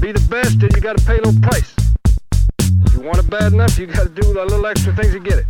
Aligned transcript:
Be 0.00 0.12
the 0.12 0.26
best, 0.30 0.60
then 0.60 0.70
you 0.74 0.80
gotta 0.80 1.04
pay 1.04 1.18
a 1.18 1.22
little 1.22 1.40
price. 1.40 1.74
If 2.58 2.94
you 2.94 3.00
want 3.00 3.18
it 3.18 3.28
bad 3.28 3.52
enough, 3.52 3.78
you 3.78 3.86
gotta 3.86 4.08
do 4.08 4.22
a 4.32 4.44
little 4.44 4.66
extra 4.66 4.94
things 4.96 5.12
to 5.12 5.20
get 5.20 5.40
it. 5.40 5.46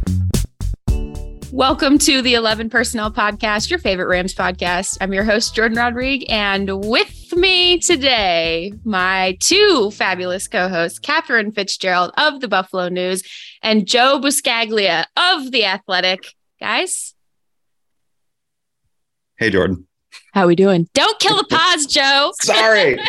Welcome 1.52 1.98
to 1.98 2.23
the 2.23 2.34
11 2.34 2.70
Personnel 2.70 3.10
Podcast, 3.10 3.70
your 3.70 3.80
favorite 3.80 4.06
Rams 4.06 4.34
podcast. 4.34 4.96
I'm 5.01 5.12
your 5.12 5.24
host, 5.24 5.54
Jordan 5.54 5.78
Rodrigue, 5.78 6.24
and 6.28 6.87
with 6.87 7.37
me 7.37 7.78
today, 7.78 8.73
my 8.84 9.37
two 9.40 9.90
fabulous 9.90 10.46
co 10.48 10.68
hosts, 10.68 10.98
Catherine 10.98 11.52
Fitzgerald 11.52 12.12
of 12.16 12.40
the 12.40 12.48
Buffalo 12.48 12.88
News 12.88 13.23
and 13.62 13.87
Joe 13.87 14.20
Buscaglia 14.20 15.06
of 15.16 15.51
The 15.51 15.64
Athletic. 15.64 16.34
Guys, 16.60 17.14
Hey, 19.40 19.50
Jordan. 19.50 19.86
how 20.34 20.46
we 20.46 20.54
doing? 20.54 20.88
Don't 20.94 21.18
kill 21.18 21.36
the 21.36 21.44
pause, 21.50 21.86
Joe. 21.86 22.30
Sorry. 22.42 22.98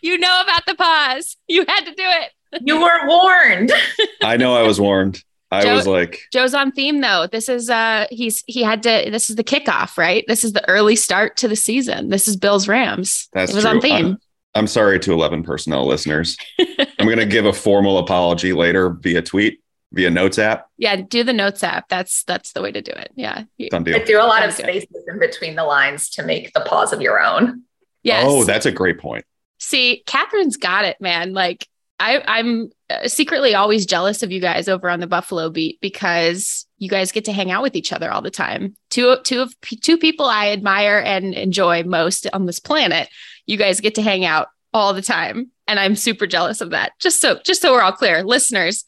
You 0.00 0.16
know 0.16 0.40
about 0.44 0.64
the 0.64 0.76
pause. 0.76 1.36
You 1.48 1.64
had 1.66 1.80
to 1.84 1.90
do 1.90 2.04
it. 2.04 2.30
You 2.64 2.80
weren't 2.80 3.08
warned. 3.08 3.72
I 4.22 4.36
know 4.36 4.54
I 4.54 4.62
was 4.62 4.80
warned. 4.80 5.24
I 5.50 5.62
Joe- 5.62 5.74
was 5.74 5.88
like, 5.88 6.20
Joe's 6.32 6.54
on 6.54 6.70
theme 6.70 7.00
though. 7.00 7.26
This 7.26 7.48
is 7.48 7.68
uh 7.68 8.06
he's 8.08 8.44
he 8.46 8.62
had 8.62 8.84
to 8.84 9.08
this 9.10 9.28
is 9.28 9.34
the 9.34 9.42
kickoff, 9.42 9.98
right? 9.98 10.24
This 10.28 10.44
is 10.44 10.52
the 10.52 10.66
early 10.68 10.94
start 10.94 11.36
to 11.38 11.48
the 11.48 11.56
season. 11.56 12.10
This 12.10 12.28
is 12.28 12.36
Bills 12.36 12.68
Rams. 12.68 13.28
that's 13.32 13.50
it 13.50 13.56
was 13.56 13.64
true. 13.64 13.72
on 13.72 13.80
theme. 13.80 14.06
I'm, 14.06 14.18
I'm 14.54 14.66
sorry 14.68 15.00
to 15.00 15.12
11 15.12 15.42
personnel 15.42 15.84
listeners. 15.84 16.36
I'm 16.60 17.06
going 17.06 17.18
to 17.18 17.26
give 17.26 17.46
a 17.46 17.52
formal 17.52 17.98
apology 17.98 18.52
later 18.52 18.90
via 18.90 19.20
tweet, 19.20 19.61
via 19.92 20.10
notes 20.10 20.38
app. 20.38 20.66
Yeah, 20.78 20.96
do 20.96 21.22
the 21.22 21.32
notes 21.32 21.62
app. 21.62 21.88
That's 21.88 22.24
that's 22.24 22.52
the 22.52 22.62
way 22.62 22.72
to 22.72 22.82
do 22.82 22.92
it. 22.92 23.12
Yeah. 23.14 23.44
Done 23.70 23.84
deal. 23.84 23.96
I 23.96 24.04
do 24.04 24.18
a 24.18 24.24
lot 24.24 24.44
of 24.44 24.52
Sounds 24.52 24.66
good. 24.66 24.82
spaces 24.82 25.04
in 25.08 25.18
between 25.18 25.54
the 25.54 25.64
lines 25.64 26.10
to 26.10 26.24
make 26.24 26.52
the 26.52 26.60
pause 26.60 26.92
of 26.92 27.00
your 27.00 27.22
own. 27.22 27.62
Yes. 28.02 28.24
Oh, 28.26 28.44
that's 28.44 28.66
a 28.66 28.72
great 28.72 28.98
point. 28.98 29.24
See, 29.58 30.02
Catherine's 30.06 30.56
got 30.56 30.84
it, 30.84 31.00
man. 31.00 31.34
Like 31.34 31.68
I, 32.02 32.20
I'm 32.26 32.70
uh, 32.90 33.06
secretly 33.06 33.54
always 33.54 33.86
jealous 33.86 34.24
of 34.24 34.32
you 34.32 34.40
guys 34.40 34.68
over 34.68 34.90
on 34.90 34.98
the 34.98 35.06
Buffalo 35.06 35.50
beat 35.50 35.80
because 35.80 36.66
you 36.78 36.88
guys 36.88 37.12
get 37.12 37.26
to 37.26 37.32
hang 37.32 37.52
out 37.52 37.62
with 37.62 37.76
each 37.76 37.92
other 37.92 38.10
all 38.10 38.22
the 38.22 38.30
time. 38.30 38.74
Two, 38.90 39.18
two 39.22 39.40
of 39.40 39.54
two 39.60 39.96
people 39.98 40.26
I 40.26 40.48
admire 40.48 40.98
and 40.98 41.32
enjoy 41.32 41.84
most 41.84 42.26
on 42.32 42.46
this 42.46 42.58
planet. 42.58 43.08
You 43.46 43.56
guys 43.56 43.80
get 43.80 43.94
to 43.94 44.02
hang 44.02 44.24
out 44.24 44.48
all 44.74 44.94
the 44.94 45.02
time, 45.02 45.52
and 45.68 45.78
I'm 45.78 45.94
super 45.94 46.26
jealous 46.26 46.60
of 46.60 46.70
that. 46.70 46.92
Just 46.98 47.20
so, 47.20 47.38
just 47.44 47.62
so 47.62 47.70
we're 47.70 47.82
all 47.82 47.92
clear, 47.92 48.24
listeners, 48.24 48.84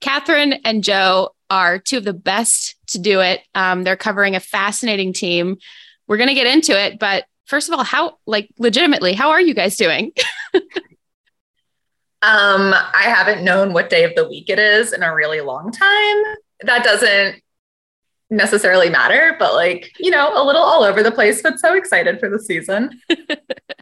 Catherine 0.00 0.54
and 0.64 0.84
Joe 0.84 1.30
are 1.48 1.78
two 1.78 1.98
of 1.98 2.04
the 2.04 2.12
best 2.12 2.76
to 2.88 2.98
do 2.98 3.20
it. 3.20 3.40
Um, 3.54 3.84
they're 3.84 3.96
covering 3.96 4.34
a 4.36 4.40
fascinating 4.40 5.12
team. 5.12 5.58
We're 6.06 6.16
gonna 6.16 6.34
get 6.34 6.46
into 6.46 6.78
it, 6.78 6.98
but 6.98 7.24
first 7.46 7.68
of 7.68 7.78
all, 7.78 7.84
how 7.84 8.18
like 8.26 8.50
legitimately, 8.58 9.14
how 9.14 9.30
are 9.30 9.40
you 9.40 9.54
guys 9.54 9.76
doing? 9.76 10.12
Um, 12.22 12.74
I 12.74 13.04
haven't 13.04 13.44
known 13.44 13.72
what 13.72 13.88
day 13.88 14.02
of 14.02 14.14
the 14.16 14.28
week 14.28 14.48
it 14.48 14.58
is 14.58 14.92
in 14.92 15.04
a 15.04 15.14
really 15.14 15.40
long 15.40 15.70
time. 15.70 16.22
That 16.62 16.82
doesn't 16.82 17.40
necessarily 18.30 18.90
matter, 18.90 19.36
but 19.38 19.54
like, 19.54 19.92
you 19.98 20.10
know, 20.10 20.32
a 20.34 20.44
little 20.44 20.62
all 20.62 20.82
over 20.82 21.02
the 21.02 21.12
place, 21.12 21.42
but 21.42 21.58
so 21.58 21.74
excited 21.74 22.18
for 22.18 22.28
the 22.28 22.38
season. 22.38 23.00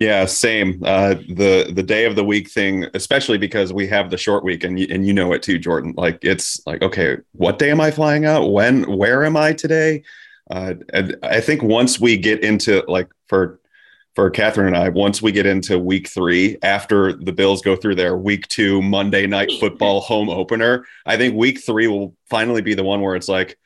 Yeah, 0.01 0.27
same. 0.27 0.83
Uh, 0.85 1.15
the 1.15 1.71
the 1.73 1.83
day 1.83 2.05
of 2.05 2.17
the 2.17 2.25
week 2.25 2.51
thing, 2.51 2.87
especially 2.95 3.39
because 3.39 3.73
we 3.73 3.87
have 3.87 4.11
the 4.11 4.19
short 4.19 4.43
week, 4.43 4.65
and 4.65 4.79
you, 4.79 4.89
and 4.91 5.07
you 5.07 5.13
know 5.13 5.33
it 5.33 5.43
too, 5.43 5.59
Jordan. 5.59 5.95
Like 5.97 6.19
it's 6.23 6.61
like, 6.67 6.83
okay, 6.83 7.19
what 7.33 7.59
day 7.59 7.71
am 7.71 7.81
I 7.81 7.91
flying 7.91 8.25
out? 8.25 8.49
When? 8.51 8.97
Where 8.97 9.25
am 9.25 9.37
I 9.37 9.53
today? 9.53 10.03
Uh, 10.51 10.75
and 10.93 11.17
I 11.23 11.41
think 11.41 11.63
once 11.63 12.01
we 12.01 12.17
get 12.17 12.43
into 12.43 12.83
like 12.89 13.09
for 13.29 13.61
for 14.15 14.31
Catherine 14.31 14.69
and 14.69 14.77
I, 14.77 14.89
once 14.89 15.23
we 15.23 15.33
get 15.33 15.47
into 15.47 15.79
week 15.79 16.09
three, 16.09 16.57
after 16.63 17.13
the 17.13 17.33
Bills 17.33 17.63
go 17.63 17.77
through 17.77 17.95
their 17.95 18.17
week 18.17 18.49
two 18.49 18.83
Monday 18.83 19.27
night 19.27 19.53
football 19.61 20.01
home 20.01 20.29
opener, 20.29 20.85
I 21.07 21.17
think 21.17 21.35
week 21.35 21.65
three 21.65 21.87
will 21.87 22.15
finally 22.29 22.63
be 22.63 22.75
the 22.75 22.85
one 22.85 23.01
where 23.01 23.17
it's 23.17 23.29
like, 23.29 23.59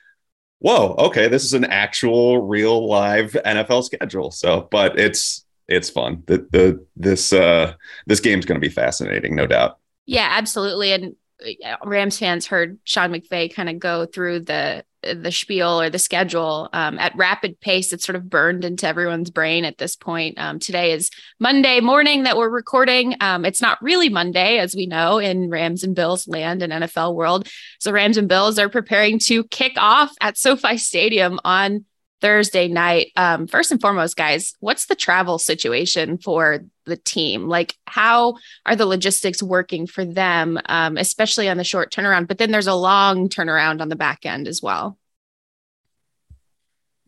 whoa, 0.61 0.95
okay, 0.99 1.29
this 1.29 1.45
is 1.45 1.55
an 1.55 1.65
actual 1.65 2.47
real 2.47 2.89
live 2.89 3.33
NFL 3.45 3.85
schedule. 3.85 4.31
So, 4.31 4.69
but 4.71 4.99
it's 4.99 5.45
it's 5.69 5.91
fun. 5.91 6.23
The 6.27 6.47
the 6.51 6.87
this 6.97 7.33
uh 7.33 7.75
this 8.07 8.21
game's 8.21 8.47
going 8.47 8.61
to 8.61 8.67
be 8.67 8.73
fascinating, 8.73 9.37
no 9.37 9.47
doubt. 9.47 9.79
Yeah, 10.07 10.29
absolutely. 10.31 10.93
And 10.93 11.17
uh, 11.65 11.77
Rams 11.85 12.19
fans 12.19 12.47
heard 12.47 12.79
Sean 12.85 13.13
McVay 13.13 13.55
kind 13.55 13.69
of 13.69 13.79
go 13.79 14.07
through 14.07 14.41
the 14.41 14.85
the 15.03 15.31
spiel 15.33 15.81
or 15.81 15.91
the 15.91 15.99
schedule 15.99 16.69
um, 16.73 16.99
at 16.99 17.17
rapid 17.17 17.61
pace. 17.61 17.93
It's 17.93 18.05
sort 18.05 18.17
of 18.17 18.29
burned 18.29 18.65
into 18.65 18.87
everyone's 18.87 19.31
brain 19.31 19.65
at 19.65 19.79
this 19.79 19.97
point. 19.97 20.39
Um, 20.39 20.59
today 20.59 20.93
is 20.93 21.11
Monday 21.39 21.81
morning 21.81 22.25
that 22.25 22.37
we're 22.37 22.49
recording. 22.49 23.15
Um, 23.21 23.45
it's 23.45 23.63
not 23.63 23.81
really 23.83 24.09
Monday, 24.09 24.59
as 24.59 24.75
we 24.75 24.87
know, 24.87 25.19
in 25.19 25.51
Rams 25.51 25.85
and 25.85 25.95
Bills 25.95 26.27
land 26.27 26.63
and 26.63 26.73
NFL 26.73 27.15
world. 27.15 27.49
So 27.79 27.93
Rams 27.93 28.17
and 28.17 28.29
Bills 28.29 28.59
are 28.59 28.69
preparing 28.69 29.19
to 29.21 29.45
kick 29.45 29.73
off 29.77 30.13
at 30.21 30.37
SoFi 30.37 30.79
Stadium 30.79 31.39
on 31.45 31.85
Thursday 32.21 32.69
night. 32.69 33.13
Um, 33.17 33.47
first 33.47 33.71
and 33.71 33.81
foremost, 33.81 34.17
guys, 34.17 34.55
what's 34.61 34.87
the 34.87 34.95
travel 34.95 35.39
situation 35.39 36.19
for 36.19 36.65
the 36.87 36.97
team? 36.97 37.49
Like, 37.49 37.75
how 37.87 38.37
are 38.67 38.77
the 38.77 38.87
logistics 38.87 39.43
working 39.43 39.87
for 39.87 40.05
them, 40.05 40.59
um, 40.67 40.97
especially 40.97 41.49
on 41.49 41.57
the 41.57 41.65
short 41.65 41.93
turnaround? 41.93 42.29
But 42.29 42.39
then 42.39 42.51
there's 42.51 42.67
a 42.67 42.75
long 42.75 43.29
turnaround 43.29 43.81
on 43.81 43.89
the 43.89 43.97
back 43.97 44.27
end 44.27 44.49
as 44.49 44.63
well. 44.63 44.99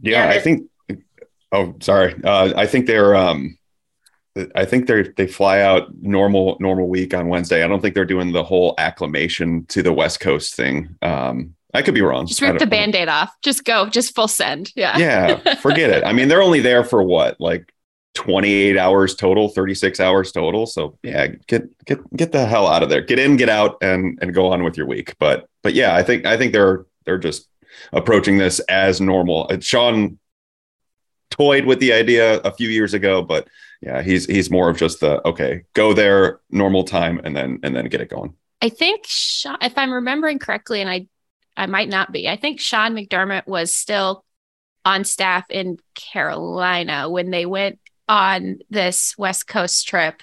Yeah, 0.01 0.27
Yeah, 0.27 0.31
I 0.31 0.41
think. 0.41 0.71
Oh, 1.53 1.75
sorry. 1.81 2.15
Uh, 2.23 2.53
I 2.57 2.67
think 2.67 2.87
they're. 2.87 3.17
Um, 3.17 3.59
I 4.55 4.65
think 4.65 4.87
they 4.87 5.03
they 5.17 5.27
fly 5.27 5.61
out 5.61 5.89
normal 6.01 6.57
normal 6.61 6.89
week 6.89 7.15
on 7.15 7.29
Wednesday. 7.29 7.65
I 7.65 7.67
don't 7.67 7.81
think 7.81 7.97
they're 7.97 8.05
doing 8.05 8.33
the 8.33 8.45
whole 8.45 8.75
acclimation 8.79 9.67
to 9.67 9.83
the 9.83 9.93
West 9.93 10.21
Coast 10.21 10.55
thing. 10.55 10.97
Um, 11.03 11.57
I 11.73 11.83
could 11.83 11.95
be 11.95 12.03
wrong. 12.03 12.27
Just 12.27 12.41
rip 12.41 12.55
the 12.55 12.61
don't- 12.61 12.69
band 12.71 12.95
aid 12.97 13.09
off. 13.09 13.33
Just 13.43 13.65
go. 13.65 13.89
Just 13.89 14.15
full 14.15 14.29
send. 14.29 14.73
Yeah. 14.75 14.99
Yeah, 14.99 15.55
forget 15.57 15.91
it. 15.91 16.05
I 16.05 16.13
mean, 16.13 16.29
they're 16.29 16.43
only 16.43 16.61
there 16.61 16.83
for 16.85 17.03
what, 17.03 17.41
like 17.41 17.73
28 18.15 18.77
hours 18.77 19.15
total, 19.15 19.49
36 19.49 20.01
hours 20.01 20.33
total. 20.33 20.67
So 20.67 20.99
yeah, 21.03 21.29
get 21.47 21.69
get 21.85 22.17
get 22.17 22.33
the 22.33 22.45
hell 22.47 22.67
out 22.67 22.83
of 22.83 22.89
there. 22.89 23.01
Get 23.01 23.19
in, 23.19 23.37
get 23.37 23.49
out, 23.49 23.77
and 23.83 24.19
and 24.21 24.35
go 24.35 24.53
on 24.53 24.65
with 24.65 24.77
your 24.77 24.87
week. 24.87 25.15
But 25.19 25.49
but 25.63 25.75
yeah, 25.75 25.95
I 25.95 26.03
think 26.03 26.27
I 26.27 26.37
think 26.37 26.53
they're 26.53 26.87
they're 27.05 27.19
just 27.19 27.49
approaching 27.93 28.37
this 28.39 28.59
as 28.61 29.01
normal. 29.01 29.47
Uh, 29.49 29.61
Sean 29.61 30.19
toyed 31.31 31.65
with 31.65 31.79
the 31.79 31.93
idea 31.93 32.41
a 32.41 32.51
few 32.53 32.69
years 32.69 32.95
ago, 32.95 33.23
but 33.23 33.47
yeah, 33.81 34.03
he's 34.03 34.27
he's 34.27 34.51
more 34.51 34.69
of 34.69 34.77
just 34.77 35.01
the 35.01 35.27
okay, 35.27 35.63
go 35.75 35.95
there, 35.95 36.41
normal 36.51 36.83
time, 36.85 37.21
and 37.23 37.35
then 37.37 37.61
and 37.63 37.75
then 37.75 37.87
get 37.87 38.01
it 38.01 38.11
going. 38.11 38.35
I 38.61 38.69
think 38.69 39.05
Sean, 39.07 39.57
if 39.63 39.79
I'm 39.79 39.93
remembering 39.93 40.39
correctly, 40.39 40.81
and 40.81 40.91
I 40.91 41.07
I 41.57 41.67
might 41.67 41.89
not 41.89 42.13
be, 42.13 42.29
I 42.29 42.37
think 42.37 42.61
Sean 42.61 42.95
McDermott 42.95 43.47
was 43.47 43.75
still 43.75 44.25
on 44.85 45.05
staff 45.05 45.45
in 45.51 45.79
Carolina 45.95 47.09
when 47.09 47.31
they 47.31 47.47
went 47.47 47.79
on 48.09 48.59
this 48.71 49.15
West 49.19 49.47
Coast 49.47 49.87
trip. 49.87 50.23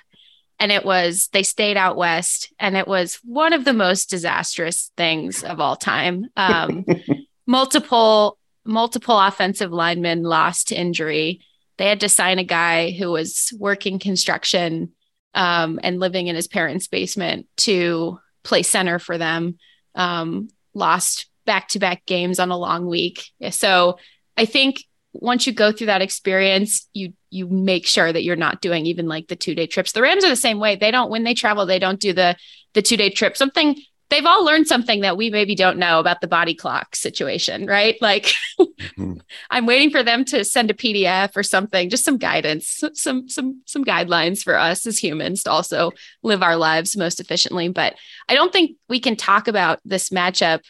And 0.59 0.71
it 0.71 0.83
was, 0.83 1.29
they 1.33 1.43
stayed 1.43 1.77
out 1.77 1.97
west, 1.97 2.51
and 2.59 2.75
it 2.75 2.87
was 2.87 3.19
one 3.23 3.53
of 3.53 3.63
the 3.63 3.73
most 3.73 4.09
disastrous 4.09 4.91
things 4.97 5.43
of 5.43 5.59
all 5.59 5.75
time. 5.75 6.25
Um, 6.35 6.83
multiple, 7.45 8.39
multiple 8.65 9.19
offensive 9.19 9.71
linemen 9.71 10.23
lost 10.23 10.69
to 10.69 10.75
injury. 10.75 11.41
They 11.77 11.87
had 11.87 11.99
to 11.99 12.09
sign 12.09 12.39
a 12.39 12.43
guy 12.43 12.89
who 12.89 13.11
was 13.11 13.53
working 13.59 13.99
construction 13.99 14.93
um, 15.35 15.79
and 15.83 15.99
living 15.99 16.25
in 16.25 16.35
his 16.35 16.47
parents' 16.47 16.87
basement 16.87 17.45
to 17.57 18.17
play 18.43 18.63
center 18.63 18.97
for 18.97 19.19
them. 19.19 19.59
Um, 19.93 20.49
lost 20.77 21.27
back 21.45 21.69
to 21.69 21.79
back 21.79 22.05
games 22.05 22.39
on 22.39 22.51
a 22.51 22.57
long 22.57 22.87
week. 22.87 23.25
So 23.49 23.97
I 24.37 24.45
think 24.45 24.83
once 25.13 25.47
you 25.47 25.53
go 25.53 25.71
through 25.71 25.87
that 25.87 26.01
experience, 26.01 26.87
you 26.93 27.13
you 27.29 27.47
make 27.47 27.85
sure 27.85 28.11
that 28.11 28.23
you're 28.23 28.35
not 28.35 28.61
doing 28.61 28.85
even 28.85 29.07
like 29.07 29.27
the 29.27 29.35
two 29.35 29.55
day 29.55 29.67
trips. 29.67 29.91
The 29.91 30.01
Rams 30.01 30.23
are 30.23 30.29
the 30.29 30.35
same 30.35 30.59
way. 30.59 30.75
They 30.75 30.91
don't 30.91 31.09
when 31.09 31.23
they 31.23 31.33
travel, 31.33 31.65
they 31.65 31.79
don't 31.79 31.99
do 31.99 32.13
the 32.13 32.35
the 32.73 32.81
two 32.81 32.97
day 32.97 33.09
trip. 33.09 33.35
Something 33.35 33.81
they've 34.09 34.25
all 34.25 34.45
learned 34.45 34.67
something 34.67 35.01
that 35.01 35.17
we 35.17 35.29
maybe 35.29 35.55
don't 35.55 35.77
know 35.77 35.99
about 35.99 36.21
the 36.21 36.27
body 36.27 36.55
clock 36.55 36.95
situation, 36.95 37.65
right? 37.65 37.95
Like 38.01 38.33
mm-hmm. 38.59 39.13
I'm 39.49 39.65
waiting 39.65 39.91
for 39.91 40.03
them 40.03 40.23
to 40.25 40.43
send 40.45 40.71
a 40.71 40.73
PDF 40.73 41.35
or 41.35 41.43
something, 41.43 41.89
just 41.89 42.05
some 42.05 42.17
guidance, 42.17 42.83
some 42.93 43.27
some 43.27 43.61
some 43.65 43.83
guidelines 43.83 44.43
for 44.43 44.57
us 44.57 44.85
as 44.85 44.97
humans 44.97 45.43
to 45.43 45.51
also 45.51 45.91
live 46.23 46.43
our 46.43 46.55
lives 46.55 46.95
most 46.95 47.19
efficiently. 47.19 47.69
But 47.69 47.95
I 48.29 48.35
don't 48.35 48.53
think 48.53 48.77
we 48.87 48.99
can 48.99 49.15
talk 49.15 49.47
about 49.47 49.79
this 49.83 50.09
matchup 50.09 50.61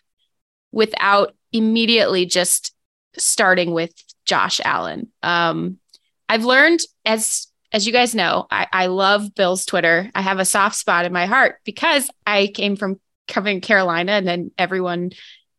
without 0.71 1.35
immediately 1.51 2.25
just 2.25 2.73
starting 3.17 3.71
with 3.73 3.93
Josh 4.25 4.59
Allen. 4.63 5.11
Um, 5.23 5.79
I've 6.29 6.45
learned 6.45 6.81
as 7.05 7.47
as 7.73 7.85
you 7.85 7.91
guys 7.91 8.15
know, 8.15 8.47
I, 8.49 8.67
I 8.71 8.85
love 8.87 9.35
Bill's 9.35 9.65
Twitter. 9.65 10.09
I 10.15 10.21
have 10.21 10.39
a 10.39 10.45
soft 10.45 10.75
spot 10.75 11.05
in 11.05 11.11
my 11.11 11.25
heart 11.25 11.57
because 11.65 12.09
I 12.25 12.47
came 12.47 12.77
from 12.77 12.99
covering 13.27 13.62
Carolina, 13.62 14.13
and 14.13 14.27
then 14.27 14.51
everyone 14.57 15.12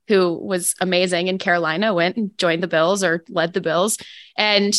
who 0.09 0.35
was 0.35 0.75
amazing 0.81 1.29
in 1.29 1.39
Carolina 1.39 1.95
went 1.95 2.17
and 2.17 2.37
joined 2.39 2.63
the 2.63 2.69
Bills 2.69 3.05
or 3.05 3.25
led 3.29 3.53
the 3.53 3.61
Bills. 3.61 3.99
And 4.37 4.75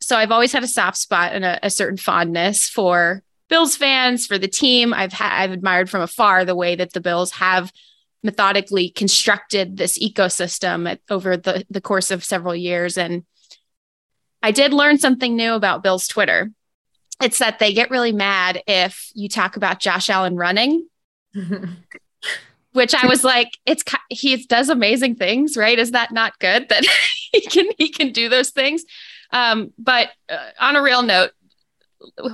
so 0.00 0.16
I've 0.16 0.32
always 0.32 0.52
had 0.52 0.64
a 0.64 0.68
soft 0.68 0.96
spot 0.96 1.32
and 1.32 1.44
a, 1.44 1.66
a 1.66 1.70
certain 1.70 1.98
fondness 1.98 2.68
for 2.68 3.22
Bills 3.48 3.76
fans, 3.76 4.26
for 4.26 4.38
the 4.38 4.48
team. 4.48 4.94
I've 4.94 5.12
ha- 5.12 5.36
I've 5.40 5.52
admired 5.52 5.90
from 5.90 6.00
afar 6.00 6.44
the 6.44 6.56
way 6.56 6.74
that 6.74 6.94
the 6.94 7.00
Bills 7.00 7.32
have 7.32 7.70
methodically 8.22 8.88
constructed 8.88 9.76
this 9.76 9.98
ecosystem 9.98 10.90
at, 10.90 11.00
over 11.10 11.36
the, 11.36 11.66
the 11.68 11.80
course 11.80 12.10
of 12.10 12.24
several 12.24 12.56
years. 12.56 12.96
And 12.96 13.24
I 14.42 14.52
did 14.52 14.72
learn 14.72 14.98
something 14.98 15.36
new 15.36 15.52
about 15.52 15.82
Bill's 15.82 16.08
Twitter. 16.08 16.50
It's 17.22 17.38
that 17.38 17.58
they 17.58 17.72
get 17.72 17.90
really 17.90 18.12
mad 18.12 18.62
if 18.66 19.10
you 19.14 19.28
talk 19.28 19.56
about 19.56 19.80
Josh 19.80 20.08
Allen 20.08 20.36
running. 20.36 20.88
which 22.72 22.94
I 22.94 23.06
was 23.06 23.22
like, 23.22 23.58
it's 23.66 23.84
he 24.08 24.36
does 24.44 24.68
amazing 24.68 25.16
things, 25.16 25.56
right? 25.56 25.78
Is 25.78 25.92
that 25.92 26.12
not 26.12 26.38
good 26.38 26.68
that 26.68 26.84
he 27.32 27.40
can 27.42 27.66
he 27.78 27.88
can 27.90 28.12
do 28.12 28.28
those 28.28 28.50
things? 28.50 28.84
Um, 29.30 29.72
but 29.78 30.10
uh, 30.28 30.50
on 30.60 30.76
a 30.76 30.82
real 30.82 31.02
note, 31.02 31.30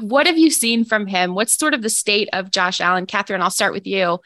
what 0.00 0.26
have 0.26 0.38
you 0.38 0.50
seen 0.50 0.84
from 0.84 1.06
him? 1.06 1.34
What's 1.34 1.56
sort 1.56 1.74
of 1.74 1.82
the 1.82 1.90
state 1.90 2.28
of 2.32 2.50
Josh 2.50 2.80
Allen? 2.80 3.06
Catherine, 3.06 3.42
I'll 3.42 3.50
start 3.50 3.72
with 3.72 3.86
you. 3.86 4.18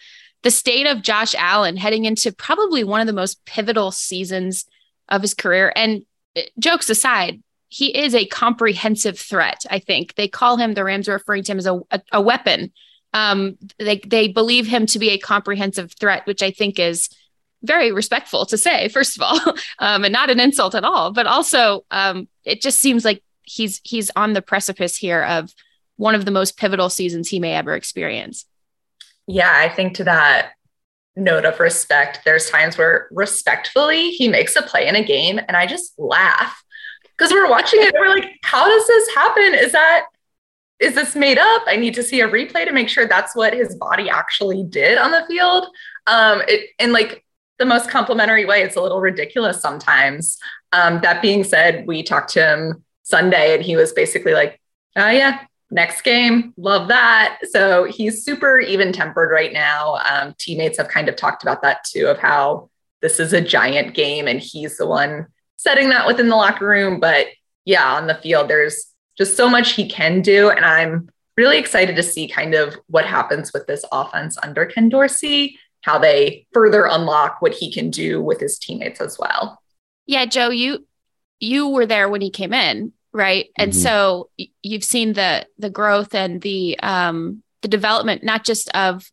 The 0.42 0.50
state 0.50 0.86
of 0.86 1.02
Josh 1.02 1.34
Allen 1.36 1.76
heading 1.76 2.04
into 2.04 2.32
probably 2.32 2.84
one 2.84 3.00
of 3.00 3.06
the 3.06 3.12
most 3.12 3.44
pivotal 3.44 3.90
seasons 3.90 4.64
of 5.08 5.22
his 5.22 5.34
career. 5.34 5.72
And 5.76 6.04
uh, 6.36 6.42
jokes 6.58 6.90
aside, 6.90 7.42
he 7.68 7.96
is 7.96 8.14
a 8.14 8.26
comprehensive 8.26 9.18
threat. 9.18 9.64
I 9.70 9.78
think 9.78 10.14
they 10.14 10.28
call 10.28 10.56
him 10.56 10.74
the 10.74 10.84
Rams 10.84 11.08
are 11.08 11.14
referring 11.14 11.44
to 11.44 11.52
him 11.52 11.58
as 11.58 11.66
a, 11.66 11.80
a, 11.90 12.02
a 12.12 12.20
weapon 12.20 12.72
um, 13.12 13.58
they 13.78 13.98
they 13.98 14.28
believe 14.28 14.66
him 14.66 14.86
to 14.86 14.98
be 14.98 15.10
a 15.10 15.18
comprehensive 15.18 15.92
threat, 15.92 16.26
which 16.26 16.42
I 16.42 16.50
think 16.50 16.78
is 16.78 17.08
very 17.62 17.92
respectful 17.92 18.46
to 18.46 18.58
say, 18.58 18.88
first 18.88 19.16
of 19.16 19.22
all, 19.22 19.54
um, 19.78 20.04
and 20.04 20.12
not 20.12 20.30
an 20.30 20.40
insult 20.40 20.74
at 20.74 20.84
all. 20.84 21.12
But 21.12 21.26
also, 21.26 21.84
um, 21.90 22.28
it 22.44 22.60
just 22.60 22.80
seems 22.80 23.04
like 23.04 23.22
he's 23.42 23.80
he's 23.84 24.10
on 24.16 24.32
the 24.32 24.42
precipice 24.42 24.96
here 24.96 25.22
of 25.22 25.52
one 25.96 26.14
of 26.14 26.24
the 26.24 26.30
most 26.30 26.56
pivotal 26.56 26.88
seasons 26.88 27.28
he 27.28 27.38
may 27.38 27.54
ever 27.54 27.74
experience. 27.74 28.46
Yeah, 29.26 29.52
I 29.54 29.68
think 29.68 29.94
to 29.96 30.04
that 30.04 30.52
note 31.14 31.44
of 31.44 31.60
respect, 31.60 32.20
there's 32.24 32.50
times 32.50 32.78
where 32.78 33.08
respectfully 33.12 34.10
he 34.10 34.28
makes 34.28 34.56
a 34.56 34.62
play 34.62 34.88
in 34.88 34.96
a 34.96 35.04
game, 35.04 35.38
and 35.38 35.56
I 35.56 35.66
just 35.66 35.92
laugh 35.98 36.62
because 37.16 37.32
we're 37.32 37.48
watching 37.48 37.82
it. 37.82 37.94
we're 37.98 38.08
like, 38.08 38.30
how 38.42 38.66
does 38.66 38.86
this 38.86 39.14
happen? 39.14 39.54
Is 39.54 39.72
that 39.72 40.06
is 40.82 40.94
this 40.94 41.14
made 41.14 41.38
up? 41.38 41.62
I 41.66 41.76
need 41.76 41.94
to 41.94 42.02
see 42.02 42.20
a 42.20 42.28
replay 42.28 42.64
to 42.64 42.72
make 42.72 42.88
sure 42.88 43.06
that's 43.06 43.36
what 43.36 43.54
his 43.54 43.76
body 43.76 44.10
actually 44.10 44.64
did 44.64 44.98
on 44.98 45.12
the 45.12 45.24
field. 45.28 45.66
Um, 46.06 46.42
it, 46.48 46.70
in 46.78 46.92
like 46.92 47.24
the 47.58 47.64
most 47.64 47.88
complimentary 47.88 48.44
way, 48.44 48.62
it's 48.62 48.76
a 48.76 48.82
little 48.82 49.00
ridiculous 49.00 49.60
sometimes. 49.60 50.38
Um, 50.72 51.00
that 51.02 51.22
being 51.22 51.44
said, 51.44 51.86
we 51.86 52.02
talked 52.02 52.32
to 52.32 52.44
him 52.44 52.84
Sunday 53.04 53.54
and 53.54 53.62
he 53.62 53.76
was 53.76 53.92
basically 53.92 54.34
like, 54.34 54.60
oh, 54.96 55.08
yeah, 55.08 55.44
next 55.70 56.02
game, 56.02 56.52
love 56.56 56.88
that. 56.88 57.38
So 57.50 57.84
he's 57.84 58.24
super 58.24 58.58
even 58.58 58.92
tempered 58.92 59.30
right 59.30 59.52
now. 59.52 60.00
Um, 60.10 60.34
teammates 60.38 60.78
have 60.78 60.88
kind 60.88 61.08
of 61.08 61.14
talked 61.14 61.44
about 61.44 61.62
that 61.62 61.84
too, 61.84 62.08
of 62.08 62.18
how 62.18 62.70
this 63.00 63.20
is 63.20 63.32
a 63.32 63.40
giant 63.40 63.94
game 63.94 64.26
and 64.26 64.40
he's 64.40 64.76
the 64.78 64.86
one 64.86 65.28
setting 65.56 65.90
that 65.90 66.08
within 66.08 66.28
the 66.28 66.36
locker 66.36 66.66
room. 66.66 66.98
But 66.98 67.28
yeah, 67.64 67.94
on 67.94 68.08
the 68.08 68.16
field, 68.16 68.48
there's 68.48 68.91
just 69.16 69.36
so 69.36 69.48
much 69.48 69.72
he 69.72 69.88
can 69.88 70.20
do. 70.20 70.50
And 70.50 70.64
I'm 70.64 71.08
really 71.36 71.58
excited 71.58 71.96
to 71.96 72.02
see 72.02 72.28
kind 72.28 72.54
of 72.54 72.76
what 72.86 73.06
happens 73.06 73.52
with 73.52 73.66
this 73.66 73.84
offense 73.92 74.36
under 74.42 74.66
Ken 74.66 74.88
Dorsey, 74.88 75.58
how 75.82 75.98
they 75.98 76.46
further 76.52 76.86
unlock 76.86 77.40
what 77.40 77.54
he 77.54 77.72
can 77.72 77.90
do 77.90 78.22
with 78.22 78.40
his 78.40 78.58
teammates 78.58 79.00
as 79.00 79.18
well. 79.18 79.60
Yeah, 80.06 80.26
Joe, 80.26 80.50
you 80.50 80.86
you 81.40 81.68
were 81.68 81.86
there 81.86 82.08
when 82.08 82.20
he 82.20 82.30
came 82.30 82.52
in, 82.52 82.92
right? 83.12 83.46
Mm-hmm. 83.46 83.62
And 83.62 83.76
so 83.76 84.30
you've 84.62 84.84
seen 84.84 85.12
the 85.12 85.46
the 85.58 85.70
growth 85.70 86.14
and 86.14 86.40
the 86.40 86.78
um 86.80 87.42
the 87.62 87.68
development 87.68 88.24
not 88.24 88.44
just 88.44 88.68
of 88.74 89.10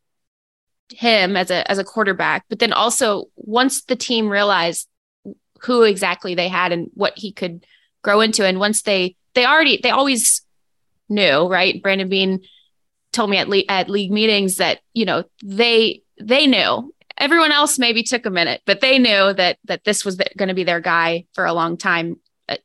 him 0.92 1.38
as 1.38 1.52
a 1.52 1.70
as 1.70 1.78
a 1.78 1.84
quarterback, 1.84 2.46
but 2.50 2.60
then 2.60 2.74
also 2.74 3.26
once 3.36 3.84
the 3.84 3.96
team 3.96 4.30
realized 4.30 4.88
who 5.62 5.84
exactly 5.84 6.36
they 6.36 6.48
had 6.48 6.72
and 6.72 6.90
what 6.94 7.18
he 7.18 7.32
could 7.32 7.66
grow 8.02 8.22
into 8.22 8.46
and 8.46 8.60
once 8.60 8.82
they 8.84 9.16
they 9.34 9.46
already 9.46 9.80
they 9.82 9.92
always 9.92 10.42
knew, 11.10 11.48
right? 11.48 11.82
Brandon 11.82 12.10
Beane 12.10 12.42
told 13.12 13.30
me 13.30 13.38
at 13.38 13.50
le- 13.50 13.64
at 13.68 13.90
league 13.90 14.12
meetings 14.12 14.58
that 14.58 14.80
you 14.94 15.06
know 15.06 15.24
they 15.44 16.02
they 16.20 16.48
knew. 16.48 16.94
Everyone 17.18 17.52
else 17.52 17.78
maybe 17.78 18.04
took 18.04 18.26
a 18.26 18.30
minute, 18.30 18.62
but 18.66 18.80
they 18.80 18.98
knew 18.98 19.34
that 19.34 19.58
that 19.66 19.84
this 19.84 20.06
was 20.06 20.16
going 20.38 20.48
to 20.48 20.54
be 20.54 20.64
their 20.64 20.80
guy 20.80 21.26
for 21.34 21.46
a 21.46 21.54
long 21.54 21.78
time. 21.78 22.18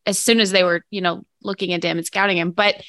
As 0.07 0.19
soon 0.19 0.41
as 0.41 0.51
they 0.51 0.65
were, 0.65 0.83
you 0.91 1.01
know, 1.01 1.25
looking 1.43 1.73
at 1.73 1.85
him 1.85 1.99
and 1.99 2.07
scouting 2.07 2.39
him, 2.39 2.53
but 2.53 2.83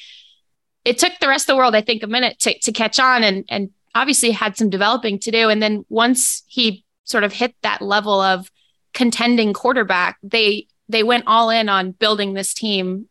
it 0.84 0.98
took 0.98 1.12
the 1.20 1.28
rest 1.28 1.44
of 1.44 1.54
the 1.54 1.56
world, 1.56 1.74
I 1.74 1.80
think, 1.80 2.02
a 2.02 2.06
minute 2.06 2.38
to 2.40 2.58
to 2.60 2.72
catch 2.72 2.98
on, 3.00 3.24
and 3.24 3.44
and 3.48 3.70
obviously 3.94 4.30
had 4.30 4.56
some 4.56 4.70
developing 4.70 5.18
to 5.20 5.30
do. 5.30 5.48
And 5.48 5.62
then 5.62 5.84
once 5.88 6.44
he 6.46 6.84
sort 7.04 7.24
of 7.24 7.32
hit 7.32 7.54
that 7.62 7.82
level 7.82 8.20
of 8.20 8.50
contending 8.94 9.52
quarterback, 9.52 10.18
they 10.22 10.68
they 10.88 11.02
went 11.02 11.24
all 11.26 11.50
in 11.50 11.68
on 11.68 11.92
building 11.92 12.34
this 12.34 12.54
team 12.54 13.08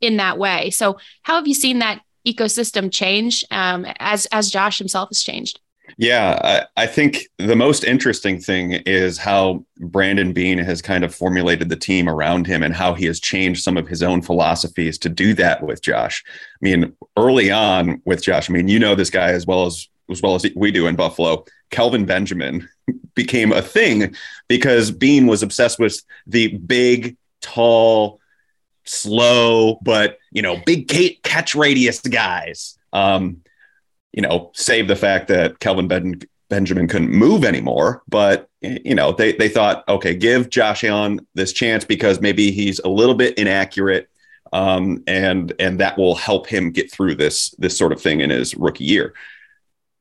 in 0.00 0.18
that 0.18 0.38
way. 0.38 0.70
So, 0.70 0.98
how 1.22 1.36
have 1.36 1.46
you 1.46 1.54
seen 1.54 1.78
that 1.78 2.00
ecosystem 2.26 2.90
change 2.90 3.44
um, 3.50 3.86
as 3.98 4.26
as 4.26 4.50
Josh 4.50 4.78
himself 4.78 5.10
has 5.10 5.22
changed? 5.22 5.60
Yeah, 5.98 6.38
I, 6.42 6.82
I, 6.82 6.86
think 6.86 7.28
the 7.38 7.54
most 7.54 7.84
interesting 7.84 8.40
thing 8.40 8.72
is 8.72 9.18
how 9.18 9.64
Brandon 9.78 10.32
Beane 10.32 10.58
has 10.58 10.80
kind 10.80 11.04
of 11.04 11.14
formulated 11.14 11.68
the 11.68 11.76
team 11.76 12.08
around 12.08 12.46
him 12.46 12.62
and 12.62 12.74
how 12.74 12.94
he 12.94 13.04
has 13.04 13.20
changed 13.20 13.62
some 13.62 13.76
of 13.76 13.86
his 13.86 14.02
own 14.02 14.22
philosophies 14.22 14.98
to 14.98 15.08
do 15.08 15.34
that 15.34 15.62
with 15.62 15.82
Josh. 15.82 16.24
I 16.26 16.58
mean, 16.62 16.96
early 17.16 17.50
on 17.50 18.00
with 18.06 18.22
Josh, 18.22 18.48
I 18.48 18.54
mean, 18.54 18.66
you 18.66 18.78
know 18.78 18.94
this 18.94 19.10
guy 19.10 19.30
as 19.30 19.46
well 19.46 19.66
as 19.66 19.88
as 20.10 20.20
well 20.20 20.34
as 20.34 20.44
we 20.54 20.70
do 20.70 20.86
in 20.86 20.96
Buffalo. 20.96 21.44
Kelvin 21.70 22.04
Benjamin 22.06 22.68
became 23.14 23.52
a 23.52 23.62
thing 23.62 24.14
because 24.48 24.90
Beane 24.90 25.26
was 25.26 25.42
obsessed 25.42 25.78
with 25.78 26.00
the 26.26 26.56
big, 26.58 27.16
tall, 27.40 28.20
slow, 28.84 29.78
but 29.82 30.18
you 30.32 30.42
know, 30.42 30.56
big 30.64 30.88
catch 31.22 31.54
radius 31.54 32.00
guys. 32.00 32.78
Um, 32.92 33.42
you 34.12 34.22
know, 34.22 34.52
save 34.54 34.86
the 34.86 34.96
fact 34.96 35.28
that 35.28 35.58
Kelvin 35.58 35.88
ben- 35.88 36.20
Benjamin 36.48 36.86
couldn't 36.86 37.10
move 37.10 37.44
anymore, 37.44 38.02
but 38.08 38.48
you 38.60 38.94
know, 38.94 39.12
they 39.12 39.32
they 39.32 39.48
thought, 39.48 39.86
okay, 39.88 40.14
give 40.14 40.50
Josh 40.50 40.84
Allen 40.84 41.26
this 41.34 41.52
chance 41.52 41.84
because 41.84 42.20
maybe 42.20 42.50
he's 42.50 42.78
a 42.80 42.88
little 42.88 43.14
bit 43.14 43.36
inaccurate, 43.38 44.08
um, 44.52 45.02
and 45.06 45.52
and 45.58 45.80
that 45.80 45.98
will 45.98 46.14
help 46.14 46.46
him 46.46 46.70
get 46.70 46.92
through 46.92 47.16
this 47.16 47.50
this 47.58 47.76
sort 47.76 47.92
of 47.92 48.00
thing 48.00 48.20
in 48.20 48.30
his 48.30 48.54
rookie 48.54 48.84
year. 48.84 49.14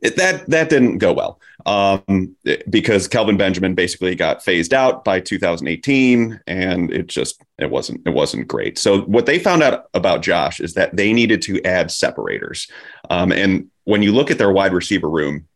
It, 0.01 0.17
that 0.17 0.48
that 0.50 0.70
didn't 0.70 0.98
go 0.98 1.13
well 1.13 1.39
um, 1.65 2.36
because 2.70 3.08
Kelvin 3.08 3.38
Benjamin 3.38 3.75
basically 3.75 4.15
got 4.15 4.43
phased 4.43 4.74
out 4.74 5.03
by 5.03 5.20
2018, 5.20 6.41
and 6.48 6.91
it 6.91 7.08
just 7.08 7.41
it 7.58 7.70
wasn't 7.70 8.01
it 8.05 8.12
wasn't 8.12 8.48
great. 8.48 8.77
So 8.77 9.01
what 9.01 9.25
they 9.25 9.39
found 9.39 9.63
out 9.63 9.86
about 9.93 10.22
Josh 10.22 10.60
is 10.60 10.74
that 10.74 10.96
they 10.96 11.13
needed 11.13 11.41
to 11.43 11.62
add 11.63 11.91
separators, 11.91 12.70
um, 13.10 13.32
and 13.32 13.70
when 13.86 14.01
you 14.01 14.13
look 14.13 14.32
at 14.32 14.38
their 14.38 14.51
wide 14.51 14.74
receiver 14.74 15.10
room, 15.10 15.48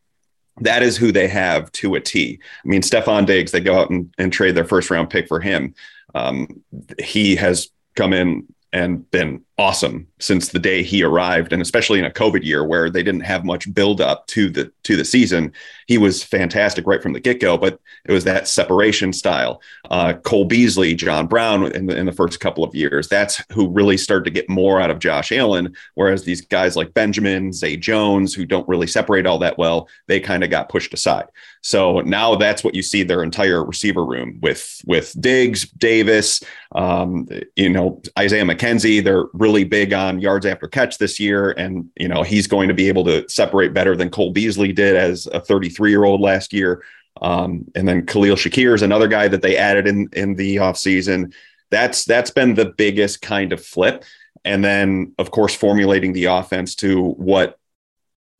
that 0.61 0.83
is 0.83 0.97
who 0.97 1.11
they 1.11 1.27
have 1.27 1.71
to 1.73 1.95
a 1.95 1.99
T. 1.99 2.39
I 2.41 2.67
mean, 2.67 2.81
Stefon 2.81 3.25
Diggs, 3.25 3.51
they 3.51 3.59
go 3.59 3.79
out 3.79 3.89
and, 3.89 4.13
and 4.17 4.33
trade 4.33 4.55
their 4.55 4.65
first 4.65 4.89
round 4.89 5.09
pick 5.09 5.27
for 5.27 5.39
him. 5.39 5.75
Um, 6.15 6.63
he 6.99 7.35
has 7.35 7.69
come 7.95 8.13
in 8.13 8.47
and 8.73 9.09
been 9.11 9.43
awesome 9.59 10.07
since 10.19 10.49
the 10.49 10.59
day 10.59 10.83
he 10.83 11.01
arrived 11.01 11.51
and 11.51 11.63
especially 11.63 11.97
in 11.97 12.05
a 12.05 12.11
covid 12.11 12.43
year 12.43 12.63
where 12.63 12.91
they 12.91 13.01
didn't 13.01 13.21
have 13.21 13.43
much 13.43 13.73
build 13.73 13.99
up 13.99 14.27
to 14.27 14.49
the 14.49 14.71
to 14.83 14.95
the 14.95 15.03
season. 15.03 15.51
He 15.87 15.97
was 15.97 16.23
fantastic 16.23 16.85
right 16.85 17.01
from 17.01 17.13
the 17.13 17.19
get-go 17.19 17.57
but 17.57 17.79
it 18.05 18.11
was 18.11 18.23
that 18.25 18.47
separation 18.47 19.11
style. 19.13 19.61
Uh, 19.89 20.13
cole 20.13 20.45
beasley 20.45 20.93
john 20.93 21.27
brown 21.27 21.71
in 21.71 21.87
the, 21.87 21.97
in 21.97 22.05
the 22.05 22.11
first 22.11 22.39
couple 22.39 22.63
of 22.63 22.75
years 22.75 23.07
that's 23.07 23.43
who 23.51 23.67
really 23.69 23.97
started 23.97 24.25
to 24.25 24.31
get 24.31 24.49
more 24.49 24.79
out 24.79 24.91
of 24.91 24.99
josh 24.99 25.31
allen 25.31 25.73
whereas 25.95 26.23
these 26.23 26.41
guys 26.41 26.75
like 26.75 26.93
benjamin 26.93 27.51
zay 27.51 27.75
jones 27.75 28.33
who 28.33 28.45
don't 28.45 28.67
really 28.67 28.87
separate 28.87 29.25
all 29.25 29.39
that 29.39 29.57
well 29.57 29.87
they 30.07 30.19
kind 30.19 30.43
of 30.43 30.49
got 30.49 30.69
pushed 30.69 30.93
aside. 30.93 31.25
So 31.61 32.01
now 32.01 32.35
that's 32.35 32.63
what 32.63 32.75
you 32.75 32.83
see 32.83 33.03
their 33.03 33.23
entire 33.23 33.63
receiver 33.63 34.05
room 34.05 34.39
with 34.41 34.81
with 34.85 35.15
diggs 35.19 35.69
davis 35.71 36.43
um, 36.73 37.27
you 37.55 37.69
know 37.69 38.01
isaiah 38.17 38.43
mckenzie 38.43 39.03
they're 39.03 39.25
really 39.33 39.46
big 39.63 39.93
on 39.93 40.19
yards 40.19 40.45
after 40.45 40.67
catch 40.67 40.97
this 40.97 41.19
year. 41.19 41.51
And, 41.51 41.89
you 41.97 42.07
know, 42.07 42.23
he's 42.23 42.47
going 42.47 42.67
to 42.67 42.73
be 42.73 42.87
able 42.87 43.03
to 43.05 43.27
separate 43.29 43.73
better 43.73 43.95
than 43.95 44.09
Cole 44.09 44.31
Beasley 44.31 44.73
did 44.73 44.95
as 44.95 45.27
a 45.27 45.39
33 45.39 45.89
year 45.89 46.03
old 46.03 46.21
last 46.21 46.53
year. 46.53 46.83
Um, 47.21 47.65
and 47.75 47.87
then 47.87 48.05
Khalil 48.05 48.35
Shakir 48.35 48.75
is 48.75 48.81
another 48.81 49.07
guy 49.07 49.27
that 49.27 49.41
they 49.41 49.57
added 49.57 49.87
in, 49.87 50.09
in 50.13 50.35
the 50.35 50.57
offseason. 50.57 51.33
That's, 51.71 52.05
that's 52.05 52.31
been 52.31 52.53
the 52.53 52.73
biggest 52.77 53.21
kind 53.21 53.51
of 53.51 53.63
flip. 53.63 54.03
And 54.45 54.63
then, 54.63 55.13
of 55.17 55.31
course, 55.31 55.55
formulating 55.55 56.13
the 56.13 56.25
offense 56.25 56.75
to 56.75 57.03
what 57.03 57.57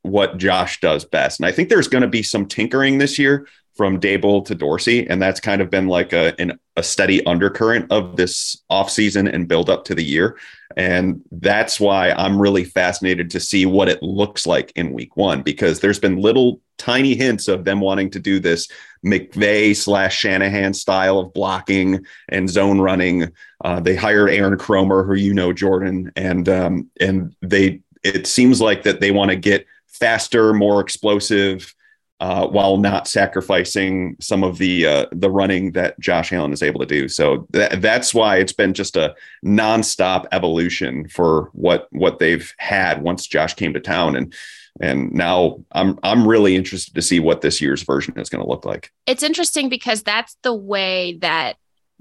what 0.04 0.38
Josh 0.38 0.80
does 0.80 1.04
best. 1.04 1.40
And 1.40 1.46
I 1.46 1.52
think 1.52 1.68
there's 1.68 1.90
going 1.90 2.04
to 2.04 2.08
be 2.08 2.24
some 2.24 2.46
tinkering 2.46 2.98
this 2.98 3.20
year 3.20 3.46
from 3.78 4.00
Daboll 4.00 4.44
to 4.46 4.56
Dorsey, 4.56 5.08
and 5.08 5.22
that's 5.22 5.40
kind 5.40 5.62
of 5.62 5.70
been 5.70 5.88
like 5.88 6.12
a 6.12 6.40
an, 6.42 6.60
a 6.76 6.84
steady 6.84 7.26
undercurrent 7.26 7.92
of 7.92 8.18
this 8.18 8.62
offseason 8.70 9.32
and 9.32 9.48
build 9.48 9.70
up 9.70 9.86
to 9.86 9.96
the 9.96 10.04
year. 10.04 10.38
And 10.76 11.22
that's 11.32 11.80
why 11.80 12.12
I'm 12.12 12.40
really 12.40 12.64
fascinated 12.64 13.32
to 13.32 13.40
see 13.40 13.66
what 13.66 13.90
it 13.90 14.04
looks 14.04 14.46
like 14.46 14.72
in 14.76 14.94
week 14.94 15.16
one, 15.16 15.42
because 15.42 15.80
there's 15.80 16.00
been 16.00 16.18
little 16.18 16.60
tiny 16.78 17.16
hints 17.16 17.48
of 17.48 17.64
them 17.64 17.80
wanting 17.80 18.10
to 18.12 18.20
do 18.20 18.40
this 18.40 18.68
McVay 19.06 19.76
slash 19.76 20.18
Shanahan 20.18 20.74
style 20.74 21.20
of 21.20 21.34
blocking 21.34 22.06
and 22.30 22.50
zone 22.50 22.80
running. 22.80 23.32
Uh, 23.64 23.80
they 23.80 23.96
hired 23.96 24.30
Aaron 24.30 24.58
Kromer, 24.58 25.06
who 25.06 25.16
you 25.16 25.34
know, 25.34 25.54
Jordan, 25.54 26.12
and 26.16 26.50
um, 26.50 26.90
and 27.00 27.36
they 27.42 27.82
it 28.04 28.28
seems 28.28 28.62
like 28.62 28.84
that 28.84 29.00
they 29.02 29.12
want 29.12 29.32
to 29.32 29.36
get 29.36 29.66
faster, 29.88 30.54
more 30.54 30.80
explosive 30.80 31.74
uh, 32.20 32.48
while 32.48 32.78
not 32.78 33.08
sacrificing 33.08 34.16
some 34.20 34.44
of 34.44 34.58
the 34.58 34.88
uh, 34.88 35.06
the 35.12 35.30
running 35.30 35.72
that 35.74 36.00
Josh 36.00 36.34
Allen 36.34 36.52
is 36.52 36.64
able 36.64 36.80
to 36.80 36.86
do. 36.86 37.08
So 37.08 37.48
th- 37.54 37.74
that's 37.74 38.14
why 38.14 38.38
it's 38.38 38.54
been 38.54 38.74
just 38.74 38.96
a 38.96 39.16
nonstop 39.46 40.26
evolution 40.32 41.08
for 41.10 41.50
what 41.54 41.88
what 41.92 42.18
they've 42.20 42.52
had 42.58 43.04
once 43.04 43.28
Josh 43.28 43.54
came 43.54 43.74
to 43.74 43.80
town, 43.80 44.16
and 44.16 44.34
and 44.82 45.12
now 45.12 45.64
I'm 45.72 46.00
I'm 46.02 46.28
really 46.28 46.56
interested 46.56 46.96
to 46.96 47.02
see 47.04 47.20
what 47.20 47.42
this 47.42 47.62
year's 47.62 47.84
version 47.84 48.20
is 48.20 48.30
going 48.30 48.44
to 48.44 48.50
look 48.50 48.66
like. 48.66 48.92
It's 49.06 49.24
interesting 49.24 49.70
because 49.70 50.02
that's 50.02 50.38
the 50.42 50.56
way 50.56 51.20
that 51.22 51.58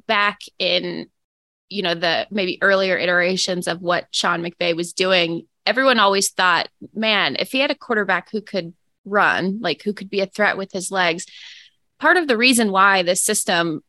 back 0.06 0.40
in 0.58 1.11
you 1.68 1.82
know 1.82 1.94
the 1.94 2.26
maybe 2.30 2.58
earlier 2.62 2.96
iterations 2.96 3.68
of 3.68 3.82
what 3.82 4.06
Sean 4.12 4.42
McVay 4.42 4.75
was 4.75 4.94
doing. 4.94 5.46
Everyone 5.66 5.99
always 5.99 6.30
thought, 6.30 6.68
man, 6.94 7.37
if 7.38 7.52
he 7.52 7.58
had 7.58 7.73
a 7.73 7.75
quarterback 7.75 8.30
who 8.30 8.40
could 8.40 8.73
run, 9.06 9.60
like 9.60 9.82
who 9.82 9.92
could 9.92 10.10
be 10.10 10.20
a 10.20 10.26
threat 10.26 10.58
with 10.58 10.72
his 10.72 10.90
legs. 10.90 11.26
Part 11.98 12.16
of 12.16 12.28
the 12.28 12.36
reason 12.36 12.72
why 12.72 13.02
this 13.02 13.22
system 13.22 13.82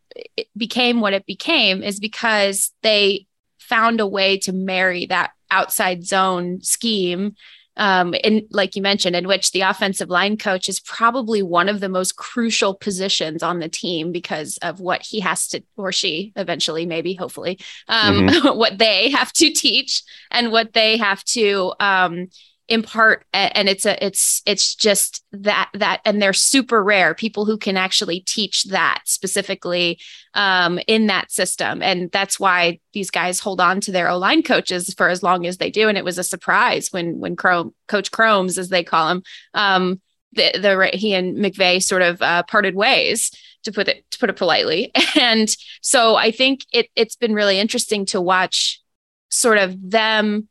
became 0.55 1.01
what 1.01 1.13
it 1.13 1.25
became 1.25 1.83
is 1.83 1.99
because 1.99 2.71
they 2.81 3.27
found 3.59 3.99
a 3.99 4.07
way 4.07 4.37
to 4.39 4.53
marry 4.53 5.05
that 5.07 5.31
outside 5.51 6.05
zone 6.05 6.61
scheme 6.61 7.35
um, 7.77 8.15
in 8.15 8.47
like 8.49 8.75
you 8.75 8.81
mentioned, 8.81 9.15
in 9.15 9.27
which 9.27 9.51
the 9.51 9.61
offensive 9.61 10.09
line 10.09 10.35
coach 10.35 10.67
is 10.67 10.79
probably 10.79 11.43
one 11.43 11.69
of 11.69 11.79
the 11.79 11.89
most 11.89 12.15
crucial 12.15 12.73
positions 12.73 13.43
on 13.43 13.59
the 13.59 13.69
team 13.69 14.11
because 14.11 14.57
of 14.63 14.79
what 14.79 15.03
he 15.03 15.19
has 15.19 15.47
to, 15.49 15.61
or 15.77 15.91
she 15.91 16.33
eventually, 16.35 16.85
maybe, 16.85 17.13
hopefully, 17.13 17.59
um, 17.87 18.27
mm-hmm. 18.27 18.47
what 18.57 18.79
they 18.79 19.11
have 19.11 19.31
to 19.33 19.51
teach 19.51 20.01
and 20.31 20.51
what 20.51 20.73
they 20.73 20.97
have 20.97 21.23
to 21.25 21.73
um, 21.79 22.27
in 22.67 22.83
part 22.83 23.25
and 23.33 23.69
it's 23.69 23.85
a 23.85 24.03
it's 24.05 24.41
it's 24.45 24.75
just 24.75 25.23
that 25.31 25.69
that 25.73 26.01
and 26.03 26.21
they're 26.21 26.33
super 26.33 26.83
rare 26.83 27.13
people 27.13 27.45
who 27.45 27.57
can 27.57 27.77
actually 27.77 28.19
teach 28.21 28.65
that 28.65 29.01
specifically 29.05 29.99
um, 30.33 30.79
in 30.87 31.07
that 31.07 31.31
system. 31.31 31.81
And 31.81 32.11
that's 32.11 32.39
why 32.39 32.79
these 32.93 33.09
guys 33.09 33.39
hold 33.39 33.61
on 33.61 33.79
to 33.81 33.91
their 33.91 34.09
o-line 34.09 34.43
coaches 34.43 34.93
for 34.93 35.07
as 35.07 35.23
long 35.23 35.45
as 35.45 35.57
they 35.57 35.71
do. 35.71 35.87
And 35.87 35.97
it 35.97 36.03
was 36.05 36.17
a 36.17 36.23
surprise 36.23 36.91
when 36.91 37.19
when 37.19 37.35
Chrome, 37.35 37.73
coach 37.87 38.11
chromes 38.11 38.57
as 38.57 38.69
they 38.69 38.83
call 38.83 39.09
him 39.09 39.23
um, 39.53 40.01
the, 40.33 40.59
the 40.59 40.89
he 40.93 41.13
and 41.13 41.37
McVay 41.37 41.81
sort 41.81 42.01
of 42.01 42.21
uh, 42.21 42.43
parted 42.43 42.75
ways 42.75 43.31
to 43.63 43.71
put 43.71 43.87
it 43.87 44.09
to 44.11 44.19
put 44.19 44.29
it 44.29 44.35
politely. 44.35 44.91
And 45.19 45.49
so 45.81 46.15
i 46.15 46.29
think 46.29 46.65
it 46.71 46.89
it's 46.95 47.15
been 47.15 47.33
really 47.33 47.59
interesting 47.59 48.05
to 48.07 48.21
watch 48.21 48.81
sort 49.29 49.57
of 49.57 49.75
them 49.89 50.47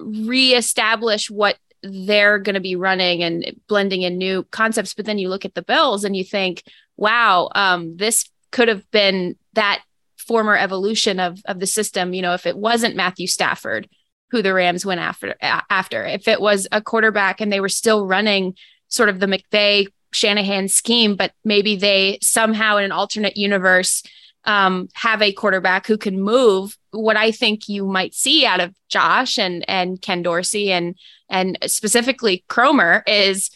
reestablish 0.00 1.30
what 1.30 1.56
they're 1.82 2.38
going 2.38 2.54
to 2.54 2.60
be 2.60 2.76
running 2.76 3.22
and 3.22 3.58
blending 3.68 4.02
in 4.02 4.18
new 4.18 4.42
concepts. 4.50 4.94
But 4.94 5.06
then 5.06 5.18
you 5.18 5.28
look 5.28 5.44
at 5.44 5.54
the 5.54 5.62
Bills 5.62 6.04
and 6.04 6.14
you 6.14 6.24
think, 6.24 6.62
wow, 6.96 7.48
um, 7.54 7.96
this 7.96 8.28
could 8.50 8.68
have 8.68 8.88
been 8.90 9.36
that 9.54 9.82
former 10.18 10.56
evolution 10.56 11.18
of 11.18 11.40
of 11.46 11.58
the 11.60 11.66
system. 11.66 12.14
You 12.14 12.22
know, 12.22 12.34
if 12.34 12.46
it 12.46 12.56
wasn't 12.56 12.96
Matthew 12.96 13.26
Stafford, 13.26 13.88
who 14.30 14.42
the 14.42 14.54
Rams 14.54 14.84
went 14.84 15.00
after 15.00 15.34
after, 15.40 16.04
if 16.04 16.28
it 16.28 16.40
was 16.40 16.68
a 16.70 16.82
quarterback 16.82 17.40
and 17.40 17.52
they 17.52 17.60
were 17.60 17.68
still 17.68 18.06
running 18.06 18.54
sort 18.88 19.08
of 19.08 19.20
the 19.20 19.26
McVay 19.26 19.86
Shanahan 20.12 20.68
scheme, 20.68 21.16
but 21.16 21.32
maybe 21.44 21.76
they 21.76 22.18
somehow 22.20 22.76
in 22.76 22.84
an 22.84 22.92
alternate 22.92 23.36
universe 23.36 24.02
um, 24.44 24.88
have 24.94 25.22
a 25.22 25.32
quarterback 25.32 25.86
who 25.86 25.98
can 25.98 26.20
move. 26.20 26.76
What 26.90 27.16
I 27.16 27.30
think 27.30 27.68
you 27.68 27.86
might 27.86 28.14
see 28.14 28.46
out 28.46 28.60
of 28.60 28.74
Josh 28.88 29.38
and 29.38 29.64
and 29.68 30.00
Ken 30.00 30.22
Dorsey 30.22 30.72
and 30.72 30.96
and 31.28 31.58
specifically 31.66 32.44
Kromer 32.48 33.02
is 33.06 33.50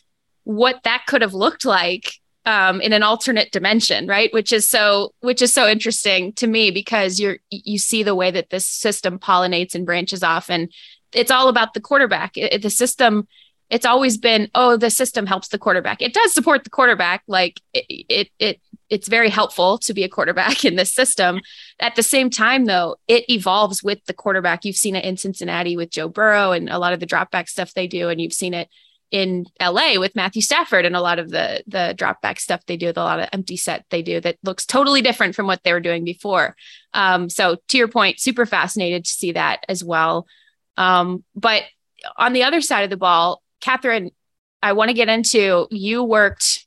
what 0.44 0.80
that 0.84 1.04
could 1.06 1.22
have 1.22 1.34
looked 1.34 1.64
like 1.64 2.12
um, 2.46 2.80
in 2.82 2.92
an 2.92 3.02
alternate 3.02 3.50
dimension, 3.50 4.06
right? 4.06 4.32
Which 4.32 4.52
is 4.52 4.68
so 4.68 5.14
which 5.20 5.40
is 5.40 5.52
so 5.52 5.66
interesting 5.66 6.32
to 6.34 6.46
me 6.46 6.70
because 6.70 7.18
you're 7.18 7.38
you 7.50 7.78
see 7.78 8.02
the 8.02 8.14
way 8.14 8.30
that 8.30 8.50
this 8.50 8.66
system 8.66 9.18
pollinates 9.18 9.74
and 9.74 9.86
branches 9.86 10.22
off, 10.22 10.50
and 10.50 10.70
it's 11.12 11.30
all 11.30 11.48
about 11.48 11.74
the 11.74 11.80
quarterback. 11.80 12.36
It, 12.36 12.62
the 12.62 12.70
system 12.70 13.26
it's 13.70 13.86
always 13.86 14.18
been 14.18 14.50
oh 14.54 14.76
the 14.76 14.90
system 14.90 15.24
helps 15.24 15.48
the 15.48 15.58
quarterback 15.58 16.02
it 16.02 16.12
does 16.12 16.34
support 16.34 16.64
the 16.64 16.70
quarterback 16.70 17.22
like 17.26 17.60
it, 17.72 18.06
it 18.08 18.28
it 18.38 18.60
it's 18.90 19.08
very 19.08 19.30
helpful 19.30 19.78
to 19.78 19.94
be 19.94 20.04
a 20.04 20.08
quarterback 20.08 20.64
in 20.64 20.76
this 20.76 20.92
system 20.92 21.40
at 21.80 21.96
the 21.96 22.02
same 22.02 22.30
time 22.30 22.64
though 22.64 22.96
it 23.08 23.24
evolves 23.28 23.82
with 23.82 24.04
the 24.06 24.14
quarterback 24.14 24.64
you've 24.64 24.76
seen 24.76 24.96
it 24.96 25.04
in 25.04 25.16
cincinnati 25.16 25.76
with 25.76 25.90
joe 25.90 26.08
burrow 26.08 26.52
and 26.52 26.68
a 26.68 26.78
lot 26.78 26.92
of 26.92 27.00
the 27.00 27.06
drop 27.06 27.30
back 27.30 27.48
stuff 27.48 27.74
they 27.74 27.86
do 27.86 28.08
and 28.08 28.20
you've 28.20 28.32
seen 28.32 28.54
it 28.54 28.68
in 29.14 29.46
LA 29.60 30.00
with 30.00 30.16
Matthew 30.16 30.42
Stafford 30.42 30.84
and 30.84 30.96
a 30.96 31.00
lot 31.00 31.20
of 31.20 31.30
the 31.30 31.62
the 31.68 31.94
drop 31.96 32.20
back 32.20 32.40
stuff 32.40 32.66
they 32.66 32.76
do 32.76 32.90
a 32.90 32.98
lot 32.98 33.20
of 33.20 33.28
empty 33.32 33.56
set 33.56 33.84
they 33.88 34.02
do 34.02 34.20
that 34.20 34.38
looks 34.42 34.66
totally 34.66 35.02
different 35.02 35.36
from 35.36 35.46
what 35.46 35.62
they 35.62 35.72
were 35.72 35.78
doing 35.78 36.04
before. 36.04 36.56
Um, 36.94 37.30
so 37.30 37.58
to 37.68 37.78
your 37.78 37.86
point, 37.86 38.18
super 38.18 38.44
fascinated 38.44 39.04
to 39.04 39.10
see 39.10 39.30
that 39.32 39.64
as 39.68 39.84
well. 39.84 40.26
Um, 40.76 41.22
but 41.36 41.62
on 42.16 42.32
the 42.32 42.42
other 42.42 42.60
side 42.60 42.82
of 42.82 42.90
the 42.90 42.96
ball, 42.96 43.40
Catherine, 43.60 44.10
I 44.60 44.72
want 44.72 44.88
to 44.88 44.94
get 44.94 45.08
into 45.08 45.68
you 45.70 46.02
worked 46.02 46.63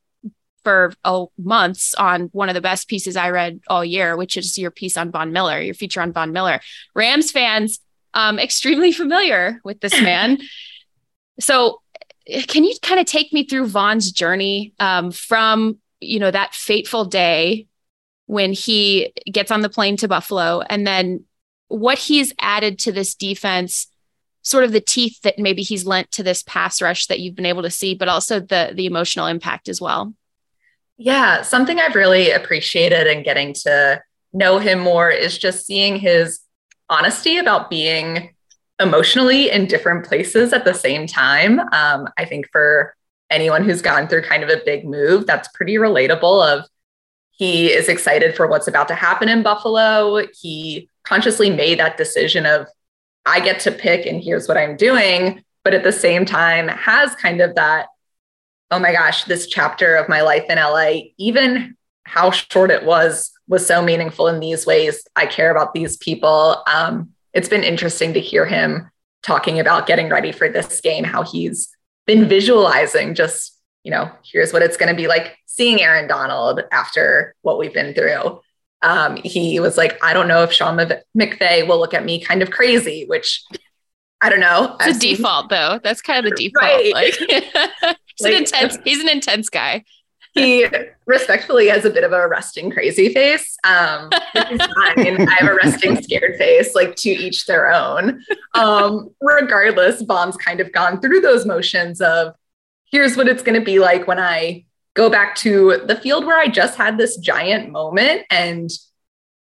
for 0.67 0.91
oh, 1.05 1.31
months 1.37 1.95
on 1.95 2.23
one 2.33 2.49
of 2.49 2.53
the 2.53 2.59
best 2.59 2.89
pieces 2.89 3.15
I 3.15 3.29
read 3.29 3.61
all 3.69 3.85
year, 3.85 4.17
which 4.17 4.35
is 4.35 4.57
your 4.57 4.69
piece 4.69 4.97
on 4.97 5.11
Von 5.11 5.31
Miller, 5.31 5.61
your 5.61 5.73
feature 5.73 6.01
on 6.01 6.11
Von 6.11 6.33
Miller. 6.33 6.59
Rams 6.93 7.31
fans, 7.31 7.79
um, 8.13 8.37
extremely 8.37 8.91
familiar 9.03 9.61
with 9.63 9.79
this 9.79 9.93
man. 10.01 10.39
so, 11.39 11.81
can 12.49 12.65
you 12.65 12.75
kind 12.81 12.99
of 12.99 13.05
take 13.05 13.31
me 13.31 13.45
through 13.45 13.67
Von's 13.67 14.11
journey 14.11 14.73
um, 14.77 15.11
from 15.11 15.77
you 16.01 16.19
know 16.19 16.31
that 16.31 16.53
fateful 16.53 17.05
day 17.05 17.67
when 18.25 18.51
he 18.51 19.13
gets 19.31 19.51
on 19.51 19.61
the 19.61 19.69
plane 19.69 19.95
to 19.95 20.09
Buffalo, 20.09 20.59
and 20.69 20.85
then 20.85 21.23
what 21.69 21.97
he's 21.97 22.33
added 22.41 22.77
to 22.79 22.91
this 22.91 23.15
defense 23.15 23.87
sort 24.41 24.65
of 24.65 24.73
the 24.73 24.81
teeth 24.81 25.21
that 25.21 25.39
maybe 25.39 25.61
he's 25.61 25.85
lent 25.85 26.11
to 26.11 26.23
this 26.23 26.43
pass 26.43 26.81
rush 26.81 27.07
that 27.07 27.21
you've 27.21 27.35
been 27.35 27.45
able 27.45 27.63
to 27.63 27.69
see, 27.69 27.95
but 27.95 28.09
also 28.09 28.41
the 28.41 28.73
the 28.75 28.85
emotional 28.85 29.27
impact 29.27 29.69
as 29.69 29.79
well. 29.79 30.13
Yeah, 30.97 31.43
something 31.43 31.79
I've 31.79 31.95
really 31.95 32.31
appreciated 32.31 33.07
and 33.07 33.23
getting 33.23 33.53
to 33.53 34.01
know 34.33 34.59
him 34.59 34.79
more 34.79 35.09
is 35.09 35.37
just 35.37 35.65
seeing 35.65 35.97
his 35.97 36.39
honesty 36.89 37.37
about 37.37 37.69
being 37.69 38.33
emotionally 38.79 39.51
in 39.51 39.65
different 39.65 40.05
places 40.05 40.53
at 40.53 40.65
the 40.65 40.73
same 40.73 41.07
time. 41.07 41.59
Um, 41.59 42.07
I 42.17 42.25
think 42.25 42.47
for 42.51 42.95
anyone 43.29 43.63
who's 43.63 43.81
gone 43.81 44.07
through 44.07 44.23
kind 44.23 44.43
of 44.43 44.49
a 44.49 44.61
big 44.65 44.85
move, 44.85 45.25
that's 45.25 45.47
pretty 45.49 45.75
relatable. 45.75 46.45
Of 46.57 46.65
he 47.31 47.71
is 47.71 47.89
excited 47.89 48.35
for 48.35 48.47
what's 48.47 48.67
about 48.67 48.87
to 48.87 48.95
happen 48.95 49.29
in 49.29 49.43
Buffalo. 49.43 50.25
He 50.39 50.89
consciously 51.03 51.49
made 51.49 51.79
that 51.79 51.97
decision 51.97 52.45
of 52.45 52.67
I 53.25 53.39
get 53.39 53.59
to 53.61 53.71
pick 53.71 54.05
and 54.05 54.23
here's 54.23 54.47
what 54.47 54.57
I'm 54.57 54.77
doing, 54.77 55.43
but 55.63 55.73
at 55.73 55.83
the 55.83 55.91
same 55.91 56.25
time 56.25 56.67
has 56.67 57.13
kind 57.15 57.41
of 57.41 57.55
that, 57.55 57.87
oh 58.71 58.79
my 58.79 58.91
gosh, 58.91 59.23
this 59.25 59.47
chapter 59.47 59.95
of 59.95 60.09
my 60.09 60.21
life 60.21 60.45
in 60.49 60.57
LA, 60.57 61.09
even 61.17 61.75
how 62.03 62.31
short 62.31 62.71
it 62.71 62.85
was, 62.85 63.31
was 63.47 63.65
so 63.65 63.81
meaningful 63.81 64.27
in 64.27 64.39
these 64.39 64.65
ways. 64.65 65.05
I 65.15 65.25
care 65.25 65.51
about 65.51 65.73
these 65.73 65.97
people. 65.97 66.63
Um, 66.67 67.11
it's 67.33 67.49
been 67.49 67.63
interesting 67.63 68.13
to 68.13 68.19
hear 68.19 68.45
him 68.45 68.89
talking 69.23 69.59
about 69.59 69.87
getting 69.87 70.09
ready 70.09 70.31
for 70.31 70.49
this 70.49 70.81
game, 70.81 71.03
how 71.03 71.23
he's 71.23 71.69
been 72.05 72.27
visualizing 72.27 73.13
just, 73.13 73.57
you 73.83 73.91
know, 73.91 74.09
here's 74.23 74.53
what 74.53 74.61
it's 74.61 74.77
going 74.77 74.89
to 74.89 74.95
be 74.95 75.07
like 75.07 75.37
seeing 75.45 75.81
Aaron 75.81 76.07
Donald 76.07 76.61
after 76.71 77.35
what 77.41 77.57
we've 77.57 77.73
been 77.73 77.93
through 77.93 78.41
um, 78.81 79.17
he 79.17 79.59
was 79.59 79.77
like, 79.77 80.03
I 80.03 80.13
don't 80.13 80.27
know 80.27 80.43
if 80.43 80.51
Sean 80.51 80.77
McVay 80.77 81.67
will 81.67 81.79
look 81.79 81.93
at 81.93 82.05
me 82.05 82.23
kind 82.23 82.41
of 82.41 82.51
crazy, 82.51 83.05
which 83.05 83.43
I 84.21 84.29
don't 84.29 84.39
know. 84.39 84.75
It's 84.79 84.87
I've 84.87 84.97
a 84.97 84.99
seen. 84.99 85.15
default 85.15 85.49
though. 85.49 85.79
That's 85.83 86.01
kind 86.01 86.25
of 86.25 86.31
the 86.31 86.35
default. 86.51 86.63
Right. 86.63 86.93
Like, 86.93 87.97
like, 88.21 88.33
an 88.33 88.39
intense, 88.39 88.77
he's 88.83 89.01
an 89.01 89.09
intense 89.09 89.49
guy. 89.49 89.83
he 90.33 90.67
respectfully 91.05 91.67
has 91.67 91.85
a 91.85 91.89
bit 91.89 92.03
of 92.03 92.11
a 92.11 92.27
resting 92.27 92.69
crazy 92.69 93.13
face. 93.13 93.57
Um, 93.63 94.09
I 94.35 95.37
have 95.39 95.49
a 95.49 95.55
resting 95.55 96.01
scared 96.01 96.37
face, 96.37 96.75
like 96.75 96.95
to 96.97 97.09
each 97.09 97.45
their 97.45 97.71
own. 97.71 98.23
Um, 98.53 99.09
regardless, 99.21 100.01
Von's 100.01 100.37
kind 100.37 100.59
of 100.59 100.71
gone 100.71 100.99
through 100.99 101.21
those 101.21 101.45
motions 101.45 102.01
of 102.01 102.33
here's 102.91 103.17
what 103.17 103.27
it's 103.27 103.43
going 103.43 103.59
to 103.59 103.65
be 103.65 103.79
like 103.79 104.07
when 104.07 104.19
I 104.19 104.65
go 104.93 105.09
back 105.09 105.35
to 105.37 105.81
the 105.85 105.95
field 105.95 106.25
where 106.25 106.39
I 106.39 106.47
just 106.47 106.77
had 106.77 106.97
this 106.97 107.17
giant 107.17 107.71
moment 107.71 108.23
and 108.29 108.69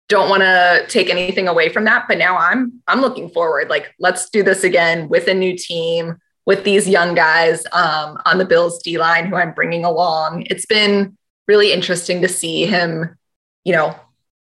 don't 0.08 0.28
want 0.28 0.42
to 0.42 0.84
take 0.88 1.10
anything 1.10 1.48
away 1.48 1.68
from 1.68 1.84
that 1.84 2.04
but 2.06 2.18
now 2.18 2.36
i'm 2.36 2.80
i'm 2.86 3.00
looking 3.00 3.28
forward 3.30 3.68
like 3.70 3.94
let's 3.98 4.28
do 4.30 4.42
this 4.42 4.64
again 4.64 5.08
with 5.08 5.28
a 5.28 5.34
new 5.34 5.56
team 5.56 6.16
with 6.46 6.64
these 6.64 6.88
young 6.88 7.14
guys 7.14 7.64
um, 7.72 8.18
on 8.26 8.38
the 8.38 8.44
bills 8.44 8.82
d 8.82 8.98
line 8.98 9.26
who 9.26 9.36
i'm 9.36 9.52
bringing 9.52 9.84
along 9.84 10.44
it's 10.50 10.66
been 10.66 11.16
really 11.48 11.72
interesting 11.72 12.20
to 12.22 12.28
see 12.28 12.66
him 12.66 13.16
you 13.64 13.72
know 13.72 13.94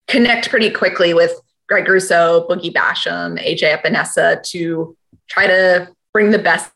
connect 0.08 0.50
pretty 0.50 0.70
quickly 0.70 1.14
with 1.14 1.32
greg 1.68 1.88
Rousseau, 1.88 2.46
boogie 2.48 2.72
basham 2.72 3.38
aj 3.38 3.60
Epenesa 3.62 4.42
to 4.42 4.96
try 5.28 5.46
to 5.46 5.88
bring 6.12 6.30
the 6.30 6.38
best 6.38 6.70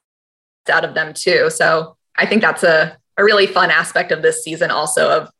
out 0.71 0.85
of 0.85 0.95
them 0.95 1.13
too 1.15 1.51
so 1.51 1.97
i 2.17 2.27
think 2.27 2.43
that's 2.43 2.63
a 2.63 2.97
a 3.17 3.25
really 3.25 3.47
fun 3.47 3.71
aspect 3.71 4.13
of 4.13 4.23
this 4.23 4.45
season 4.45 4.71
also 4.71 5.11
of 5.11 5.31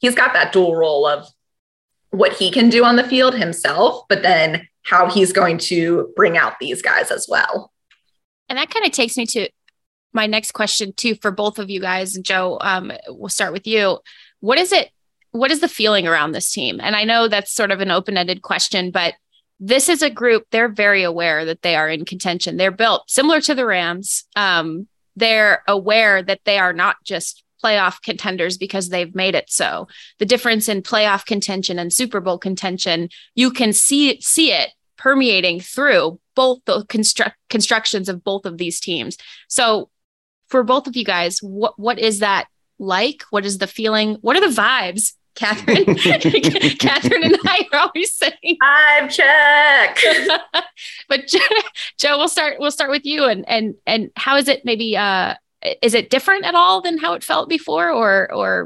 he's 0.00 0.14
got 0.14 0.34
that 0.34 0.52
dual 0.52 0.74
role 0.74 1.06
of 1.06 1.26
what 2.12 2.34
he 2.34 2.50
can 2.50 2.68
do 2.68 2.84
on 2.84 2.96
the 2.96 3.04
field 3.04 3.34
himself, 3.34 4.04
but 4.08 4.22
then 4.22 4.68
how 4.82 5.08
he's 5.08 5.32
going 5.32 5.56
to 5.56 6.12
bring 6.14 6.36
out 6.36 6.58
these 6.60 6.82
guys 6.82 7.10
as 7.10 7.26
well. 7.28 7.71
And 8.52 8.58
that 8.58 8.68
kind 8.68 8.84
of 8.84 8.92
takes 8.92 9.16
me 9.16 9.24
to 9.28 9.48
my 10.12 10.26
next 10.26 10.52
question 10.52 10.92
too 10.92 11.14
for 11.14 11.30
both 11.30 11.58
of 11.58 11.70
you 11.70 11.80
guys. 11.80 12.14
And 12.14 12.22
Joe, 12.22 12.58
um, 12.60 12.92
we'll 13.08 13.30
start 13.30 13.54
with 13.54 13.66
you. 13.66 13.98
What 14.40 14.58
is 14.58 14.72
it? 14.72 14.90
What 15.30 15.50
is 15.50 15.60
the 15.60 15.68
feeling 15.68 16.06
around 16.06 16.32
this 16.32 16.52
team? 16.52 16.78
And 16.78 16.94
I 16.94 17.04
know 17.04 17.28
that's 17.28 17.50
sort 17.50 17.70
of 17.70 17.80
an 17.80 17.90
open-ended 17.90 18.42
question, 18.42 18.90
but 18.90 19.14
this 19.58 19.88
is 19.88 20.02
a 20.02 20.10
group 20.10 20.44
they're 20.50 20.68
very 20.68 21.02
aware 21.02 21.46
that 21.46 21.62
they 21.62 21.76
are 21.76 21.88
in 21.88 22.04
contention. 22.04 22.58
They're 22.58 22.70
built 22.70 23.10
similar 23.10 23.40
to 23.40 23.54
the 23.54 23.64
Rams. 23.64 24.24
Um, 24.36 24.86
they're 25.16 25.62
aware 25.66 26.22
that 26.22 26.40
they 26.44 26.58
are 26.58 26.74
not 26.74 26.96
just 27.04 27.44
playoff 27.64 28.02
contenders 28.02 28.58
because 28.58 28.90
they've 28.90 29.14
made 29.14 29.34
it 29.34 29.48
so. 29.48 29.88
The 30.18 30.26
difference 30.26 30.68
in 30.68 30.82
playoff 30.82 31.24
contention 31.24 31.78
and 31.78 31.90
Super 31.90 32.20
Bowl 32.20 32.36
contention, 32.36 33.08
you 33.34 33.50
can 33.50 33.72
see 33.72 34.20
see 34.20 34.52
it 34.52 34.72
permeating 34.98 35.58
through 35.58 36.20
both 36.34 36.60
the 36.64 36.84
construct 36.86 37.36
constructions 37.50 38.08
of 38.08 38.24
both 38.24 38.46
of 38.46 38.58
these 38.58 38.80
teams. 38.80 39.16
So 39.48 39.90
for 40.48 40.62
both 40.62 40.86
of 40.86 40.96
you 40.96 41.04
guys, 41.04 41.38
what 41.40 41.78
what 41.78 41.98
is 41.98 42.20
that 42.20 42.46
like? 42.78 43.22
What 43.30 43.44
is 43.44 43.58
the 43.58 43.66
feeling? 43.66 44.16
What 44.20 44.36
are 44.36 44.48
the 44.48 44.60
vibes 44.60 45.12
Catherine, 45.34 45.84
Catherine 46.78 47.24
and 47.24 47.36
I 47.44 47.66
are 47.72 47.78
always 47.80 48.14
saying 48.14 48.58
"I'm 48.62 49.08
check." 49.08 49.98
but 51.08 51.26
Joe, 51.98 52.18
we'll 52.18 52.28
start. 52.28 52.56
We'll 52.58 52.70
start 52.70 52.90
with 52.90 53.04
you. 53.04 53.24
And 53.24 53.48
and 53.48 53.74
and 53.86 54.10
how 54.16 54.36
is 54.36 54.48
it? 54.48 54.64
Maybe 54.64 54.96
uh, 54.96 55.34
is 55.80 55.94
it 55.94 56.10
different 56.10 56.44
at 56.44 56.54
all 56.54 56.82
than 56.82 56.98
how 56.98 57.14
it 57.14 57.24
felt 57.24 57.48
before, 57.48 57.90
or 57.90 58.32
or 58.32 58.64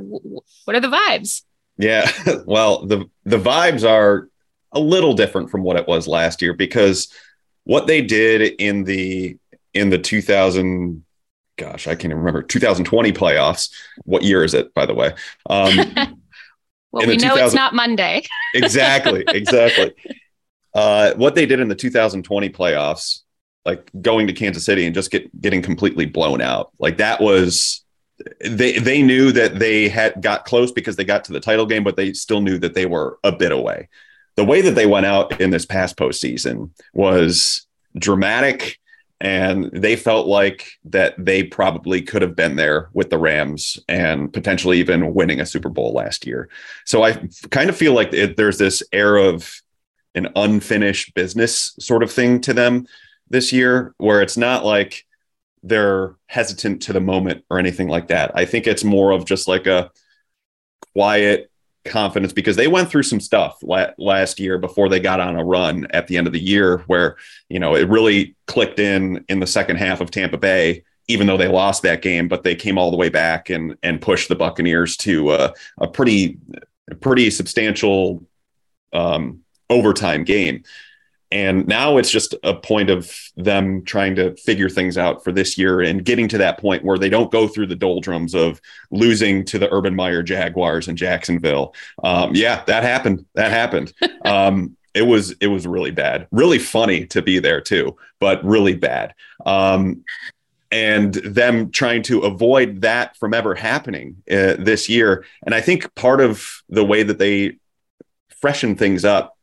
what 0.64 0.76
are 0.76 0.80
the 0.80 0.88
vibes? 0.88 1.42
Yeah, 1.78 2.10
well, 2.46 2.84
the 2.86 3.08
the 3.24 3.38
vibes 3.38 3.88
are 3.88 4.28
a 4.72 4.80
little 4.80 5.14
different 5.14 5.50
from 5.50 5.62
what 5.62 5.76
it 5.76 5.86
was 5.86 6.08
last 6.08 6.42
year 6.42 6.52
because 6.52 7.08
what 7.66 7.86
they 7.86 8.00
did 8.00 8.54
in 8.58 8.84
the 8.84 9.36
in 9.74 9.90
the 9.90 9.98
2000 9.98 11.04
gosh 11.58 11.86
i 11.86 11.90
can't 11.90 12.06
even 12.06 12.18
remember 12.18 12.42
2020 12.42 13.12
playoffs 13.12 13.70
what 14.04 14.22
year 14.22 14.42
is 14.42 14.54
it 14.54 14.72
by 14.74 14.86
the 14.86 14.94
way 14.94 15.12
um, 15.48 15.94
well, 16.96 17.06
we 17.06 17.16
know 17.16 17.36
2000- 17.36 17.44
it's 17.44 17.54
not 17.54 17.74
Monday. 17.74 18.22
exactly, 18.54 19.24
exactly. 19.28 19.92
Uh, 20.74 21.12
what 21.14 21.34
they 21.34 21.46
did 21.46 21.60
in 21.60 21.68
the 21.68 21.74
2020 21.74 22.48
playoffs, 22.50 23.20
like 23.64 23.90
going 24.00 24.26
to 24.26 24.32
Kansas 24.32 24.64
City 24.64 24.86
and 24.86 24.94
just 24.94 25.10
get 25.10 25.40
getting 25.40 25.62
completely 25.62 26.06
blown 26.06 26.40
out, 26.40 26.72
like 26.78 26.98
that 26.98 27.20
was 27.20 27.84
they 28.44 28.78
they 28.78 29.02
knew 29.02 29.32
that 29.32 29.58
they 29.58 29.88
had 29.88 30.22
got 30.22 30.44
close 30.44 30.72
because 30.72 30.96
they 30.96 31.04
got 31.04 31.24
to 31.24 31.32
the 31.32 31.40
title 31.40 31.66
game, 31.66 31.84
but 31.84 31.96
they 31.96 32.12
still 32.12 32.40
knew 32.40 32.58
that 32.58 32.74
they 32.74 32.86
were 32.86 33.18
a 33.24 33.32
bit 33.32 33.52
away. 33.52 33.88
The 34.36 34.44
way 34.44 34.60
that 34.60 34.74
they 34.74 34.86
went 34.86 35.06
out 35.06 35.40
in 35.40 35.50
this 35.50 35.66
past 35.66 35.96
postseason 35.96 36.70
was 36.92 37.66
dramatic 37.98 38.78
and 39.20 39.70
they 39.72 39.96
felt 39.96 40.26
like 40.26 40.68
that 40.84 41.14
they 41.18 41.42
probably 41.42 42.02
could 42.02 42.20
have 42.20 42.36
been 42.36 42.56
there 42.56 42.90
with 42.92 43.08
the 43.08 43.18
Rams 43.18 43.78
and 43.88 44.30
potentially 44.32 44.78
even 44.78 45.14
winning 45.14 45.40
a 45.40 45.46
Super 45.46 45.70
Bowl 45.70 45.94
last 45.94 46.26
year. 46.26 46.50
So 46.84 47.02
I 47.02 47.26
kind 47.50 47.70
of 47.70 47.76
feel 47.76 47.94
like 47.94 48.12
it, 48.12 48.36
there's 48.36 48.58
this 48.58 48.82
air 48.92 49.16
of 49.16 49.62
an 50.14 50.28
unfinished 50.36 51.14
business 51.14 51.74
sort 51.78 52.02
of 52.02 52.12
thing 52.12 52.40
to 52.42 52.52
them 52.52 52.86
this 53.30 53.52
year, 53.52 53.94
where 53.98 54.20
it's 54.20 54.36
not 54.36 54.64
like 54.64 55.04
they're 55.62 56.14
hesitant 56.26 56.82
to 56.82 56.92
the 56.92 57.00
moment 57.00 57.44
or 57.50 57.58
anything 57.58 57.88
like 57.88 58.08
that. 58.08 58.32
I 58.34 58.44
think 58.44 58.66
it's 58.66 58.84
more 58.84 59.12
of 59.12 59.24
just 59.24 59.48
like 59.48 59.66
a 59.66 59.90
quiet 60.92 61.50
confidence 61.88 62.32
because 62.32 62.56
they 62.56 62.68
went 62.68 62.88
through 62.88 63.02
some 63.02 63.20
stuff 63.20 63.58
la- 63.62 63.90
last 63.98 64.38
year 64.40 64.58
before 64.58 64.88
they 64.88 65.00
got 65.00 65.20
on 65.20 65.36
a 65.36 65.44
run 65.44 65.86
at 65.90 66.06
the 66.06 66.16
end 66.16 66.26
of 66.26 66.32
the 66.32 66.40
year 66.40 66.78
where 66.86 67.16
you 67.48 67.58
know 67.58 67.74
it 67.74 67.88
really 67.88 68.34
clicked 68.46 68.78
in 68.78 69.24
in 69.28 69.40
the 69.40 69.46
second 69.46 69.76
half 69.76 70.00
of 70.00 70.10
Tampa 70.10 70.38
Bay 70.38 70.84
even 71.08 71.26
though 71.26 71.36
they 71.36 71.48
lost 71.48 71.82
that 71.82 72.02
game 72.02 72.28
but 72.28 72.42
they 72.42 72.54
came 72.54 72.78
all 72.78 72.90
the 72.90 72.96
way 72.96 73.08
back 73.08 73.50
and 73.50 73.76
and 73.82 74.00
pushed 74.00 74.28
the 74.28 74.36
Buccaneers 74.36 74.96
to 74.98 75.28
uh, 75.30 75.52
a 75.78 75.86
pretty 75.86 76.38
pretty 77.00 77.30
substantial 77.30 78.22
um, 78.92 79.40
overtime 79.70 80.24
game 80.24 80.62
and 81.32 81.66
now 81.66 81.96
it's 81.96 82.10
just 82.10 82.34
a 82.44 82.54
point 82.54 82.88
of 82.88 83.12
them 83.36 83.84
trying 83.84 84.14
to 84.16 84.36
figure 84.36 84.68
things 84.68 84.96
out 84.96 85.24
for 85.24 85.32
this 85.32 85.58
year 85.58 85.80
and 85.80 86.04
getting 86.04 86.28
to 86.28 86.38
that 86.38 86.58
point 86.58 86.84
where 86.84 86.98
they 86.98 87.08
don't 87.08 87.32
go 87.32 87.48
through 87.48 87.66
the 87.66 87.74
doldrums 87.74 88.34
of 88.34 88.60
losing 88.90 89.44
to 89.46 89.58
the 89.58 89.72
Urban 89.72 89.94
Meyer 89.94 90.22
Jaguars 90.22 90.86
in 90.86 90.96
Jacksonville. 90.96 91.74
Um, 92.04 92.34
yeah, 92.34 92.62
that 92.66 92.84
happened. 92.84 93.26
That 93.34 93.50
happened. 93.50 93.92
Um, 94.24 94.76
it 94.92 95.02
was 95.02 95.32
it 95.40 95.46
was 95.46 95.68
really 95.68 95.92
bad. 95.92 96.26
Really 96.32 96.58
funny 96.58 97.06
to 97.06 97.22
be 97.22 97.38
there 97.38 97.60
too, 97.60 97.96
but 98.18 98.44
really 98.44 98.74
bad. 98.74 99.14
Um, 99.44 100.04
and 100.72 101.14
them 101.14 101.70
trying 101.70 102.02
to 102.04 102.20
avoid 102.20 102.80
that 102.80 103.16
from 103.16 103.34
ever 103.34 103.54
happening 103.54 104.16
uh, 104.28 104.56
this 104.58 104.88
year. 104.88 105.24
And 105.44 105.54
I 105.54 105.60
think 105.60 105.94
part 105.94 106.20
of 106.20 106.62
the 106.68 106.84
way 106.84 107.04
that 107.04 107.18
they 107.18 107.58
freshen 108.40 108.74
things 108.74 109.04
up 109.04 109.35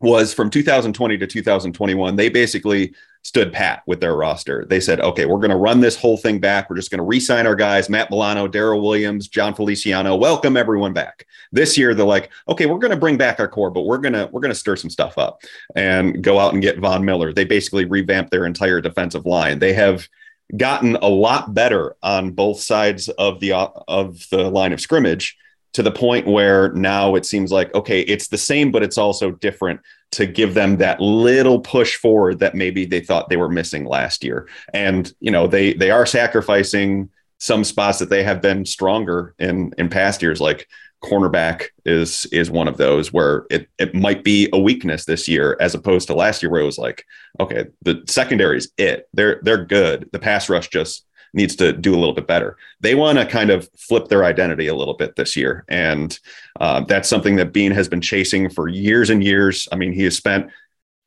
was 0.00 0.32
from 0.32 0.50
2020 0.50 1.18
to 1.18 1.26
2021 1.26 2.16
they 2.16 2.28
basically 2.28 2.94
stood 3.22 3.52
pat 3.52 3.82
with 3.86 4.00
their 4.00 4.14
roster. 4.14 4.64
They 4.64 4.80
said 4.80 5.00
okay 5.00 5.26
we're 5.26 5.38
going 5.38 5.50
to 5.50 5.56
run 5.56 5.80
this 5.80 5.96
whole 5.96 6.16
thing 6.16 6.38
back. 6.38 6.70
We're 6.70 6.76
just 6.76 6.90
going 6.90 6.98
to 6.98 7.04
re-sign 7.04 7.46
our 7.46 7.54
guys 7.54 7.90
matt 7.90 8.10
milano 8.10 8.46
daryl 8.48 8.80
williams 8.80 9.28
Jon 9.28 9.54
feliciano 9.54 10.16
welcome 10.16 10.56
everyone 10.56 10.92
back. 10.92 11.26
This 11.52 11.76
year 11.76 11.94
they're 11.94 12.06
like 12.06 12.30
okay 12.48 12.66
we're 12.66 12.78
going 12.78 12.92
to 12.92 12.96
bring 12.96 13.16
back 13.16 13.40
our 13.40 13.48
core 13.48 13.70
but 13.70 13.82
we're 13.82 13.98
going 13.98 14.14
to 14.14 14.28
we're 14.32 14.40
going 14.40 14.52
to 14.52 14.58
stir 14.58 14.76
some 14.76 14.90
stuff 14.90 15.18
up 15.18 15.42
and 15.74 16.22
go 16.22 16.38
out 16.38 16.52
and 16.52 16.62
get 16.62 16.78
von 16.78 17.04
miller. 17.04 17.32
They 17.32 17.44
basically 17.44 17.84
revamped 17.84 18.30
their 18.30 18.46
entire 18.46 18.80
defensive 18.80 19.26
line. 19.26 19.58
They 19.58 19.72
have 19.74 20.08
gotten 20.56 20.96
a 20.96 21.08
lot 21.08 21.52
better 21.52 21.96
on 22.02 22.30
both 22.30 22.60
sides 22.60 23.08
of 23.10 23.40
the 23.40 23.52
of 23.52 24.26
the 24.30 24.48
line 24.48 24.72
of 24.72 24.80
scrimmage 24.80 25.36
to 25.74 25.82
the 25.82 25.90
point 25.90 26.26
where 26.26 26.72
now 26.72 27.14
it 27.14 27.26
seems 27.26 27.50
like 27.52 27.72
okay 27.74 28.00
it's 28.02 28.28
the 28.28 28.38
same 28.38 28.70
but 28.70 28.82
it's 28.82 28.98
also 28.98 29.32
different 29.32 29.80
to 30.10 30.26
give 30.26 30.54
them 30.54 30.78
that 30.78 31.00
little 31.00 31.60
push 31.60 31.96
forward 31.96 32.38
that 32.38 32.54
maybe 32.54 32.84
they 32.84 33.00
thought 33.00 33.28
they 33.28 33.36
were 33.36 33.48
missing 33.48 33.84
last 33.84 34.24
year 34.24 34.48
and 34.72 35.12
you 35.20 35.30
know 35.30 35.46
they 35.46 35.74
they 35.74 35.90
are 35.90 36.06
sacrificing 36.06 37.08
some 37.38 37.62
spots 37.62 37.98
that 37.98 38.10
they 38.10 38.22
have 38.22 38.40
been 38.40 38.64
stronger 38.64 39.34
in 39.38 39.72
in 39.78 39.88
past 39.88 40.22
years 40.22 40.40
like 40.40 40.66
cornerback 41.02 41.66
is 41.84 42.26
is 42.26 42.50
one 42.50 42.66
of 42.66 42.76
those 42.76 43.12
where 43.12 43.46
it 43.50 43.68
it 43.78 43.94
might 43.94 44.24
be 44.24 44.48
a 44.52 44.58
weakness 44.58 45.04
this 45.04 45.28
year 45.28 45.56
as 45.60 45.74
opposed 45.74 46.08
to 46.08 46.14
last 46.14 46.42
year 46.42 46.50
where 46.50 46.60
it 46.60 46.66
was 46.66 46.78
like, 46.78 47.04
okay, 47.38 47.66
the 47.82 48.02
secondary 48.08 48.58
is 48.58 48.72
it. 48.76 49.08
They're 49.12 49.40
they're 49.42 49.64
good. 49.64 50.08
The 50.12 50.18
pass 50.18 50.48
rush 50.48 50.68
just 50.68 51.04
needs 51.34 51.56
to 51.56 51.72
do 51.72 51.94
a 51.94 51.98
little 51.98 52.14
bit 52.14 52.26
better. 52.26 52.56
They 52.80 52.94
want 52.94 53.18
to 53.18 53.26
kind 53.26 53.50
of 53.50 53.68
flip 53.76 54.08
their 54.08 54.24
identity 54.24 54.66
a 54.66 54.74
little 54.74 54.94
bit 54.94 55.16
this 55.16 55.36
year, 55.36 55.64
and 55.68 56.18
uh, 56.60 56.80
that's 56.80 57.08
something 57.08 57.36
that 57.36 57.52
Beane 57.52 57.72
has 57.72 57.88
been 57.88 58.00
chasing 58.00 58.48
for 58.50 58.68
years 58.68 59.10
and 59.10 59.22
years. 59.22 59.68
I 59.72 59.76
mean, 59.76 59.92
he 59.92 60.04
has 60.04 60.16
spent 60.16 60.50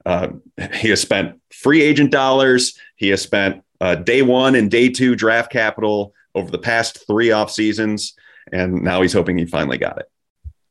uh, 0.06 0.30
he 0.76 0.90
has 0.90 1.02
spent 1.02 1.40
free 1.52 1.82
agent 1.82 2.12
dollars. 2.12 2.78
He 2.96 3.10
has 3.10 3.22
spent 3.22 3.64
uh, 3.80 3.96
day 3.96 4.22
one 4.22 4.56
and 4.56 4.70
day 4.70 4.90
two 4.90 5.16
draft 5.16 5.52
capital 5.52 6.14
over 6.34 6.50
the 6.50 6.60
past 6.60 7.06
three 7.08 7.32
off 7.32 7.52
seasons 7.52 8.16
and 8.52 8.82
now 8.82 9.02
he's 9.02 9.14
hoping 9.14 9.38
he 9.38 9.46
finally 9.46 9.78
got 9.78 10.00
it. 10.00 10.10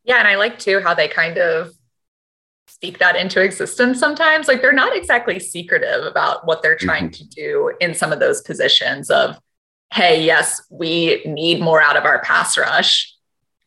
Yeah, 0.05 0.19
and 0.19 0.29
I 0.29 0.37
like 0.37 0.59
too 0.59 0.81
how 0.81 0.95
they 0.95 1.09
kind 1.09 1.39
of 1.39 1.73
speak 2.71 2.99
that 2.99 3.17
into 3.17 3.43
existence 3.43 3.99
sometimes. 3.99 4.49
Like 4.49 4.63
they're 4.63 4.73
not 4.73 4.97
exactly 4.97 5.39
secretive 5.39 6.05
about 6.05 6.47
what 6.47 6.63
they're 6.63 6.77
trying 6.77 7.11
mm-hmm. 7.11 7.25
to 7.25 7.29
do 7.29 7.73
in 7.81 7.95
some 7.95 8.13
of 8.13 8.21
those 8.21 8.41
positions 8.43 9.11
of, 9.11 9.39
hey, 9.93 10.25
yes, 10.25 10.63
we 10.71 11.23
need 11.25 11.61
more 11.61 11.83
out 11.83 11.97
of 11.97 12.05
our 12.05 12.21
pass 12.23 12.57
rush. 12.57 13.15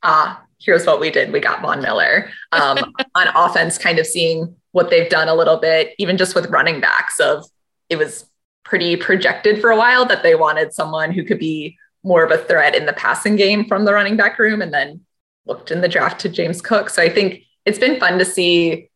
Ah, 0.02 0.44
here's 0.60 0.86
what 0.86 1.00
we 1.00 1.12
did. 1.12 1.32
We 1.32 1.40
got 1.40 1.62
Von 1.62 1.82
Miller. 1.82 2.30
Um, 2.52 2.78
on 3.16 3.28
offense, 3.36 3.78
kind 3.78 4.00
of 4.00 4.08
seeing 4.08 4.56
what 4.72 4.90
they've 4.90 5.10
done 5.10 5.28
a 5.28 5.36
little 5.36 5.58
bit, 5.58 5.94
even 5.98 6.18
just 6.18 6.36
with 6.36 6.50
running 6.50 6.80
backs 6.80 7.20
of 7.20 7.46
it 7.90 7.98
was 7.98 8.26
pretty 8.64 8.96
projected 8.96 9.62
for 9.62 9.70
a 9.70 9.78
while 9.78 10.06
that 10.06 10.24
they 10.24 10.36
wanted 10.36 10.74
someone 10.74 11.12
who 11.12 11.24
could 11.24 11.40
be 11.40 11.78
more 12.04 12.24
of 12.24 12.32
a 12.32 12.38
threat 12.38 12.76
in 12.76 12.86
the 12.86 12.94
passing 12.94 13.36
game 13.36 13.66
from 13.66 13.86
the 13.86 13.94
running 13.94 14.18
back 14.18 14.40
room 14.40 14.62
and 14.62 14.74
then 14.74 15.02
looked 15.46 15.72
in 15.72 15.82
the 15.82 15.88
draft 15.88 16.22
to 16.22 16.30
James 16.30 16.62
Cook. 16.62 16.90
So 16.90 17.02
I 17.02 17.10
think 17.10 17.44
it's 17.66 17.80
been 17.80 18.00
fun 18.00 18.20
to 18.20 18.26
see, 18.26 18.90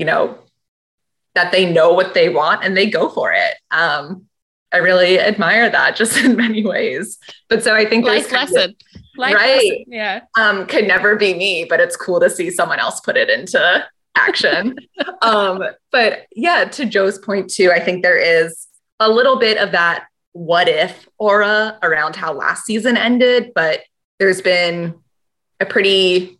you 0.00 0.06
know, 0.06 0.38
that 1.34 1.52
they 1.52 1.70
know 1.70 1.92
what 1.92 2.14
they 2.14 2.30
want 2.30 2.64
and 2.64 2.74
they 2.74 2.88
go 2.88 3.10
for 3.10 3.32
it. 3.32 3.54
Um, 3.70 4.24
I 4.72 4.78
really 4.78 5.20
admire 5.20 5.68
that 5.68 5.94
just 5.94 6.16
in 6.24 6.36
many 6.36 6.64
ways. 6.64 7.18
But 7.48 7.62
so 7.62 7.74
I 7.74 7.84
think 7.84 8.06
life 8.06 8.32
lesson. 8.32 8.70
Of, 8.70 8.74
Life 9.16 9.34
right. 9.34 9.54
Lesson. 9.56 9.84
Yeah. 9.88 10.20
Um, 10.38 10.66
could 10.66 10.86
never 10.86 11.16
be 11.16 11.34
me, 11.34 11.66
but 11.68 11.80
it's 11.80 11.96
cool 11.96 12.18
to 12.20 12.30
see 12.30 12.50
someone 12.50 12.78
else 12.78 13.00
put 13.00 13.18
it 13.18 13.28
into 13.28 13.86
action. 14.16 14.76
um, 15.22 15.62
but 15.92 16.26
yeah, 16.34 16.64
to 16.64 16.86
Joe's 16.86 17.18
point 17.18 17.50
too, 17.50 17.70
I 17.70 17.80
think 17.80 18.02
there 18.02 18.16
is 18.18 18.66
a 18.98 19.10
little 19.10 19.38
bit 19.38 19.58
of 19.58 19.72
that 19.72 20.06
what 20.32 20.68
if 20.68 21.06
aura 21.18 21.78
around 21.82 22.16
how 22.16 22.32
last 22.32 22.64
season 22.64 22.96
ended, 22.96 23.52
but 23.54 23.80
there's 24.18 24.40
been 24.40 24.94
a 25.58 25.66
pretty 25.66 26.39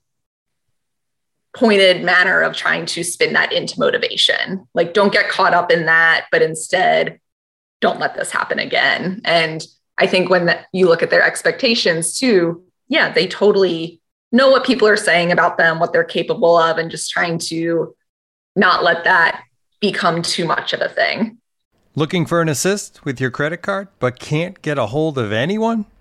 pointed 1.55 2.05
manner 2.05 2.41
of 2.43 2.55
trying 2.55 2.87
to 2.87 3.03
spin 3.03 3.33
that 3.33 3.53
into 3.53 3.79
motivation. 3.79 4.67
Like, 4.75 4.95
don't 4.95 5.13
get 5.13 5.29
caught 5.29 5.55
up 5.55 5.71
in 5.71 5.87
that, 5.87 6.27
but 6.31 6.43
instead, 6.43 7.21
don't 7.81 7.99
let 7.99 8.15
this 8.15 8.31
happen 8.31 8.59
again. 8.59 9.21
And 9.25 9.65
I 9.99 10.07
think 10.07 10.31
when 10.31 10.47
the, 10.47 10.61
you 10.73 10.87
look 10.87 11.03
at 11.03 11.11
their 11.11 11.23
expectations 11.23 12.19
too, 12.19 12.63
yeah, 12.89 13.13
they 13.13 13.27
totally 13.27 14.01
know 14.33 14.51
what 14.51 14.65
people 14.65 14.87
are 14.87 14.97
saying 14.97 15.33
about 15.33 15.59
them, 15.59 15.79
what 15.79 15.93
they're 15.93 16.05
capable 16.05 16.57
of, 16.57 16.79
and 16.79 16.91
just 16.91 17.11
trying 17.11 17.39
to 17.39 17.95
not 18.55 18.85
let 18.85 19.05
that 19.05 19.43
become 19.81 20.23
too 20.23 20.45
much 20.45 20.73
of 20.73 20.81
a 20.81 20.89
thing. 20.89 21.39
Looking 21.95 22.27
for 22.27 22.41
an 22.41 22.49
assist 22.49 23.05
with 23.05 23.21
your 23.21 23.31
credit 23.31 23.63
card 23.63 23.89
but 23.99 24.21
can't 24.21 24.61
get 24.63 24.79
a 24.79 24.87
hold 24.87 25.19
of 25.19 25.33
anyone? 25.33 25.87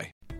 apply. 0.00 0.39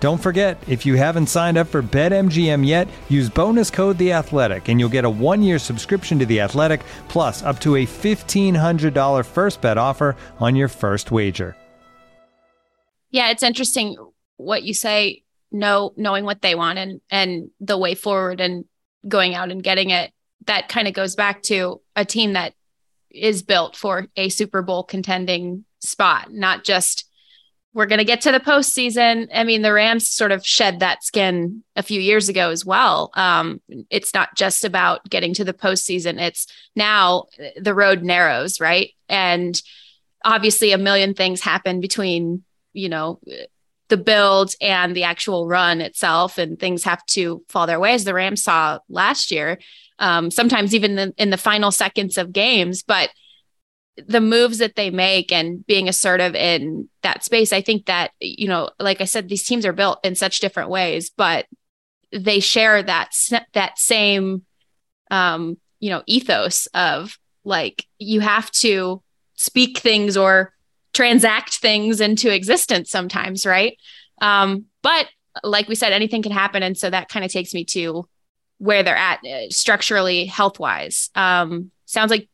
Don't 0.00 0.22
forget, 0.22 0.62
if 0.68 0.86
you 0.86 0.94
haven't 0.94 1.26
signed 1.26 1.58
up 1.58 1.66
for 1.66 1.82
BetMGM 1.82 2.64
yet, 2.64 2.86
use 3.08 3.28
bonus 3.28 3.68
code 3.68 3.98
The 3.98 4.12
Athletic, 4.12 4.68
and 4.68 4.78
you'll 4.78 4.88
get 4.88 5.04
a 5.04 5.10
one-year 5.10 5.58
subscription 5.58 6.20
to 6.20 6.26
The 6.26 6.40
Athletic, 6.40 6.82
plus 7.08 7.42
up 7.42 7.58
to 7.60 7.76
a 7.76 7.84
fifteen 7.84 8.54
hundred 8.54 8.94
dollar 8.94 9.24
first 9.24 9.60
bet 9.60 9.76
offer 9.76 10.14
on 10.38 10.54
your 10.54 10.68
first 10.68 11.10
wager. 11.10 11.56
Yeah, 13.10 13.30
it's 13.30 13.42
interesting 13.42 13.96
what 14.36 14.62
you 14.62 14.74
say. 14.74 15.24
Know 15.50 15.94
knowing 15.96 16.26
what 16.26 16.42
they 16.42 16.54
want 16.54 16.78
and 16.78 17.00
and 17.10 17.50
the 17.58 17.78
way 17.78 17.94
forward, 17.94 18.38
and 18.38 18.66
going 19.08 19.34
out 19.34 19.50
and 19.50 19.62
getting 19.62 19.90
it. 19.90 20.12
That 20.44 20.68
kind 20.68 20.86
of 20.86 20.92
goes 20.94 21.16
back 21.16 21.42
to 21.44 21.80
a 21.96 22.04
team 22.04 22.34
that 22.34 22.52
is 23.10 23.42
built 23.42 23.74
for 23.74 24.06
a 24.14 24.28
Super 24.28 24.60
Bowl 24.60 24.84
contending 24.84 25.64
spot, 25.80 26.30
not 26.30 26.64
just 26.64 27.07
we're 27.74 27.86
going 27.86 27.98
to 27.98 28.04
get 28.04 28.22
to 28.22 28.32
the 28.32 28.40
postseason. 28.40 29.28
I 29.32 29.44
mean, 29.44 29.62
the 29.62 29.72
Rams 29.72 30.08
sort 30.08 30.32
of 30.32 30.44
shed 30.44 30.80
that 30.80 31.04
skin 31.04 31.62
a 31.76 31.82
few 31.82 32.00
years 32.00 32.28
ago 32.28 32.50
as 32.50 32.64
well. 32.64 33.10
Um, 33.14 33.60
it's 33.90 34.14
not 34.14 34.34
just 34.36 34.64
about 34.64 35.08
getting 35.08 35.34
to 35.34 35.44
the 35.44 35.52
postseason. 35.52 36.20
It's 36.20 36.46
now 36.74 37.26
the 37.60 37.74
road 37.74 38.02
narrows, 38.02 38.60
right? 38.60 38.90
And 39.08 39.60
obviously, 40.24 40.72
a 40.72 40.78
million 40.78 41.14
things 41.14 41.40
happen 41.40 41.80
between, 41.80 42.42
you 42.72 42.88
know, 42.88 43.20
the 43.88 43.96
build 43.96 44.54
and 44.60 44.94
the 44.96 45.04
actual 45.04 45.46
run 45.46 45.80
itself, 45.80 46.38
and 46.38 46.58
things 46.58 46.84
have 46.84 47.04
to 47.06 47.44
fall 47.48 47.66
their 47.66 47.80
way, 47.80 47.92
as 47.92 48.04
the 48.04 48.14
Rams 48.14 48.42
saw 48.42 48.78
last 48.88 49.30
year. 49.30 49.58
Um, 49.98 50.30
sometimes 50.30 50.74
even 50.74 50.98
in, 50.98 51.14
in 51.18 51.30
the 51.30 51.36
final 51.36 51.70
seconds 51.70 52.18
of 52.18 52.32
games, 52.32 52.82
but 52.82 53.10
the 54.06 54.20
moves 54.20 54.58
that 54.58 54.76
they 54.76 54.90
make 54.90 55.32
and 55.32 55.66
being 55.66 55.88
assertive 55.88 56.36
in 56.36 56.88
that 57.08 57.24
space 57.24 57.52
i 57.52 57.60
think 57.60 57.86
that 57.86 58.12
you 58.20 58.48
know 58.48 58.70
like 58.78 59.00
i 59.00 59.04
said 59.04 59.28
these 59.28 59.44
teams 59.44 59.64
are 59.66 59.72
built 59.72 59.98
in 60.04 60.14
such 60.14 60.40
different 60.40 60.70
ways 60.70 61.10
but 61.10 61.46
they 62.12 62.40
share 62.40 62.82
that 62.82 63.10
that 63.52 63.78
same 63.78 64.42
um, 65.10 65.56
you 65.80 65.90
know, 65.90 66.02
ethos 66.06 66.66
of 66.74 67.18
like 67.44 67.86
you 67.98 68.20
have 68.20 68.50
to 68.50 69.02
speak 69.34 69.78
things 69.78 70.16
or 70.16 70.52
transact 70.92 71.56
things 71.58 72.00
into 72.00 72.34
existence 72.34 72.90
sometimes, 72.90 73.46
right? 73.46 73.76
Um, 74.20 74.66
but 74.82 75.08
like 75.44 75.68
we 75.68 75.74
said, 75.74 75.92
anything 75.92 76.22
can 76.22 76.32
happen. 76.32 76.62
And 76.62 76.76
so 76.76 76.90
that 76.90 77.08
kind 77.08 77.24
of 77.24 77.30
takes 77.30 77.54
me 77.54 77.64
to 77.66 78.08
where 78.58 78.82
they're 78.82 78.96
at 78.96 79.24
uh, 79.24 79.50
structurally, 79.50 80.26
health 80.26 80.58
wise. 80.58 81.10
Um, 81.14 81.70
sounds 81.84 82.10
like 82.10 82.28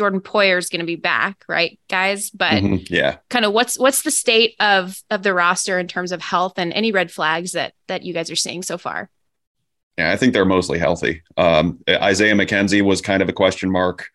Jordan 0.00 0.20
Poyer 0.22 0.56
is 0.56 0.70
going 0.70 0.80
to 0.80 0.86
be 0.86 0.96
back, 0.96 1.44
right, 1.46 1.78
guys? 1.90 2.30
But 2.30 2.62
Mhm, 2.62 2.88
yeah. 2.88 3.18
kind 3.28 3.44
of 3.44 3.52
what's 3.52 3.78
what's 3.78 4.00
the 4.00 4.10
state 4.10 4.54
of 4.58 4.98
of 5.10 5.22
the 5.22 5.34
roster 5.34 5.78
in 5.78 5.88
terms 5.88 6.10
of 6.10 6.22
health 6.22 6.54
and 6.56 6.72
any 6.72 6.90
red 6.90 7.10
flags 7.10 7.52
that 7.52 7.74
that 7.86 8.02
you 8.02 8.14
guys 8.14 8.30
are 8.30 8.36
seeing 8.36 8.62
so 8.62 8.78
far? 8.78 9.10
Yeah, 9.98 10.10
I 10.10 10.16
think 10.16 10.32
they're 10.32 10.46
mostly 10.46 10.78
healthy. 10.78 11.22
Um, 11.36 11.80
Isaiah 11.86 12.34
McKenzie 12.34 12.80
was 12.80 13.02
kind 13.02 13.20
of 13.22 13.28
a 13.28 13.34
question 13.34 13.70
mark, 13.70 14.08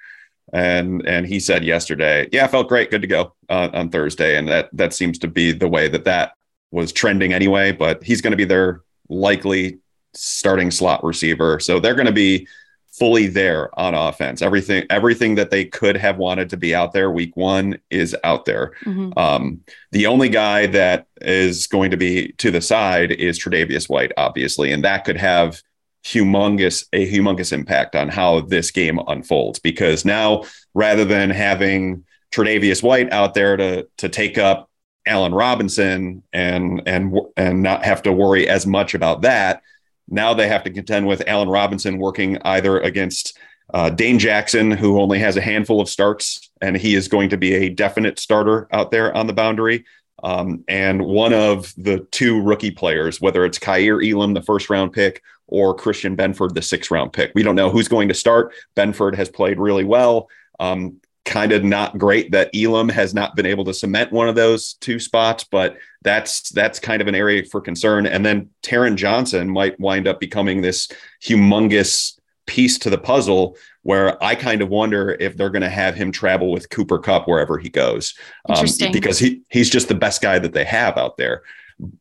and 0.52 1.06
and 1.08 1.28
he 1.28 1.40
said 1.40 1.64
yesterday, 1.64 2.28
"Yeah, 2.32 2.46
I 2.46 2.48
felt 2.48 2.68
great, 2.68 2.90
good 2.90 3.04
to 3.04 3.08
go 3.08 3.36
uh, 3.48 3.70
on 3.72 3.90
Thursday," 3.90 4.38
and 4.38 4.48
that 4.48 4.70
that 4.74 4.92
seems 4.92 5.20
to 5.20 5.28
be 5.28 5.52
the 5.52 5.68
way 5.68 5.88
that 5.88 6.06
that 6.06 6.32
was 6.72 6.92
trending 6.92 7.32
anyway. 7.32 7.72
But 7.74 8.04
he's 8.04 8.22
going 8.22 8.32
to 8.32 8.38
be 8.38 8.46
their 8.46 8.82
likely 9.08 9.78
starting 10.16 10.72
slot 10.72 11.04
receiver, 11.04 11.60
so 11.60 11.80
they're 11.80 11.94
going 11.94 12.08
to 12.08 12.12
be 12.12 12.48
fully 12.98 13.28
there 13.28 13.78
on 13.80 13.94
offense. 13.94 14.42
Everything 14.42 14.86
everything 14.90 15.36
that 15.36 15.52
they 15.52 15.66
could 15.66 15.98
have 15.98 16.18
wanted 16.18 16.50
to 16.50 16.58
be 16.58 16.74
out 16.74 16.94
there 16.94 17.12
week 17.12 17.36
one 17.36 17.78
is 17.90 18.16
out 18.24 18.46
there. 18.46 18.72
Um, 19.18 19.62
the 19.92 20.08
only 20.08 20.30
guy 20.30 20.68
that 20.68 21.08
is 21.22 21.68
going 21.68 21.92
to 21.92 21.98
be 21.98 22.32
to 22.34 22.52
the 22.52 22.62
side 22.62 23.12
is 23.12 23.40
Tre'Davious 23.40 23.90
White, 23.90 24.12
obviously, 24.18 24.72
and 24.72 24.84
that 24.84 25.06
could 25.06 25.18
have 25.18 25.62
humongous 26.06 26.86
a 26.94 27.12
humongous 27.12 27.52
impact 27.52 27.96
on 27.96 28.10
how 28.10 28.42
this 28.42 28.72
game 28.72 29.00
unfolds. 29.08 29.60
Because 29.60 30.06
now, 30.06 30.44
rather 30.74 31.04
than 31.04 31.30
having 31.30 32.06
Tre'Davious 32.32 32.84
White 32.84 33.12
out 33.12 33.34
there 33.34 33.58
to 33.58 33.88
to 33.98 34.10
take 34.10 34.38
up 34.38 34.70
Allen 35.06 35.34
Robinson 35.34 36.24
and 36.34 36.82
and 36.86 37.18
and 37.36 37.62
not 37.62 37.86
have 37.86 38.04
to 38.04 38.14
worry 38.14 38.48
as 38.48 38.66
much 38.66 38.94
about 38.94 39.22
that, 39.24 39.62
now 40.08 40.34
they 40.34 40.48
have 40.48 40.64
to 40.64 40.70
contend 40.70 41.08
with 41.08 41.24
Allen 41.28 41.50
Robinson 41.50 41.98
working 41.98 42.38
either 42.44 42.80
against 42.80 43.38
uh, 43.74 43.90
Dane 43.90 44.20
Jackson, 44.20 44.72
who 44.72 45.00
only 45.00 45.20
has 45.20 45.38
a 45.38 45.42
handful 45.42 45.82
of 45.82 45.90
starts, 45.90 46.52
and 46.62 46.78
he 46.78 46.96
is 46.96 47.08
going 47.08 47.30
to 47.30 47.38
be 47.38 47.54
a 47.54 47.70
definite 47.70 48.20
starter 48.20 48.68
out 48.72 48.92
there 48.92 49.16
on 49.16 49.28
the 49.28 49.34
boundary. 49.34 49.86
Um, 50.24 50.64
and 50.68 51.04
one 51.04 51.34
of 51.34 51.74
the 51.78 52.00
two 52.12 52.42
rookie 52.42 52.72
players, 52.72 53.20
whether 53.20 53.46
it's 53.46 53.60
Kaiir 53.60 54.02
Elam, 54.02 54.34
the 54.34 54.42
first 54.42 54.70
round 54.70 54.94
pick, 54.94 55.22
or 55.48 55.76
Christian 55.76 56.16
Benford, 56.16 56.54
the 56.54 56.62
sixth 56.62 56.90
round 56.90 57.14
pick. 57.14 57.32
We 57.36 57.44
don't 57.44 57.56
know 57.56 57.70
who's 57.70 57.88
going 57.88 58.08
to 58.08 58.14
start. 58.14 58.54
Benford 58.76 59.16
has 59.16 59.30
played 59.30 59.60
really 59.60 59.84
well. 59.84 60.30
Um, 60.60 61.02
kind 61.26 61.52
of 61.52 61.64
not 61.64 61.98
great 61.98 62.32
that 62.32 62.52
Elam 62.56 62.88
has 62.90 63.14
not 63.14 63.36
been 63.36 63.48
able 63.48 63.66
to 63.66 63.74
cement 63.74 64.12
one 64.12 64.30
of 64.30 64.36
those 64.36 64.76
two 64.76 65.00
spots, 65.00 65.44
but 65.44 65.78
that's 66.04 66.50
that's 66.52 66.80
kind 66.80 67.02
of 67.02 67.08
an 67.08 67.16
area 67.16 67.44
for 67.44 67.60
concern. 67.60 68.06
And 68.06 68.26
then 68.26 68.50
Taron 68.62 68.96
Johnson 68.96 69.50
might 69.50 69.80
wind 69.80 70.08
up 70.08 70.20
becoming 70.20 70.62
this 70.62 70.88
humongous 71.24 72.20
piece 72.46 72.78
to 72.78 72.92
the 72.92 72.98
puzzle 72.98 73.58
where 73.82 74.24
I 74.24 74.36
kind 74.36 74.62
of 74.62 74.70
wonder 74.70 75.18
if 75.20 75.36
they're 75.36 75.50
going 75.50 75.64
to 75.64 75.70
have 75.70 75.96
him 75.96 76.12
travel 76.12 76.52
with 76.52 76.70
Cooper 76.70 77.00
Kupp 77.00 77.28
wherever 77.28 77.58
he 77.58 77.70
goes, 77.70 78.14
um, 78.48 78.66
because 78.92 79.18
he 79.18 79.42
he's 79.50 79.70
just 79.70 79.88
the 79.88 79.96
best 79.96 80.22
guy 80.22 80.38
that 80.40 80.54
they 80.54 80.66
have 80.66 80.98
out 80.98 81.18
there. 81.18 81.42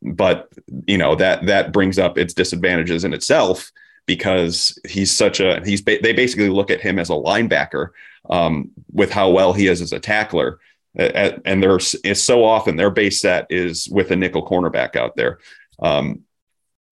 But 0.01 0.49
you 0.87 0.99
know 0.99 1.15
that 1.15 1.47
that 1.47 1.73
brings 1.73 1.97
up 1.97 2.17
its 2.17 2.33
disadvantages 2.33 3.03
in 3.03 3.13
itself 3.13 3.71
because 4.05 4.77
he's 4.87 5.11
such 5.11 5.39
a 5.39 5.63
he's 5.65 5.83
they 5.83 6.13
basically 6.13 6.49
look 6.49 6.69
at 6.69 6.81
him 6.81 6.99
as 6.99 7.09
a 7.09 7.13
linebacker 7.13 7.89
um, 8.29 8.71
with 8.91 9.11
how 9.11 9.29
well 9.29 9.53
he 9.53 9.67
is 9.67 9.81
as 9.81 9.91
a 9.91 9.99
tackler. 9.99 10.59
And 10.97 11.61
there's 11.61 11.95
so 12.21 12.45
often 12.45 12.77
their 12.77 12.89
base 12.89 13.19
set 13.19 13.47
is 13.49 13.89
with 13.89 14.11
a 14.11 14.15
nickel 14.15 14.47
cornerback 14.47 14.95
out 14.95 15.17
there. 15.17 15.39
Um, 15.79 16.21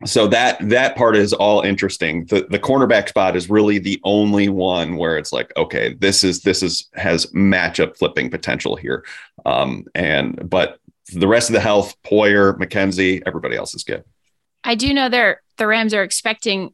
so 0.06 0.28
that 0.28 0.58
that 0.70 0.98
part 0.98 1.16
is 1.16 1.32
all 1.32 1.62
interesting. 1.62 2.26
The 2.26 2.46
the 2.50 2.60
cornerback 2.60 3.08
spot 3.08 3.36
is 3.36 3.50
really 3.50 3.80
the 3.80 4.02
only 4.04 4.50
one 4.50 4.98
where 4.98 5.18
it's 5.18 5.32
like, 5.32 5.54
okay, 5.56 5.94
this 5.94 6.24
is 6.24 6.42
this 6.42 6.62
is 6.62 6.90
has 6.96 7.28
matchup 7.28 7.98
flipping 7.98 8.30
potential 8.30 8.76
here. 8.76 9.06
Um, 9.46 9.86
and 9.96 10.50
but 10.50 10.80
the 11.14 11.28
rest 11.28 11.50
of 11.50 11.54
the 11.54 11.62
health, 11.62 11.96
Poyer, 12.04 12.58
McKenzie, 12.58 13.24
everybody 13.26 13.56
else 13.56 13.74
is 13.76 13.84
good. 13.84 14.04
I 14.64 14.76
do 14.76 14.94
know 14.94 15.10
they're 15.10 15.42
the 15.58 15.68
Rams 15.68 15.94
are 15.94 16.04
expecting 16.04 16.74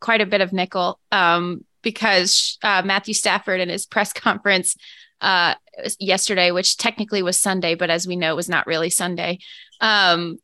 quite 0.00 0.20
a 0.20 0.26
bit 0.26 0.40
of 0.40 0.52
nickel 0.52 1.00
um, 1.12 1.64
because 1.82 2.58
uh, 2.62 2.82
Matthew 2.84 3.14
Stafford 3.14 3.60
in 3.60 3.68
his 3.68 3.86
press 3.86 4.12
conference 4.12 4.76
uh, 5.20 5.54
yesterday, 5.98 6.50
which 6.50 6.76
technically 6.76 7.22
was 7.22 7.40
Sunday, 7.40 7.74
but 7.74 7.90
as 7.90 8.06
we 8.06 8.16
know, 8.16 8.36
was 8.36 8.48
not 8.48 8.66
really 8.66 8.90
Sunday. 8.90 9.38
Um, 9.80 10.38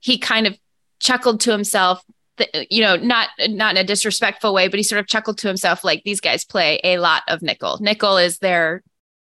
he 0.00 0.18
kind 0.18 0.46
of 0.46 0.58
chuckled 0.98 1.40
to 1.40 1.52
himself, 1.52 2.02
th- 2.38 2.66
you 2.70 2.82
know, 2.82 2.96
not 2.96 3.28
not 3.48 3.76
in 3.76 3.82
a 3.82 3.84
disrespectful 3.84 4.54
way, 4.54 4.68
but 4.68 4.78
he 4.78 4.82
sort 4.82 5.00
of 5.00 5.06
chuckled 5.06 5.38
to 5.38 5.48
himself 5.48 5.84
like 5.84 6.02
these 6.04 6.20
guys 6.20 6.44
play 6.44 6.80
a 6.84 6.98
lot 6.98 7.22
of 7.28 7.42
nickel. 7.42 7.78
Nickel 7.80 8.16
is 8.16 8.38
their 8.38 8.82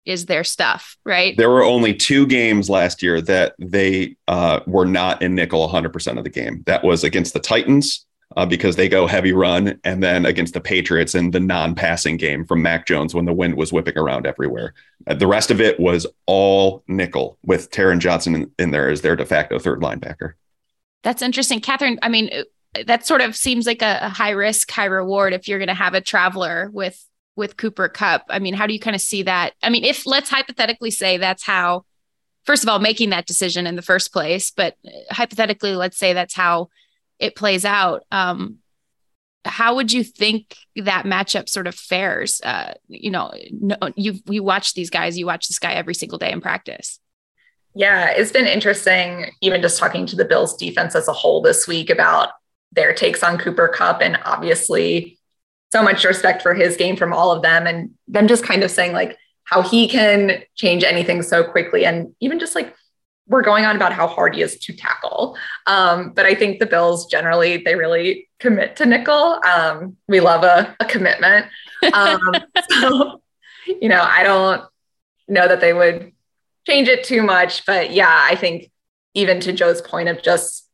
is 0.04 0.26
their 0.26 0.44
stuff, 0.44 0.96
right? 1.04 1.36
There 1.36 1.50
were 1.50 1.64
only 1.64 1.94
two 1.94 2.26
games 2.26 2.68
last 2.68 3.02
year 3.02 3.20
that 3.22 3.54
they 3.58 4.16
uh, 4.28 4.60
were 4.66 4.84
not 4.84 5.22
in 5.22 5.34
nickel 5.34 5.66
100% 5.68 6.18
of 6.18 6.24
the 6.24 6.30
game. 6.30 6.62
That 6.66 6.84
was 6.84 7.04
against 7.04 7.32
the 7.32 7.40
Titans 7.40 8.04
uh, 8.36 8.46
because 8.46 8.76
they 8.76 8.88
go 8.88 9.06
heavy 9.06 9.32
run, 9.32 9.80
and 9.84 10.02
then 10.02 10.26
against 10.26 10.54
the 10.54 10.60
Patriots 10.60 11.14
in 11.14 11.30
the 11.30 11.40
non 11.40 11.74
passing 11.74 12.16
game 12.16 12.44
from 12.44 12.62
Mac 12.62 12.86
Jones 12.86 13.14
when 13.14 13.24
the 13.24 13.32
wind 13.32 13.56
was 13.56 13.72
whipping 13.72 13.98
around 13.98 14.26
everywhere. 14.26 14.74
Uh, 15.06 15.14
the 15.14 15.26
rest 15.26 15.50
of 15.50 15.60
it 15.60 15.78
was 15.78 16.06
all 16.26 16.82
nickel 16.88 17.38
with 17.44 17.70
Taron 17.70 17.98
Johnson 17.98 18.34
in, 18.34 18.50
in 18.58 18.70
there 18.70 18.90
as 18.90 19.02
their 19.02 19.16
de 19.16 19.24
facto 19.24 19.58
third 19.58 19.80
linebacker. 19.80 20.32
That's 21.02 21.22
interesting, 21.22 21.60
Catherine. 21.60 21.98
I 22.02 22.08
mean, 22.08 22.30
that 22.86 23.06
sort 23.06 23.20
of 23.20 23.36
seems 23.36 23.66
like 23.66 23.82
a, 23.82 23.98
a 24.02 24.08
high 24.08 24.30
risk, 24.30 24.70
high 24.70 24.86
reward 24.86 25.32
if 25.32 25.46
you're 25.46 25.58
going 25.58 25.68
to 25.68 25.74
have 25.74 25.94
a 25.94 26.00
traveler 26.00 26.70
with 26.72 27.02
with 27.36 27.56
Cooper 27.56 27.88
Kupp. 27.88 28.24
I 28.28 28.38
mean, 28.38 28.54
how 28.54 28.66
do 28.66 28.72
you 28.72 28.80
kind 28.80 28.94
of 28.94 29.02
see 29.02 29.24
that? 29.24 29.54
I 29.62 29.70
mean, 29.70 29.84
if 29.84 30.06
let's 30.06 30.30
hypothetically 30.30 30.92
say 30.92 31.16
that's 31.16 31.44
how, 31.44 31.84
first 32.44 32.62
of 32.62 32.68
all, 32.68 32.78
making 32.78 33.10
that 33.10 33.26
decision 33.26 33.66
in 33.66 33.74
the 33.74 33.82
first 33.82 34.12
place, 34.12 34.52
but 34.52 34.76
hypothetically, 35.10 35.74
let's 35.74 35.98
say 35.98 36.12
that's 36.12 36.34
how 36.34 36.68
it 37.18 37.36
plays 37.36 37.64
out. 37.64 38.04
Um, 38.10 38.58
how 39.44 39.74
would 39.74 39.92
you 39.92 40.02
think 40.02 40.56
that 40.76 41.04
matchup 41.04 41.48
sort 41.48 41.66
of 41.66 41.74
fares? 41.74 42.40
Uh, 42.42 42.74
you 42.88 43.10
know, 43.10 43.32
no, 43.50 43.76
you 43.94 44.14
you 44.26 44.42
watch 44.42 44.74
these 44.74 44.90
guys, 44.90 45.18
you 45.18 45.26
watch 45.26 45.48
this 45.48 45.58
guy 45.58 45.74
every 45.74 45.94
single 45.94 46.18
day 46.18 46.32
in 46.32 46.40
practice. 46.40 46.98
Yeah, 47.74 48.10
it's 48.10 48.32
been 48.32 48.46
interesting, 48.46 49.32
even 49.40 49.60
just 49.60 49.78
talking 49.78 50.06
to 50.06 50.16
the 50.16 50.24
Bills 50.24 50.56
defense 50.56 50.94
as 50.94 51.08
a 51.08 51.12
whole 51.12 51.42
this 51.42 51.66
week 51.66 51.90
about 51.90 52.30
their 52.72 52.94
takes 52.94 53.22
on 53.22 53.36
Cooper 53.36 53.68
Kupp. 53.68 54.00
And 54.00 54.18
obviously, 54.24 55.18
so 55.72 55.82
much 55.82 56.04
respect 56.04 56.40
for 56.40 56.54
his 56.54 56.76
game 56.76 56.96
from 56.96 57.12
all 57.12 57.32
of 57.32 57.42
them, 57.42 57.66
and 57.66 57.90
them 58.08 58.28
just 58.28 58.44
kind 58.44 58.62
of 58.62 58.70
saying 58.70 58.92
like 58.92 59.16
how 59.44 59.60
he 59.60 59.88
can 59.88 60.42
change 60.54 60.84
anything 60.84 61.20
so 61.20 61.44
quickly. 61.44 61.84
And 61.84 62.14
even 62.20 62.38
just 62.38 62.54
like 62.54 62.74
we're 63.26 63.42
going 63.42 63.64
on 63.64 63.76
about 63.76 63.92
how 63.92 64.06
hard 64.06 64.34
he 64.34 64.42
is 64.42 64.58
to 64.58 64.72
tackle. 64.74 65.36
Um, 65.66 66.10
but 66.10 66.26
I 66.26 66.34
think 66.34 66.58
the 66.58 66.66
Bills 66.66 67.06
generally, 67.06 67.58
they 67.58 67.74
really 67.74 68.28
commit 68.38 68.76
to 68.76 68.86
nickel. 68.86 69.40
Um, 69.44 69.96
we 70.08 70.20
love 70.20 70.44
a, 70.44 70.76
a 70.78 70.84
commitment. 70.84 71.46
Um, 71.92 72.20
so, 72.70 73.22
you 73.66 73.88
know, 73.88 74.02
I 74.02 74.22
don't 74.22 74.62
know 75.26 75.48
that 75.48 75.60
they 75.60 75.72
would 75.72 76.12
change 76.66 76.88
it 76.88 77.04
too 77.04 77.22
much. 77.22 77.64
But 77.64 77.92
yeah, 77.92 78.26
I 78.28 78.36
think 78.36 78.70
even 79.14 79.40
to 79.40 79.52
Joe's 79.52 79.80
point 79.80 80.08
of 80.08 80.22
just 80.22 80.68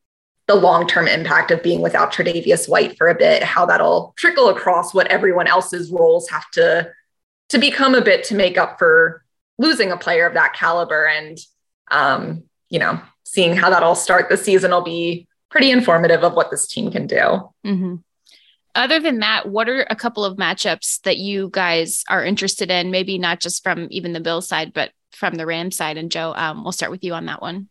the 0.47 0.55
long 0.55 0.87
term 0.87 1.07
impact 1.07 1.51
of 1.51 1.63
being 1.63 1.81
without 1.81 2.11
Tre'Davious 2.11 2.67
White 2.67 2.97
for 2.97 3.07
a 3.07 3.15
bit, 3.15 3.43
how 3.43 3.65
that'll 3.65 4.13
trickle 4.17 4.49
across 4.49 4.93
what 4.93 5.07
everyone 5.07 5.47
else's 5.47 5.91
roles 5.91 6.29
have 6.29 6.49
to 6.51 6.91
to 7.49 7.57
become 7.57 7.95
a 7.95 8.01
bit 8.01 8.23
to 8.25 8.35
make 8.35 8.57
up 8.57 8.79
for 8.79 9.23
losing 9.57 9.91
a 9.91 9.97
player 9.97 10.25
of 10.25 10.33
that 10.33 10.53
caliber. 10.53 11.05
And 11.05 11.37
um, 11.91 12.43
you 12.69 12.79
know, 12.79 12.99
seeing 13.23 13.55
how 13.55 13.69
that'll 13.69 13.95
start 13.95 14.29
the 14.29 14.37
season 14.37 14.71
will 14.71 14.81
be 14.81 15.27
pretty 15.49 15.69
informative 15.69 16.23
of 16.23 16.33
what 16.33 16.49
this 16.49 16.67
team 16.67 16.91
can 16.91 17.07
do. 17.07 17.17
Mm-hmm. 17.65 17.95
Other 18.73 18.99
than 18.99 19.19
that, 19.19 19.49
what 19.49 19.67
are 19.67 19.85
a 19.89 19.95
couple 19.95 20.23
of 20.23 20.37
matchups 20.37 21.01
that 21.01 21.17
you 21.17 21.49
guys 21.51 22.03
are 22.09 22.23
interested 22.23 22.71
in? 22.71 22.89
Maybe 22.89 23.17
not 23.17 23.41
just 23.41 23.63
from 23.63 23.87
even 23.91 24.13
the 24.13 24.21
Bill 24.21 24.41
side, 24.41 24.73
but 24.73 24.91
from 25.11 25.35
the 25.35 25.45
Rams 25.45 25.75
side. 25.75 25.97
And 25.97 26.09
Joe, 26.09 26.33
um, 26.35 26.63
we'll 26.63 26.71
start 26.71 26.91
with 26.91 27.03
you 27.03 27.13
on 27.13 27.25
that 27.25 27.41
one. 27.41 27.67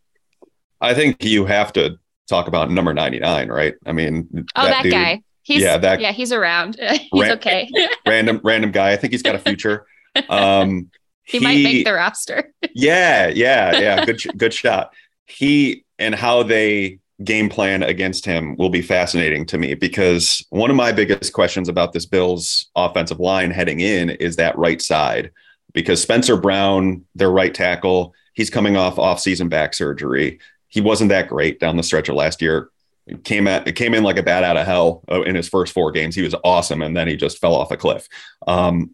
I 0.80 0.92
think 0.94 1.24
you 1.24 1.46
have 1.46 1.72
to 1.74 1.98
talk 2.28 2.48
about 2.48 2.70
number 2.70 2.92
99, 2.92 3.48
right? 3.48 3.74
I 3.86 3.92
mean, 3.92 4.28
oh, 4.54 4.62
that, 4.62 4.70
that 4.70 4.82
dude, 4.82 4.92
guy. 4.92 5.22
He's, 5.42 5.62
yeah, 5.62 5.78
that, 5.78 6.00
yeah, 6.00 6.12
he's 6.12 6.32
around. 6.32 6.76
he's 7.12 7.22
ran, 7.22 7.32
okay. 7.32 7.70
random, 8.06 8.40
random 8.44 8.70
guy. 8.70 8.92
I 8.92 8.96
think 8.96 9.12
he's 9.12 9.22
got 9.22 9.34
a 9.34 9.38
future. 9.38 9.86
Um, 10.28 10.90
he, 11.30 11.38
he, 11.38 11.44
might 11.44 11.62
make 11.62 11.84
the 11.84 11.92
roster. 11.92 12.52
yeah, 12.74 13.28
yeah, 13.28 13.78
yeah. 13.78 14.04
Good, 14.04 14.22
good 14.36 14.54
shot. 14.54 14.92
He 15.26 15.84
and 15.98 16.14
how 16.14 16.42
they 16.42 16.98
game 17.22 17.48
plan 17.48 17.82
against 17.82 18.24
him 18.24 18.56
will 18.56 18.70
be 18.70 18.82
fascinating 18.82 19.44
to 19.46 19.58
me 19.58 19.74
because 19.74 20.44
one 20.50 20.70
of 20.70 20.76
my 20.76 20.90
biggest 20.90 21.32
questions 21.32 21.68
about 21.68 21.92
this 21.92 22.06
Bills 22.06 22.70
offensive 22.74 23.20
line 23.20 23.50
heading 23.50 23.80
in 23.80 24.10
is 24.10 24.36
that 24.36 24.56
right 24.56 24.80
side 24.80 25.30
because 25.72 26.02
Spencer 26.02 26.36
Brown, 26.36 27.04
their 27.14 27.30
right 27.30 27.54
tackle, 27.54 28.14
he's 28.32 28.50
coming 28.50 28.76
off 28.76 28.98
off-season 28.98 29.48
back 29.48 29.74
surgery. 29.74 30.40
He 30.68 30.80
wasn't 30.80 31.10
that 31.10 31.28
great 31.28 31.60
down 31.60 31.76
the 31.76 31.82
stretch 31.82 32.08
of 32.08 32.16
last 32.16 32.40
year. 32.40 32.70
Came 33.24 33.48
at 33.48 33.66
it 33.66 33.72
came 33.72 33.94
in 33.94 34.04
like 34.04 34.18
a 34.18 34.22
bat 34.22 34.44
out 34.44 34.56
of 34.56 34.66
hell 34.66 35.02
uh, 35.10 35.22
in 35.22 35.34
his 35.34 35.48
first 35.48 35.72
four 35.72 35.90
games. 35.90 36.14
He 36.14 36.22
was 36.22 36.34
awesome, 36.44 36.80
and 36.80 36.96
then 36.96 37.08
he 37.08 37.16
just 37.16 37.38
fell 37.38 37.56
off 37.56 37.72
a 37.72 37.76
cliff. 37.76 38.08
Um, 38.46 38.92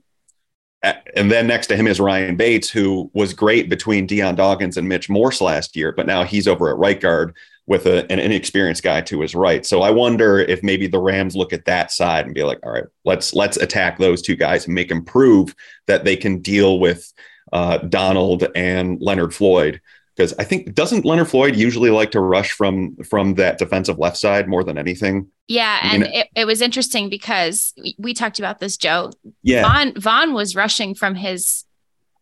and 1.14 1.31
then 1.31 1.46
next 1.46 1.68
to 1.68 1.77
him 1.77 1.87
is 1.87 2.01
Ryan 2.01 2.37
Bates, 2.37 2.68
who 2.68 3.11
was 3.14 3.33
great 3.33 3.68
between 3.68 4.07
Dion 4.07 4.35
Dawkins 4.35 4.77
and 4.77 4.88
Mitch 4.88 5.09
Morse 5.09 5.40
last 5.40 5.77
year, 5.77 5.92
but 5.92 6.07
now 6.07 6.25
he's 6.25 6.49
over 6.49 6.68
at 6.68 6.77
right 6.77 7.01
guard 7.01 7.35
with 7.66 7.87
a, 7.87 8.11
an 8.11 8.18
inexperienced 8.18 8.83
guy 8.83 9.01
to 9.01 9.20
his 9.20 9.35
right. 9.35 9.66
So 9.66 9.83
I 9.83 9.90
wonder 9.90 10.38
if 10.38 10.62
maybe 10.62 10.87
the 10.87 11.01
Rams 11.01 11.35
look 11.35 11.53
at 11.53 11.64
that 11.64 11.90
side 11.90 12.25
and 12.25 12.35
be 12.35 12.44
like, 12.44 12.61
all 12.62 12.72
right, 12.72 12.85
let's 13.05 13.35
let's 13.35 13.57
attack 13.57 13.99
those 13.99 14.22
two 14.22 14.37
guys 14.37 14.66
and 14.66 14.75
make 14.75 14.88
them 14.88 15.05
prove 15.05 15.55
that 15.87 16.05
they 16.05 16.16
can 16.16 16.40
deal 16.40 16.79
with 16.79 17.12
uh, 17.53 17.79
Donald 17.79 18.46
and 18.55 19.01
Leonard 19.01 19.35
Floyd. 19.35 19.81
Because 20.16 20.33
I 20.38 20.44
think 20.44 20.74
doesn't 20.74 21.05
Leonard 21.05 21.29
Floyd 21.29 21.57
usually 21.57 21.90
like 21.90 22.11
to 22.12 22.20
rush 22.20 22.52
from 22.52 22.96
from 23.05 23.35
that 23.35 23.59
defensive 23.59 23.98
left 23.98 24.16
side 24.16 24.48
more 24.48 24.64
than 24.64 24.79
anything? 24.79 25.29
Yeah, 25.46 25.79
and 25.83 26.05
it, 26.05 26.29
it 26.35 26.46
was 26.46 26.62
interesting 26.62 27.11
because 27.11 27.74
we, 27.76 27.94
we 27.98 28.14
talked 28.14 28.38
about 28.38 28.59
this, 28.59 28.79
Joe. 28.79 29.11
Yeah, 29.42 29.62
Von 29.62 30.00
Von 30.00 30.33
was 30.33 30.57
rushing 30.57 30.94
from 30.94 31.16
his 31.16 31.64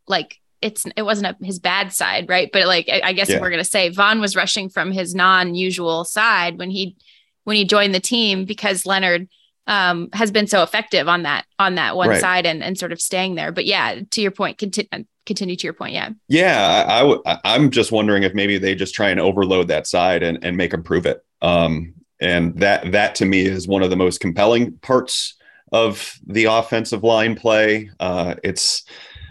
like 0.09 0.40
it's 0.61 0.85
it 0.96 1.02
wasn't 1.02 1.37
a, 1.40 1.44
his 1.44 1.61
bad 1.61 1.92
side, 1.92 2.28
right? 2.28 2.50
But 2.52 2.66
like 2.66 2.88
I, 2.88 3.00
I 3.04 3.12
guess 3.12 3.28
yeah. 3.28 3.40
we're 3.40 3.50
gonna 3.50 3.62
say 3.62 3.90
Von 3.90 4.20
was 4.20 4.35
rushing 4.35 4.68
from 4.68 4.90
his 4.90 5.14
non-usual 5.14 6.04
side 6.04 6.59
when 6.59 6.70
he 6.70 6.96
when 7.44 7.57
he 7.57 7.64
joined 7.64 7.94
the 7.94 8.00
team 8.00 8.44
because 8.44 8.87
Leonard 8.87 9.28
um, 9.66 10.09
has 10.12 10.30
been 10.30 10.46
so 10.46 10.62
effective 10.62 11.09
on 11.09 11.22
that 11.22 11.44
on 11.59 11.76
that 11.76 11.96
one 11.96 12.09
right. 12.09 12.20
side 12.20 12.44
and 12.44 12.62
and 12.62 12.76
sort 12.78 12.92
of 12.92 13.00
staying 13.00 13.35
there. 13.35 13.52
But 13.52 13.66
yeah, 13.66 14.00
to 14.11 14.20
your 14.20 14.30
point, 14.30 14.59
continue 14.59 15.04
continue 15.26 15.56
to 15.56 15.66
your 15.66 15.74
point. 15.74 15.94
Yeah, 15.94 16.10
yeah. 16.28 16.84
I, 16.88 17.32
I 17.32 17.38
I'm 17.44 17.70
just 17.70 17.92
wondering 17.92 18.22
if 18.22 18.34
maybe 18.34 18.58
they 18.58 18.74
just 18.74 18.94
try 18.94 19.10
and 19.10 19.20
overload 19.20 19.68
that 19.68 19.87
side 19.87 20.22
and 20.22 20.42
and 20.44 20.56
make 20.56 20.70
them 20.70 20.82
prove 20.82 21.06
it. 21.06 21.24
Um, 21.42 21.94
and 22.20 22.58
that 22.60 22.92
that 22.92 23.14
to 23.16 23.24
me 23.24 23.46
is 23.46 23.68
one 23.68 23.82
of 23.82 23.90
the 23.90 23.96
most 23.96 24.20
compelling 24.20 24.72
parts 24.78 25.34
of 25.72 26.18
the 26.26 26.44
offensive 26.44 27.02
line 27.02 27.34
play. 27.34 27.90
Uh, 28.00 28.34
it's 28.44 28.84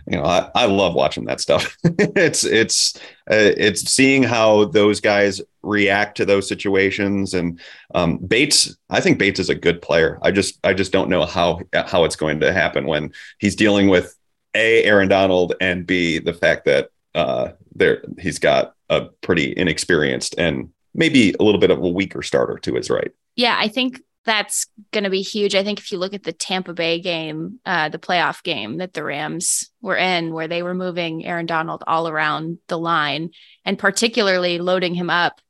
you 0.08 0.18
know, 0.18 0.24
I, 0.24 0.50
I 0.54 0.66
love 0.66 0.96
watching 0.96 1.26
that 1.26 1.40
stuff. 1.40 1.78
it's 1.84 2.44
it's 2.44 2.98
uh, 3.32 3.56
it's 3.58 3.90
seeing 3.90 4.24
how 4.24 4.66
those 4.66 5.00
guys 5.00 5.42
react 5.62 6.18
to 6.18 6.26
those 6.26 6.48
situations. 6.48 7.34
And 7.34 7.60
um, 7.96 8.18
Bates, 8.18 8.76
I 8.90 9.00
think 9.00 9.18
Bates 9.18 9.40
is 9.40 9.50
a 9.50 9.56
good 9.56 9.82
player. 9.82 10.20
I 10.22 10.32
just 10.32 10.60
I 10.64 10.74
just 10.74 10.92
don't 10.92 11.10
know 11.10 11.26
how 11.26 11.62
how 11.74 12.04
it's 12.04 12.18
going 12.18 12.42
to 12.42 12.52
happen 12.52 12.86
when 12.86 13.14
he's 13.40 13.56
dealing 13.56 13.88
with 13.88 14.18
a 14.56 14.84
Aaron 14.84 15.10
Donald 15.10 15.56
and 15.62 15.86
b 15.86 16.20
the 16.20 16.34
fact 16.34 16.66
that 16.66 16.90
uh, 17.16 17.52
there 17.76 18.04
he's 18.20 18.40
got 18.40 18.74
a 18.90 19.06
pretty 19.22 19.54
inexperienced 19.56 20.36
and 20.38 20.70
maybe 20.94 21.34
a 21.40 21.44
little 21.44 21.60
bit 21.60 21.72
of 21.72 21.80
a 21.80 21.90
weaker 21.90 22.22
starter 22.22 22.58
to 22.60 22.76
his 22.76 22.90
right. 22.90 23.12
Yeah, 23.36 23.58
I 23.60 23.68
think 23.68 24.02
that's 24.26 24.68
going 24.92 25.04
to 25.04 25.10
be 25.10 25.22
huge. 25.22 25.56
I 25.56 25.64
think 25.64 25.80
if 25.80 25.92
you 25.92 25.98
look 25.98 26.14
at 26.14 26.24
the 26.24 26.32
Tampa 26.32 26.74
Bay 26.74 27.00
game, 27.00 27.60
uh, 27.66 27.90
the 27.90 28.00
playoff 28.00 28.42
game 28.44 28.78
that 28.78 28.94
the 28.94 29.04
Rams 29.04 29.70
were 29.82 29.98
in, 29.98 30.34
where 30.34 30.48
they 30.48 30.64
were 30.64 30.74
moving 30.74 31.26
Aaron 31.26 31.46
Donald 31.46 31.84
all 31.88 32.08
around 32.08 32.60
the 32.68 32.78
line 32.78 33.32
and 33.66 33.78
particularly 33.78 34.60
loading 34.60 34.94
him 34.94 35.10
up 35.10 35.42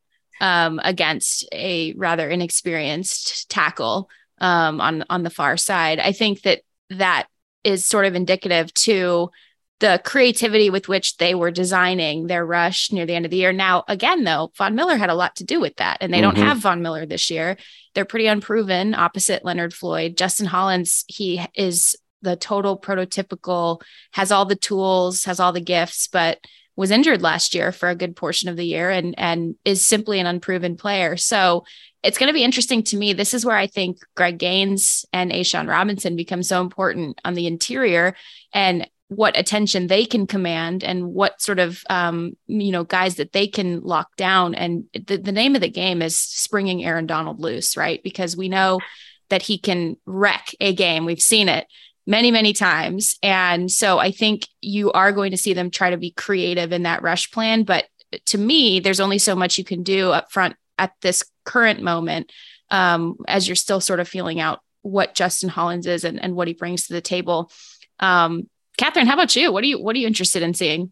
um, 0.41 0.79
against 0.83 1.47
a 1.53 1.93
rather 1.93 2.29
inexperienced 2.29 3.49
tackle 3.49 4.09
um, 4.39 4.81
on 4.81 5.05
on 5.09 5.23
the 5.23 5.29
far 5.29 5.55
side, 5.57 5.99
I 5.99 6.11
think 6.11 6.41
that 6.41 6.61
that 6.89 7.27
is 7.63 7.85
sort 7.85 8.05
of 8.05 8.15
indicative 8.15 8.73
to 8.73 9.29
the 9.79 10.01
creativity 10.05 10.69
with 10.69 10.87
which 10.87 11.17
they 11.17 11.35
were 11.35 11.51
designing 11.51 12.27
their 12.27 12.45
rush 12.45 12.91
near 12.91 13.05
the 13.05 13.15
end 13.15 13.25
of 13.25 13.31
the 13.31 13.37
year. 13.37 13.51
Now, 13.51 13.83
again, 13.87 14.23
though, 14.23 14.51
Von 14.57 14.75
Miller 14.75 14.95
had 14.95 15.09
a 15.09 15.15
lot 15.15 15.35
to 15.37 15.43
do 15.43 15.59
with 15.59 15.75
that, 15.75 15.97
and 15.99 16.13
they 16.13 16.21
mm-hmm. 16.21 16.35
don't 16.35 16.47
have 16.47 16.59
Von 16.59 16.81
Miller 16.81 17.05
this 17.05 17.29
year. 17.29 17.57
They're 17.93 18.05
pretty 18.05 18.27
unproven 18.27 18.93
opposite 18.93 19.43
Leonard 19.43 19.73
Floyd. 19.73 20.15
Justin 20.15 20.45
Hollins, 20.45 21.03
he 21.07 21.45
is 21.53 21.97
the 22.21 22.37
total 22.37 22.79
prototypical, 22.79 23.81
has 24.11 24.31
all 24.31 24.45
the 24.45 24.55
tools, 24.55 25.25
has 25.25 25.39
all 25.41 25.51
the 25.51 25.59
gifts, 25.59 26.07
but 26.07 26.39
was 26.75 26.91
injured 26.91 27.21
last 27.21 27.53
year 27.53 27.71
for 27.71 27.89
a 27.89 27.95
good 27.95 28.15
portion 28.15 28.49
of 28.49 28.57
the 28.57 28.65
year 28.65 28.89
and 28.89 29.13
and 29.17 29.55
is 29.63 29.85
simply 29.85 30.19
an 30.19 30.25
unproven 30.25 30.75
player. 30.75 31.17
So 31.17 31.65
it's 32.03 32.17
going 32.17 32.27
to 32.27 32.33
be 32.33 32.43
interesting 32.43 32.83
to 32.83 32.97
me. 32.97 33.13
This 33.13 33.33
is 33.33 33.45
where 33.45 33.55
I 33.55 33.67
think 33.67 33.97
Greg 34.15 34.37
Gaines 34.37 35.05
and 35.13 35.31
A'Shawn 35.31 35.69
Robinson 35.69 36.15
become 36.15 36.43
so 36.43 36.59
important 36.59 37.19
on 37.23 37.33
the 37.33 37.47
interior. 37.47 38.15
And 38.53 38.87
what 39.15 39.37
attention 39.37 39.87
they 39.87 40.05
can 40.05 40.27
command 40.27 40.83
and 40.83 41.13
what 41.13 41.41
sort 41.41 41.59
of 41.59 41.83
um, 41.89 42.35
you 42.47 42.71
know 42.71 42.83
guys 42.83 43.15
that 43.15 43.31
they 43.31 43.47
can 43.47 43.81
lock 43.81 44.15
down 44.15 44.55
and 44.55 44.85
the, 44.93 45.17
the 45.17 45.31
name 45.31 45.55
of 45.55 45.61
the 45.61 45.69
game 45.69 46.01
is 46.01 46.17
springing 46.17 46.83
aaron 46.83 47.05
donald 47.05 47.39
loose 47.39 47.77
right 47.77 48.01
because 48.03 48.35
we 48.35 48.49
know 48.49 48.79
that 49.29 49.43
he 49.43 49.57
can 49.57 49.95
wreck 50.05 50.55
a 50.59 50.73
game 50.73 51.05
we've 51.05 51.21
seen 51.21 51.49
it 51.49 51.67
many 52.05 52.31
many 52.31 52.53
times 52.53 53.17
and 53.23 53.71
so 53.71 53.97
i 53.97 54.11
think 54.11 54.47
you 54.61 54.91
are 54.91 55.11
going 55.11 55.31
to 55.31 55.37
see 55.37 55.53
them 55.53 55.69
try 55.69 55.89
to 55.89 55.97
be 55.97 56.11
creative 56.11 56.71
in 56.71 56.83
that 56.83 57.01
rush 57.01 57.31
plan 57.31 57.63
but 57.63 57.85
to 58.25 58.37
me 58.37 58.79
there's 58.79 58.99
only 58.99 59.17
so 59.17 59.35
much 59.35 59.57
you 59.57 59.63
can 59.63 59.83
do 59.83 60.11
up 60.11 60.31
front 60.31 60.55
at 60.77 60.91
this 61.01 61.23
current 61.45 61.81
moment 61.81 62.31
um, 62.71 63.17
as 63.27 63.47
you're 63.47 63.55
still 63.55 63.79
sort 63.79 63.99
of 63.99 64.07
feeling 64.07 64.39
out 64.39 64.59
what 64.81 65.15
justin 65.15 65.49
hollins 65.49 65.87
is 65.87 66.03
and, 66.03 66.21
and 66.21 66.35
what 66.35 66.47
he 66.47 66.53
brings 66.53 66.87
to 66.87 66.93
the 66.93 67.01
table 67.01 67.51
um, 67.99 68.49
Katherine, 68.77 69.07
how 69.07 69.13
about 69.13 69.35
you? 69.35 69.51
What 69.51 69.63
are 69.63 69.67
you 69.67 69.81
what 69.81 69.95
are 69.95 69.99
you 69.99 70.07
interested 70.07 70.41
in 70.41 70.53
seeing? 70.53 70.91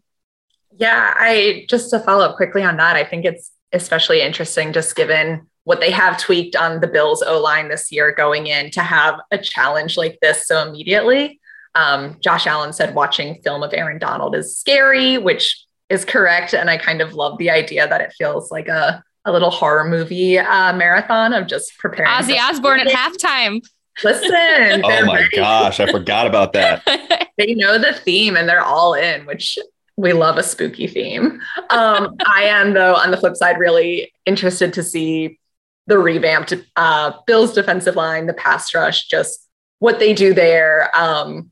Yeah, 0.76 1.12
I 1.16 1.66
just 1.68 1.90
to 1.90 2.00
follow 2.00 2.24
up 2.24 2.36
quickly 2.36 2.62
on 2.62 2.76
that, 2.76 2.96
I 2.96 3.04
think 3.04 3.24
it's 3.24 3.50
especially 3.72 4.20
interesting 4.20 4.72
just 4.72 4.94
given 4.94 5.48
what 5.64 5.80
they 5.80 5.90
have 5.90 6.18
tweaked 6.18 6.56
on 6.56 6.80
the 6.80 6.86
Bills 6.86 7.22
O 7.22 7.40
line 7.40 7.68
this 7.68 7.92
year 7.92 8.12
going 8.12 8.46
in 8.46 8.70
to 8.72 8.80
have 8.80 9.20
a 9.30 9.38
challenge 9.38 9.96
like 9.96 10.18
this 10.20 10.46
so 10.46 10.66
immediately. 10.66 11.40
Um, 11.74 12.16
Josh 12.20 12.46
Allen 12.46 12.72
said 12.72 12.94
watching 12.94 13.40
film 13.42 13.62
of 13.62 13.72
Aaron 13.72 13.98
Donald 13.98 14.34
is 14.34 14.56
scary, 14.56 15.18
which 15.18 15.64
is 15.88 16.04
correct. 16.04 16.54
And 16.54 16.68
I 16.68 16.78
kind 16.78 17.00
of 17.00 17.14
love 17.14 17.38
the 17.38 17.50
idea 17.50 17.86
that 17.88 18.00
it 18.00 18.12
feels 18.12 18.50
like 18.50 18.68
a, 18.68 19.02
a 19.24 19.32
little 19.32 19.50
horror 19.50 19.84
movie 19.88 20.38
uh, 20.38 20.72
marathon 20.74 21.32
of 21.32 21.46
just 21.46 21.78
preparing. 21.78 22.10
Ozzy 22.10 22.38
Osbourne 22.38 22.80
at 22.80 22.88
halftime. 22.88 23.60
Listen. 24.02 24.30
oh 24.84 25.06
my 25.06 25.20
ready. 25.20 25.36
gosh, 25.36 25.80
I 25.80 25.90
forgot 25.90 26.26
about 26.26 26.52
that. 26.54 27.30
they 27.38 27.54
know 27.54 27.78
the 27.78 27.92
theme 27.92 28.36
and 28.36 28.48
they're 28.48 28.64
all 28.64 28.94
in, 28.94 29.24
which 29.26 29.58
we 29.96 30.12
love 30.12 30.38
a 30.38 30.42
spooky 30.42 30.86
theme. 30.86 31.40
Um, 31.70 32.16
I 32.26 32.44
am, 32.44 32.72
though, 32.72 32.94
on 32.94 33.10
the 33.10 33.16
flip 33.16 33.36
side, 33.36 33.58
really 33.58 34.12
interested 34.26 34.72
to 34.74 34.82
see 34.82 35.38
the 35.86 35.98
revamped 35.98 36.54
uh, 36.76 37.12
Bills 37.26 37.52
defensive 37.52 37.96
line, 37.96 38.26
the 38.26 38.34
pass 38.34 38.74
rush, 38.74 39.08
just 39.08 39.48
what 39.78 39.98
they 39.98 40.14
do 40.14 40.32
there 40.32 40.94
um, 40.96 41.50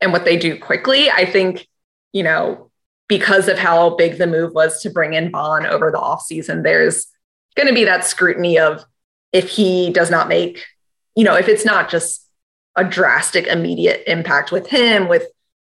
and 0.00 0.12
what 0.12 0.24
they 0.24 0.36
do 0.36 0.58
quickly. 0.58 1.10
I 1.10 1.24
think, 1.26 1.66
you 2.12 2.22
know, 2.22 2.70
because 3.08 3.48
of 3.48 3.58
how 3.58 3.96
big 3.96 4.18
the 4.18 4.26
move 4.26 4.52
was 4.52 4.80
to 4.82 4.90
bring 4.90 5.12
in 5.12 5.30
Von 5.30 5.66
over 5.66 5.90
the 5.90 5.98
offseason, 5.98 6.62
there's 6.62 7.06
going 7.54 7.68
to 7.68 7.74
be 7.74 7.84
that 7.84 8.04
scrutiny 8.04 8.58
of 8.58 8.84
if 9.32 9.50
he 9.50 9.90
does 9.92 10.10
not 10.10 10.28
make 10.28 10.64
you 11.16 11.24
know, 11.24 11.34
if 11.34 11.48
it's 11.48 11.64
not 11.64 11.88
just 11.90 12.28
a 12.76 12.84
drastic 12.84 13.46
immediate 13.46 14.04
impact 14.06 14.52
with 14.52 14.68
him, 14.68 15.08
with 15.08 15.24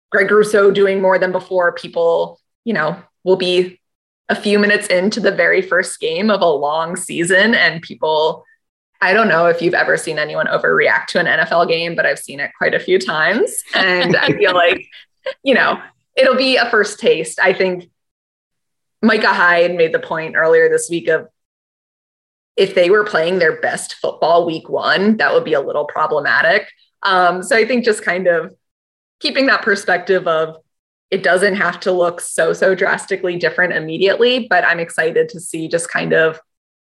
Greg 0.09 0.31
Rousseau 0.31 0.71
doing 0.71 1.01
more 1.01 1.19
than 1.19 1.33
before, 1.33 1.73
people, 1.73 2.39
you 2.63 2.73
know, 2.73 2.97
will 3.23 3.35
be 3.35 3.79
a 4.29 4.35
few 4.35 4.57
minutes 4.57 4.87
into 4.87 5.19
the 5.19 5.31
very 5.31 5.61
first 5.61 5.99
game 5.99 6.29
of 6.29 6.41
a 6.41 6.49
long 6.49 6.95
season 6.95 7.53
and 7.53 7.81
people 7.81 8.45
I 9.03 9.11
don't 9.11 9.27
know 9.27 9.47
if 9.47 9.61
you've 9.61 9.73
ever 9.73 9.97
seen 9.97 10.17
anyone 10.17 10.47
overreact 10.47 11.07
to 11.07 11.19
an 11.19 11.25
NFL 11.25 11.67
game, 11.67 11.93
but 11.93 12.05
I've 12.05 12.19
seen 12.19 12.39
it 12.39 12.51
quite 12.57 12.73
a 12.73 12.79
few 12.79 12.97
times. 12.97 13.61
And 13.75 14.15
I 14.15 14.29
feel 14.29 14.53
like, 14.53 14.87
you 15.43 15.53
know, 15.53 15.77
it'll 16.15 16.37
be 16.37 16.55
a 16.55 16.69
first 16.69 16.99
taste. 16.99 17.37
I 17.37 17.51
think 17.51 17.89
Micah 19.01 19.33
Hyde 19.33 19.75
made 19.75 19.93
the 19.93 19.99
point 19.99 20.37
earlier 20.37 20.69
this 20.69 20.89
week 20.89 21.09
of 21.09 21.27
if 22.55 22.75
they 22.75 22.89
were 22.89 23.03
playing 23.03 23.39
their 23.39 23.59
best 23.59 23.95
football 23.95 24.45
week 24.45 24.69
one, 24.69 25.17
that 25.17 25.33
would 25.33 25.43
be 25.43 25.53
a 25.53 25.61
little 25.61 25.85
problematic. 25.85 26.69
Um, 27.01 27.43
so 27.43 27.57
I 27.57 27.65
think 27.65 27.83
just 27.83 28.05
kind 28.05 28.27
of 28.27 28.55
keeping 29.19 29.47
that 29.47 29.63
perspective 29.63 30.27
of 30.27 30.57
it 31.13 31.21
doesn't 31.21 31.53
have 31.53 31.79
to 31.79 31.91
look 31.91 32.19
so, 32.19 32.53
so 32.53 32.73
drastically 32.73 33.37
different 33.37 33.73
immediately, 33.73 34.47
but 34.49 34.65
I'm 34.65 34.79
excited 34.79 35.29
to 35.29 35.39
see 35.39 35.67
just 35.67 35.87
kind 35.87 36.11
of 36.11 36.41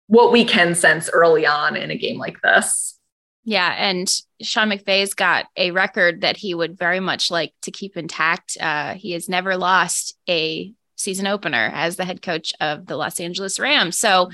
what 0.07 0.33
we 0.33 0.47
can 0.47 0.75
sense 0.75 1.11
early 1.13 1.45
on 1.47 1.77
in 1.77 1.91
a 1.91 1.95
game 1.95 2.19
like 2.19 2.41
this. 2.41 2.99
Yeah. 3.45 3.75
And 3.77 4.11
Sean 4.41 4.71
McVay's 4.71 5.13
got 5.13 5.45
a 5.59 5.73
record 5.73 6.23
that 6.23 6.39
he 6.39 6.55
would 6.55 6.79
very 6.79 7.01
much 7.01 7.31
like 7.31 7.53
to 7.61 7.71
keep 7.71 7.99
intact. 7.99 8.57
Uh, 8.59 8.95
he 8.95 9.13
has 9.13 9.29
never 9.29 9.59
lost 9.59 10.17
a 10.27 10.73
season 10.97 11.27
opener 11.27 11.71
as 11.75 11.97
the 11.97 12.07
head 12.07 12.23
coach 12.23 12.55
of 12.63 12.87
the 12.87 12.97
Los 12.97 13.21
Angeles 13.21 13.61
Rams. 13.61 13.99
So, 13.99 14.31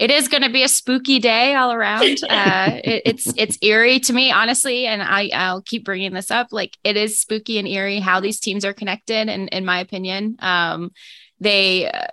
it 0.00 0.10
is 0.10 0.28
going 0.28 0.42
to 0.42 0.48
be 0.48 0.62
a 0.62 0.68
spooky 0.68 1.18
day 1.18 1.54
all 1.54 1.72
around. 1.72 2.18
Uh, 2.30 2.80
it, 2.84 3.02
it's 3.04 3.32
it's 3.36 3.58
eerie 3.60 3.98
to 3.98 4.12
me, 4.12 4.30
honestly, 4.30 4.86
and 4.86 5.02
I 5.02 5.30
I'll 5.34 5.60
keep 5.62 5.84
bringing 5.84 6.14
this 6.14 6.30
up. 6.30 6.48
Like 6.52 6.78
it 6.84 6.96
is 6.96 7.20
spooky 7.20 7.58
and 7.58 7.68
eerie 7.68 7.98
how 7.98 8.20
these 8.20 8.40
teams 8.40 8.64
are 8.64 8.72
connected, 8.72 9.28
and 9.28 9.48
in 9.50 9.64
my 9.64 9.80
opinion, 9.80 10.36
um, 10.38 10.92
they. 11.38 11.90
Uh, 11.90 12.06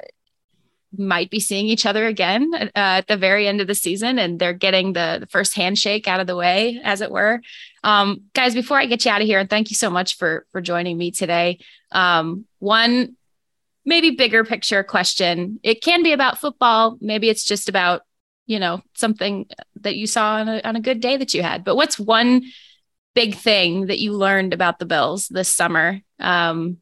might 0.97 1.29
be 1.29 1.39
seeing 1.39 1.67
each 1.67 1.85
other 1.85 2.07
again 2.07 2.49
uh, 2.55 2.69
at 2.73 3.07
the 3.07 3.17
very 3.17 3.45
end 3.45 3.61
of 3.61 3.67
the 3.67 3.75
season 3.75 4.17
and 4.17 4.39
they're 4.39 4.53
getting 4.53 4.93
the, 4.93 5.17
the 5.19 5.27
first 5.27 5.55
handshake 5.55 6.07
out 6.07 6.21
of 6.21 6.25
the 6.25 6.35
way 6.35 6.79
as 6.83 7.01
it 7.01 7.11
were 7.11 7.41
um, 7.83 8.21
guys 8.33 8.55
before 8.55 8.79
i 8.79 8.85
get 8.85 9.03
you 9.03 9.11
out 9.11 9.21
of 9.21 9.27
here 9.27 9.37
and 9.37 9.49
thank 9.49 9.69
you 9.69 9.75
so 9.75 9.89
much 9.89 10.17
for 10.17 10.45
for 10.51 10.61
joining 10.61 10.97
me 10.97 11.11
today 11.11 11.59
um, 11.91 12.45
one 12.59 13.15
maybe 13.87 14.11
bigger 14.11 14.43
picture 14.43 14.83
question. 14.83 15.59
It 15.63 15.81
can 15.81 16.03
be 16.03 16.11
about 16.11 16.37
football. 16.37 16.97
Maybe 17.01 17.29
it's 17.29 17.43
just 17.43 17.69
about 17.69 18.01
you 18.45 18.59
know 18.59 18.81
something 18.93 19.47
that 19.81 19.95
you 19.95 20.05
saw 20.05 20.35
on 20.35 20.47
a, 20.47 20.61
on 20.63 20.75
a 20.75 20.81
good 20.81 20.99
day 20.99 21.17
that 21.17 21.33
you 21.33 21.41
had. 21.41 21.63
But 21.63 21.75
what's 21.75 21.97
one 21.97 22.43
big 23.15 23.33
thing 23.33 23.87
that 23.87 23.97
you 23.97 24.11
learned 24.11 24.53
about 24.53 24.77
the 24.77 24.85
bills 24.85 25.27
this 25.27 25.49
summer? 25.49 26.01
Um, 26.19 26.77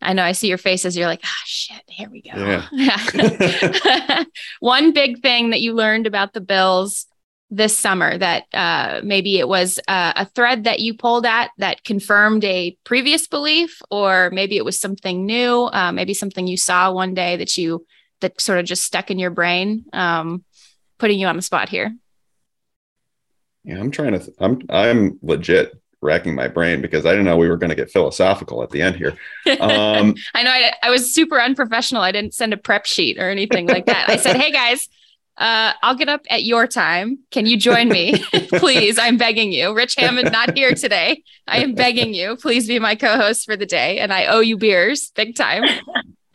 I 0.00 0.12
know 0.12 0.22
I 0.22 0.32
see 0.32 0.48
your 0.48 0.58
face 0.58 0.84
as 0.84 0.96
you're 0.96 1.08
like, 1.08 1.20
ah, 1.24 1.28
oh, 1.28 1.44
shit, 1.44 1.82
here 1.88 2.08
we 2.08 2.22
go. 2.22 2.30
Yeah. 2.72 4.24
One 4.60 4.92
big 4.92 5.20
thing 5.20 5.50
that 5.50 5.60
you 5.60 5.74
learned 5.74 6.06
about 6.06 6.32
the 6.32 6.40
Bills 6.40 7.06
this 7.50 7.76
summer 7.76 8.18
that 8.18 8.44
uh, 8.52 9.00
maybe 9.02 9.38
it 9.38 9.48
was 9.48 9.78
uh, 9.88 10.12
a 10.16 10.26
thread 10.26 10.64
that 10.64 10.80
you 10.80 10.94
pulled 10.94 11.24
at 11.24 11.50
that 11.58 11.82
confirmed 11.84 12.44
a 12.44 12.76
previous 12.84 13.26
belief, 13.26 13.80
or 13.90 14.30
maybe 14.32 14.56
it 14.56 14.64
was 14.64 14.78
something 14.78 15.24
new, 15.24 15.64
uh, 15.72 15.92
maybe 15.92 16.12
something 16.12 16.46
you 16.46 16.56
saw 16.56 16.92
one 16.92 17.14
day 17.14 17.36
that 17.36 17.56
you 17.56 17.86
that 18.20 18.40
sort 18.40 18.58
of 18.58 18.66
just 18.66 18.82
stuck 18.82 19.10
in 19.10 19.18
your 19.18 19.30
brain. 19.30 19.84
Um, 19.92 20.44
putting 20.98 21.18
you 21.18 21.26
on 21.26 21.36
the 21.36 21.42
spot 21.42 21.68
here. 21.68 21.94
Yeah, 23.64 23.78
I'm 23.78 23.90
trying 23.90 24.12
to. 24.12 24.18
Th- 24.18 24.36
I'm 24.40 24.60
I'm 24.68 25.18
legit 25.22 25.80
racking 26.00 26.34
my 26.34 26.48
brain 26.48 26.80
because 26.80 27.06
I 27.06 27.10
didn't 27.10 27.24
know 27.24 27.36
we 27.36 27.48
were 27.48 27.56
going 27.56 27.70
to 27.70 27.76
get 27.76 27.90
philosophical 27.90 28.62
at 28.62 28.70
the 28.70 28.82
end 28.82 28.96
here. 28.96 29.16
Um, 29.60 30.14
I 30.34 30.42
know 30.42 30.50
I, 30.50 30.72
I, 30.82 30.90
was 30.90 31.14
super 31.14 31.40
unprofessional. 31.40 32.02
I 32.02 32.12
didn't 32.12 32.34
send 32.34 32.52
a 32.52 32.58
prep 32.58 32.84
sheet 32.84 33.18
or 33.18 33.30
anything 33.30 33.66
like 33.66 33.86
that. 33.86 34.08
I 34.08 34.16
said, 34.16 34.36
"Hey 34.36 34.52
guys, 34.52 34.88
uh, 35.38 35.72
I'll 35.82 35.94
get 35.94 36.08
up 36.08 36.22
at 36.30 36.44
your 36.44 36.66
time. 36.66 37.20
Can 37.30 37.46
you 37.46 37.56
join 37.56 37.88
me, 37.88 38.18
please? 38.48 38.98
I'm 38.98 39.16
begging 39.16 39.52
you. 39.52 39.74
Rich 39.74 39.94
Hammond 39.96 40.32
not 40.32 40.56
here 40.56 40.74
today. 40.74 41.22
I 41.46 41.58
am 41.58 41.74
begging 41.74 42.12
you. 42.12 42.36
Please 42.36 42.66
be 42.66 42.78
my 42.78 42.94
co-host 42.94 43.44
for 43.44 43.56
the 43.56 43.66
day, 43.66 43.98
and 44.00 44.12
I 44.12 44.26
owe 44.26 44.40
you 44.40 44.56
beers, 44.56 45.10
big 45.14 45.36
time." 45.36 45.64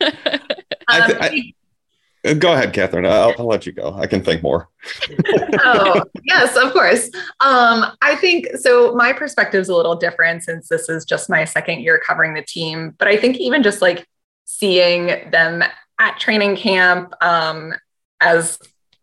I, 0.00 1.06
th- 1.06 1.18
I, 1.20 2.34
Go 2.34 2.54
ahead, 2.54 2.72
Katherine. 2.72 3.04
I'll, 3.04 3.34
I'll, 3.38 3.46
let 3.46 3.66
you 3.66 3.72
go. 3.72 3.94
I 3.94 4.06
can 4.06 4.24
think 4.24 4.42
more. 4.42 4.70
oh, 5.62 6.02
yes, 6.24 6.56
of 6.56 6.72
course. 6.72 7.10
Um, 7.40 7.92
I 8.00 8.16
think 8.16 8.46
so. 8.56 8.94
My 8.94 9.12
perspective 9.12 9.60
is 9.60 9.68
a 9.68 9.76
little 9.76 9.94
different 9.94 10.42
since 10.42 10.68
this 10.68 10.88
is 10.88 11.04
just 11.04 11.28
my 11.28 11.44
second 11.44 11.80
year 11.80 12.00
covering 12.04 12.32
the 12.32 12.42
team. 12.42 12.94
But 12.98 13.08
I 13.08 13.18
think 13.18 13.36
even 13.36 13.62
just 13.62 13.82
like 13.82 14.06
seeing 14.46 15.06
them 15.30 15.62
at 15.98 16.18
training 16.18 16.56
camp, 16.56 17.12
um, 17.20 17.74
as 18.22 18.58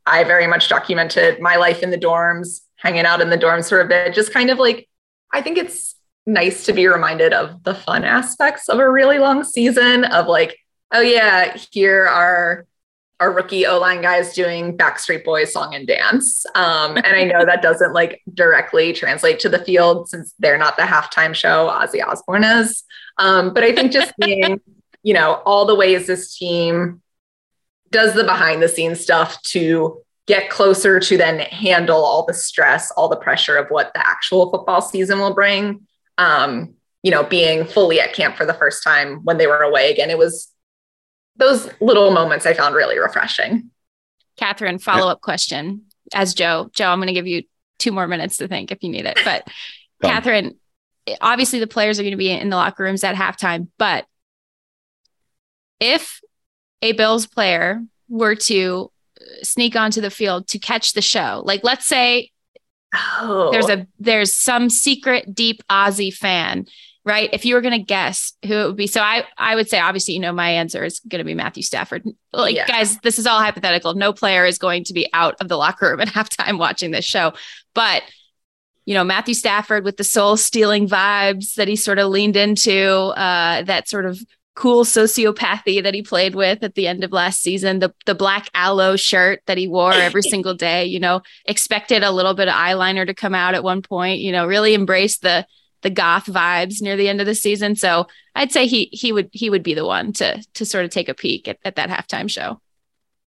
I 0.06 0.24
very 0.24 0.48
much 0.48 0.70
documented 0.70 1.40
my 1.40 1.56
life 1.56 1.84
in 1.84 1.92
the 1.92 1.98
dorms, 1.98 2.62
hanging 2.76 3.06
out 3.06 3.22
in 3.22 3.30
the 3.30 3.38
dorms 3.38 3.70
for 3.70 3.82
a 3.82 3.88
bit, 3.88 4.14
just 4.14 4.34
kind 4.34 4.50
of 4.50 4.58
like, 4.58 4.90
I 5.34 5.42
think 5.42 5.58
it's 5.58 5.96
nice 6.26 6.66
to 6.66 6.74
be 6.74 6.88
reminded 6.88 7.34
of 7.34 7.64
the 7.64 7.76
fun 7.76 8.04
aspects 8.04 8.70
of 8.70 8.80
a 8.80 8.90
really 8.90 9.20
long 9.20 9.44
season 9.44 10.04
of 10.06 10.28
like, 10.28 10.58
oh, 10.92 11.02
yeah, 11.02 11.56
here 11.72 12.08
are 12.08 12.66
our 13.22 13.32
rookie 13.32 13.68
O 13.68 13.80
line 13.80 14.02
guys 14.02 14.34
doing 14.34 14.76
Backstreet 14.76 15.24
Boys 15.24 15.54
song 15.54 15.76
and 15.76 15.88
dance. 15.88 16.44
Um, 16.56 16.98
and 16.98 17.06
I 17.06 17.24
know 17.24 17.46
that 17.46 17.62
doesn't 17.62 17.94
like 17.94 18.22
directly 18.34 18.94
translate 18.94 19.40
to 19.42 19.50
the 19.50 19.64
field 19.64 20.10
since 20.10 20.34
they're 20.40 20.58
not 20.58 20.76
the 20.76 20.84
halftime 20.84 21.36
show 21.36 21.70
Ozzy 21.70 22.04
Osbourne 22.04 22.44
is. 22.44 22.84
Um, 23.20 23.54
but 23.54 23.64
I 23.64 23.74
think 23.74 23.92
just 23.92 24.12
seeing, 24.24 24.60
you 25.04 25.14
know, 25.14 25.44
all 25.46 25.66
the 25.66 25.76
ways 25.76 26.08
this 26.08 26.36
team 26.36 27.02
does 27.92 28.14
the 28.14 28.24
behind 28.24 28.62
the 28.62 28.70
scenes 28.70 29.02
stuff 29.02 29.42
to 29.44 30.02
get 30.28 30.50
closer 30.50 31.00
to 31.00 31.18
then 31.18 31.40
handle 31.40 32.04
all 32.04 32.26
the 32.26 32.34
stress, 32.34 32.92
all 32.92 33.10
the 33.10 33.16
pressure 33.16 33.58
of 33.58 33.68
what 33.70 33.94
the 33.94 34.06
actual 34.06 34.50
football 34.50 34.82
season 34.82 35.20
will 35.20 35.34
bring. 35.34 35.88
Um, 36.18 36.76
you 37.04 37.12
know, 37.12 37.24
being 37.24 37.66
fully 37.66 38.00
at 38.00 38.14
camp 38.14 38.38
for 38.38 38.46
the 38.46 38.54
first 38.54 38.84
time 38.84 39.22
when 39.24 39.38
they 39.38 39.48
were 39.48 39.62
away 39.62 39.92
again, 39.92 40.10
it 40.10 40.18
was 40.18 40.52
those 41.36 41.70
little 41.82 42.12
moments 42.12 42.46
I 42.46 42.54
found 42.54 42.76
really 42.76 43.00
refreshing. 43.00 43.72
Katherine, 44.38 44.78
follow 44.78 45.08
up 45.08 45.22
question 45.22 45.86
as 46.14 46.34
Joe. 46.34 46.70
Joe, 46.74 46.90
I'm 46.90 47.00
going 47.00 47.08
to 47.08 47.14
give 47.14 47.28
you 47.28 47.44
two 47.80 47.92
more 47.92 48.08
minutes 48.08 48.38
to 48.38 48.48
think 48.48 48.72
if 48.72 48.84
you 48.84 48.90
need 48.90 49.06
it. 49.06 49.20
But 49.26 49.48
Katherine, 50.02 50.60
obviously 51.20 51.60
the 51.60 51.68
players 51.68 52.00
are 52.00 52.04
going 52.04 52.12
to 52.12 52.18
be 52.18 52.30
in 52.30 52.50
the 52.50 52.56
locker 52.56 52.84
rooms 52.84 53.04
at 53.04 53.16
halftime, 53.16 53.68
but 53.78 54.06
if 55.80 56.22
a 56.82 56.94
Bills 56.94 57.28
player 57.28 57.84
were 58.10 58.36
to 58.36 58.92
sneak 59.44 59.76
onto 59.76 60.02
the 60.02 60.10
field 60.10 60.48
to 60.50 60.60
catch 60.60 60.94
the 60.94 61.02
show, 61.02 61.42
like 61.46 61.64
let's 61.64 61.86
say 61.86 62.32
oh. 62.96 63.50
there's 63.52 63.70
a 63.70 63.88
there's 64.00 64.34
some 64.34 64.70
secret 64.70 65.34
deep 65.34 65.62
Ozzy 65.70 66.14
fan 66.14 66.66
right? 67.04 67.30
If 67.34 67.46
you 67.46 67.56
were 67.56 67.62
going 67.62 67.80
to 67.80 67.84
guess 67.84 68.34
who 68.46 68.54
it 68.54 68.68
would 68.68 68.76
be, 68.76 68.88
so 68.88 69.02
I 69.02 69.26
I 69.38 69.56
would 69.56 69.70
say 69.70 69.80
obviously 69.80 70.14
you 70.14 70.20
know 70.20 70.32
my 70.32 70.52
answer 70.52 70.84
is 70.84 71.00
going 71.00 71.20
to 71.20 71.26
be 71.26 71.34
Matthew 71.34 71.64
Stafford. 71.64 72.06
Like 72.32 72.56
yeah. 72.56 72.68
guys, 72.68 72.98
this 73.00 73.20
is 73.20 73.28
all 73.28 73.40
hypothetical. 73.40 73.94
No 73.94 74.14
player 74.14 74.46
is 74.46 74.58
going 74.58 74.84
to 74.86 74.94
be 74.94 75.10
out 75.14 75.36
of 75.42 75.48
the 75.48 75.58
locker 75.58 75.90
room 75.90 76.00
at 76.00 76.08
halftime 76.10 76.60
watching 76.60 76.92
this 76.92 77.06
show, 77.06 77.34
but 77.74 78.04
you 78.86 78.94
know 78.94 79.04
Matthew 79.04 79.34
Stafford 79.34 79.84
with 79.84 79.98
the 79.98 80.04
soul 80.04 80.38
stealing 80.38 80.88
vibes 80.88 81.56
that 81.56 81.68
he 81.68 81.76
sort 81.76 82.00
of 82.00 82.10
leaned 82.10 82.36
into, 82.36 82.88
uh, 82.88 83.64
that 83.64 83.88
sort 83.88 84.06
of 84.06 84.20
cool 84.56 84.84
sociopathy 84.84 85.82
that 85.82 85.94
he 85.94 86.02
played 86.02 86.36
with 86.36 86.64
at 86.64 86.76
the 86.76 86.88
end 86.88 87.04
of 87.04 87.12
last 87.12 87.42
season, 87.42 87.80
the 87.80 87.94
the 88.06 88.16
black 88.16 88.50
aloe 88.54 88.96
shirt 88.96 89.42
that 89.46 89.58
he 89.58 89.68
wore 89.68 89.94
every 89.94 90.22
single 90.34 90.54
day, 90.54 90.86
you 90.86 91.00
know, 91.00 91.22
expected 91.46 92.04
a 92.04 92.12
little 92.12 92.34
bit 92.34 92.48
of 92.48 92.54
eyeliner 92.54 93.06
to 93.06 93.14
come 93.14 93.36
out 93.36 93.56
at 93.56 93.64
one 93.64 93.82
point, 93.82 94.20
you 94.20 94.32
know, 94.32 94.46
really 94.46 94.74
embraced 94.74 95.22
the 95.22 95.46
the 95.82 95.90
goth 95.90 96.26
vibes 96.26 96.82
near 96.82 96.96
the 96.96 97.10
end 97.10 97.22
of 97.22 97.28
the 97.28 97.36
season. 97.36 97.76
So 97.76 98.08
I'd 98.36 98.52
say 98.52 98.68
he 98.68 98.90
he 98.92 99.12
would 99.12 99.30
he 99.32 99.50
would 99.50 99.64
be 99.64 99.74
the 99.74 99.86
one 99.86 100.14
to 100.14 100.44
to 100.54 100.66
sort 100.66 100.86
of 100.86 100.92
take 100.92 101.10
a 101.10 101.14
peek 101.14 101.48
at, 101.48 101.58
at 101.64 101.76
that 101.76 101.90
halftime 101.90 102.30
show. 102.30 102.62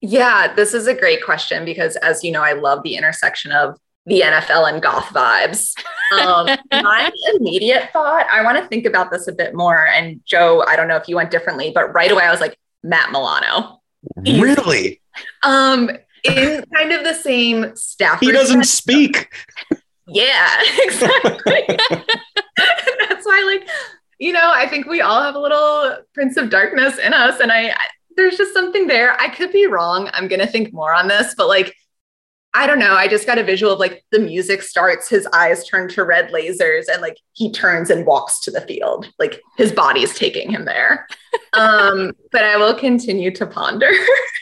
Yeah, 0.01 0.53
this 0.55 0.73
is 0.73 0.87
a 0.87 0.95
great 0.95 1.23
question 1.23 1.63
because 1.63 1.95
as 1.97 2.23
you 2.23 2.31
know, 2.31 2.41
I 2.41 2.53
love 2.53 2.81
the 2.83 2.95
intersection 2.95 3.51
of 3.51 3.77
the 4.05 4.21
NFL 4.21 4.71
and 4.71 4.81
goth 4.81 5.05
vibes. 5.07 5.73
Um, 6.19 6.47
my 6.71 7.11
immediate 7.35 7.89
thought, 7.93 8.25
I 8.31 8.43
want 8.43 8.57
to 8.57 8.67
think 8.67 8.85
about 8.85 9.11
this 9.11 9.27
a 9.27 9.31
bit 9.31 9.53
more. 9.53 9.87
And 9.87 10.21
Joe, 10.25 10.63
I 10.67 10.75
don't 10.75 10.87
know 10.87 10.97
if 10.97 11.07
you 11.07 11.15
went 11.15 11.31
differently, 11.31 11.71
but 11.73 11.93
right 11.93 12.11
away 12.11 12.23
I 12.23 12.31
was 12.31 12.41
like, 12.41 12.57
Matt 12.83 13.11
Milano. 13.11 13.81
Really? 14.17 15.01
Um, 15.43 15.91
in 16.23 16.63
kind 16.75 16.91
of 16.91 17.03
the 17.03 17.13
same 17.13 17.75
staff. 17.75 18.19
He 18.19 18.31
doesn't 18.31 18.65
speak. 18.65 19.29
Yeah, 20.07 20.61
exactly. 20.79 21.63
That's 21.87 23.25
why, 23.25 23.43
like, 23.45 23.69
you 24.19 24.33
know, 24.33 24.51
I 24.51 24.67
think 24.67 24.87
we 24.87 24.99
all 24.99 25.21
have 25.21 25.35
a 25.35 25.39
little 25.39 25.99
Prince 26.13 26.35
of 26.35 26.49
Darkness 26.49 26.97
in 26.97 27.13
us. 27.13 27.39
And 27.39 27.49
I, 27.49 27.69
I 27.69 27.77
there's 28.17 28.35
just 28.35 28.53
something 28.53 28.87
there. 28.87 29.13
I 29.21 29.29
could 29.29 29.53
be 29.53 29.67
wrong. 29.67 30.09
I'm 30.11 30.27
going 30.27 30.41
to 30.41 30.47
think 30.47 30.73
more 30.73 30.93
on 30.93 31.07
this, 31.07 31.33
but 31.37 31.47
like, 31.47 31.73
I 32.53 32.67
don't 32.67 32.79
know. 32.79 32.93
I 32.93 33.07
just 33.07 33.25
got 33.25 33.37
a 33.37 33.43
visual 33.43 33.71
of 33.71 33.79
like 33.79 34.03
the 34.11 34.19
music 34.19 34.61
starts, 34.61 35.07
his 35.07 35.25
eyes 35.33 35.65
turn 35.65 35.87
to 35.89 36.03
red 36.03 36.31
lasers, 36.31 36.85
and 36.91 37.01
like 37.01 37.17
he 37.33 37.51
turns 37.51 37.89
and 37.89 38.05
walks 38.05 38.41
to 38.41 38.51
the 38.51 38.61
field. 38.61 39.09
Like 39.19 39.41
his 39.57 39.71
body 39.71 40.03
is 40.03 40.13
taking 40.13 40.51
him 40.51 40.65
there. 40.65 41.07
um, 41.53 42.11
but 42.31 42.43
I 42.43 42.57
will 42.57 42.75
continue 42.75 43.31
to 43.31 43.45
ponder. 43.45 43.89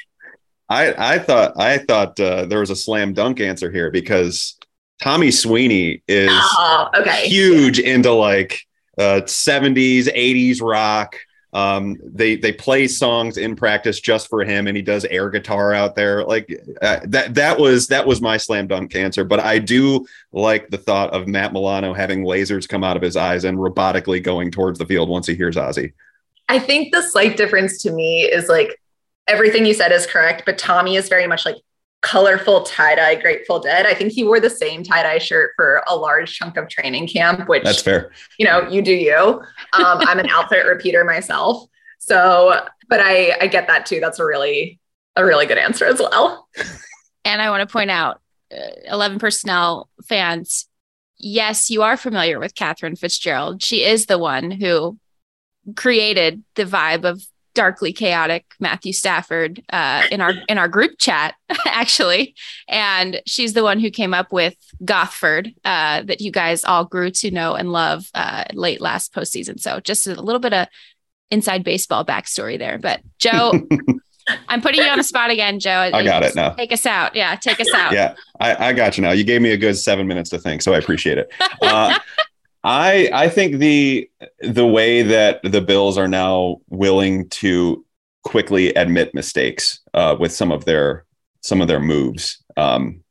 I 0.70 1.16
I 1.16 1.20
thought 1.20 1.54
I 1.60 1.78
thought 1.78 2.20
uh, 2.20 2.46
there 2.46 2.60
was 2.60 2.72
a 2.72 2.76
slam 2.76 3.14
dunk 3.14 3.40
answer 3.40 3.72
here 3.72 3.92
because 3.92 4.58
Tommy 5.02 5.32
Sweeney 5.32 6.04
is 6.08 6.30
oh, 6.32 6.90
okay. 6.98 7.28
huge 7.28 7.80
into 7.80 8.12
like 8.12 8.62
uh, 8.98 9.22
70s, 9.22 10.14
80s 10.14 10.62
rock. 10.62 11.16
Um, 11.52 11.98
they 12.04 12.36
they 12.36 12.52
play 12.52 12.88
songs 12.88 13.38
in 13.38 13.56
practice 13.56 14.00
just 14.00 14.28
for 14.28 14.44
him, 14.44 14.68
and 14.68 14.78
he 14.78 14.84
does 14.84 15.06
air 15.06 15.30
guitar 15.30 15.74
out 15.74 15.96
there. 15.96 16.24
Like 16.24 16.48
uh, 16.82 17.00
that 17.06 17.34
that 17.34 17.60
was 17.60 17.88
that 17.88 18.06
was 18.06 18.22
my 18.22 18.38
slam 18.38 18.68
dunk 18.68 18.96
answer. 18.96 19.24
But 19.24 19.40
I 19.40 19.58
do 19.58 20.06
like 20.32 20.70
the 20.70 20.78
thought 20.78 21.12
of 21.12 21.28
Matt 21.28 21.54
Milano 21.54 21.94
having 21.94 22.24
lasers 22.24 22.70
come 22.70 22.84
out 22.84 22.98
of 22.98 23.02
his 23.02 23.18
eyes 23.18 23.46
and 23.46 23.58
robotically 23.58 24.22
going 24.22 24.52
towards 24.52 24.78
the 24.78 24.86
field 24.86 25.10
once 25.10 25.26
he 25.26 25.36
hears 25.36 25.56
Ozzy. 25.56 25.94
I 26.48 26.60
think 26.60 26.94
the 26.94 27.02
slight 27.02 27.38
difference 27.38 27.82
to 27.84 27.92
me 27.92 28.24
is 28.24 28.48
like 28.48 28.80
everything 29.28 29.66
you 29.66 29.74
said 29.74 29.92
is 29.92 30.06
correct, 30.06 30.44
but 30.46 30.58
Tommy 30.58 30.96
is 30.96 31.10
very 31.10 31.28
much 31.28 31.46
like 31.46 31.58
colorful 32.10 32.64
tie-dye 32.64 33.16
Grateful 33.16 33.60
Dead. 33.60 33.86
I 33.86 33.94
think 33.94 34.12
he 34.12 34.24
wore 34.24 34.40
the 34.40 34.50
same 34.50 34.84
tie-dye 34.84 35.20
shirt 35.20 35.52
for 35.56 35.84
a 35.88 35.96
large 35.96 36.34
chunk 36.34 36.58
of 36.58 36.68
training 36.68 37.08
camp, 37.08 37.48
which 37.48 37.64
that's 37.64 37.82
fair. 37.82 38.12
You 38.40 38.46
know, 38.46 38.68
you 38.68 38.82
do 38.82 38.94
you. 38.94 39.16
Um, 39.74 40.00
I'm 40.02 40.18
an 40.18 40.28
outfit 40.30 40.66
repeater 40.66 41.04
myself. 41.04 41.70
So, 42.00 42.66
but 42.88 43.00
I 43.00 43.38
I 43.42 43.48
get 43.48 43.68
that 43.68 43.86
too. 43.86 44.00
That's 44.00 44.20
a 44.20 44.26
really 44.26 44.80
a 45.16 45.24
really 45.24 45.46
good 45.46 45.58
answer 45.58 45.86
as 45.86 46.00
well. 46.00 46.48
And 47.26 47.42
I 47.42 47.50
want 47.50 47.68
to 47.68 47.72
point 47.72 47.92
out, 47.92 48.22
uh, 48.52 48.72
11 48.86 49.20
personnel 49.20 49.90
fans, 50.08 50.68
yes, 51.18 51.70
you 51.70 51.84
are 51.84 51.98
familiar 51.98 52.40
with 52.40 52.56
Katherine 52.56 52.96
Fitzgerald. 52.96 53.62
She 53.62 53.84
is 53.84 54.06
the 54.06 54.18
one 54.18 54.50
who 54.50 54.98
created 55.76 56.44
the 56.56 56.64
vibe 56.64 57.04
of 57.04 57.22
darkly 57.54 57.92
chaotic 57.92 58.46
Matthew 58.60 58.94
Stafford 58.94 59.64
uh, 59.72 60.04
in 60.12 60.22
our 60.22 60.34
in 60.48 60.58
our 60.58 60.68
group 60.68 60.98
chat 60.98 61.36
actually, 61.66 62.36
and 62.68 63.22
she's 63.26 63.54
the 63.54 63.64
one 63.64 63.80
who 63.80 63.90
came 63.90 64.14
up 64.14 64.32
with 64.32 64.56
Gothford 64.84 65.54
uh, 65.66 66.04
that 66.04 66.22
you 66.22 66.32
guys 66.32 66.64
all 66.64 66.86
grew 66.86 67.12
to 67.12 67.32
know 67.32 67.56
and 67.56 67.72
love 67.72 68.10
uh, 68.14 68.46
late 68.54 68.82
last 68.82 69.14
postseason. 69.14 69.60
So 69.60 69.80
just 69.80 70.08
a 70.08 70.22
little 70.22 70.40
bit 70.40 70.54
of 70.54 70.68
inside 71.32 71.64
baseball 71.64 72.06
backstory 72.06 72.58
there. 72.58 72.78
But 72.78 73.02
Joe, 73.20 73.52
I'm 74.48 74.62
putting 74.62 74.82
you 74.82 74.90
on 74.90 74.98
the 74.98 75.04
spot 75.04 75.32
again, 75.32 75.60
Joe. 75.60 75.90
I 75.94 76.04
got 76.04 76.24
it 76.24 76.36
now. 76.36 76.52
Take 76.52 76.72
us 76.72 76.86
out. 76.86 77.16
Yeah, 77.16 77.36
take 77.36 77.60
us 77.60 77.74
out. 77.74 77.94
Yeah, 77.94 78.16
I, 78.40 78.70
I 78.70 78.74
got 78.74 78.98
you 78.98 79.02
now. 79.02 79.12
You 79.12 79.24
gave 79.24 79.42
me 79.42 79.52
a 79.52 79.58
good 79.58 79.78
seven 79.78 80.08
minutes 80.08 80.30
to 80.32 80.40
think, 80.40 80.62
so 80.62 80.74
I 80.74 80.78
appreciate 80.78 81.18
it. 81.18 81.32
Uh, 81.62 81.98
I 82.64 83.10
I 83.14 83.30
think 83.30 83.58
the 83.58 84.10
the 84.42 84.68
way 84.68 85.02
that 85.02 85.42
the 85.44 85.62
Bills 85.62 85.98
are 85.98 86.08
now 86.08 86.58
willing 86.70 87.30
to 87.30 87.86
quickly 88.24 88.74
admit 88.74 89.14
mistakes 89.14 89.80
uh, 89.94 90.16
with 90.20 90.32
some 90.34 90.52
of 90.52 90.66
their 90.66 91.06
some 91.42 91.62
of 91.62 91.68
their 91.68 91.80
moves. 91.80 92.44
Um, 92.58 93.04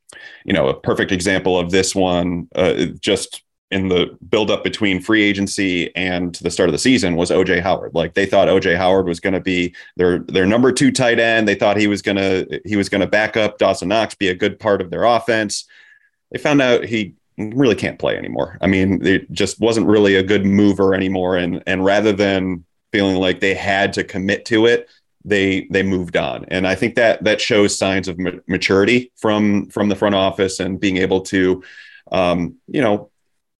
you 0.44 0.52
know, 0.52 0.68
a 0.68 0.78
perfect 0.78 1.12
example 1.12 1.58
of 1.58 1.70
this 1.70 1.94
one, 1.94 2.48
uh, 2.54 2.86
just 3.00 3.42
in 3.70 3.88
the 3.88 4.16
buildup 4.30 4.64
between 4.64 5.00
free 5.00 5.22
agency 5.22 5.94
and 5.94 6.34
the 6.36 6.50
start 6.50 6.68
of 6.68 6.72
the 6.72 6.78
season, 6.78 7.16
was 7.16 7.30
OJ 7.30 7.62
Howard. 7.62 7.94
Like 7.94 8.14
they 8.14 8.26
thought 8.26 8.48
OJ 8.48 8.76
Howard 8.76 9.06
was 9.06 9.20
going 9.20 9.34
to 9.34 9.40
be 9.40 9.74
their 9.96 10.20
their 10.20 10.46
number 10.46 10.72
two 10.72 10.90
tight 10.90 11.18
end. 11.18 11.48
They 11.48 11.54
thought 11.54 11.76
he 11.76 11.86
was 11.86 12.02
gonna 12.02 12.44
he 12.64 12.76
was 12.76 12.88
going 12.88 13.00
to 13.00 13.06
back 13.06 13.36
up 13.36 13.58
Dawson 13.58 13.88
Knox, 13.88 14.14
be 14.14 14.28
a 14.28 14.34
good 14.34 14.58
part 14.58 14.80
of 14.82 14.90
their 14.90 15.04
offense. 15.04 15.66
They 16.30 16.38
found 16.38 16.60
out 16.60 16.84
he 16.84 17.14
really 17.38 17.74
can't 17.74 17.98
play 17.98 18.16
anymore. 18.16 18.58
I 18.60 18.66
mean, 18.66 19.04
it 19.06 19.30
just 19.32 19.60
wasn't 19.60 19.86
really 19.86 20.16
a 20.16 20.22
good 20.22 20.44
mover 20.44 20.94
anymore. 20.94 21.36
And 21.36 21.62
and 21.66 21.84
rather 21.84 22.12
than 22.12 22.64
feeling 22.92 23.16
like 23.16 23.40
they 23.40 23.54
had 23.54 23.92
to 23.94 24.04
commit 24.04 24.44
to 24.46 24.66
it, 24.66 24.88
they 25.24 25.68
they 25.70 25.82
moved 25.82 26.16
on. 26.16 26.44
And 26.48 26.66
I 26.66 26.74
think 26.74 26.96
that 26.96 27.24
that 27.24 27.40
shows 27.40 27.76
signs 27.76 28.08
of 28.08 28.18
maturity 28.46 29.12
from 29.16 29.66
from 29.66 29.88
the 29.88 29.96
front 29.96 30.14
office 30.14 30.60
and 30.60 30.80
being 30.80 30.96
able 30.96 31.20
to, 31.22 31.62
um, 32.10 32.56
you 32.66 32.80
know, 32.80 33.10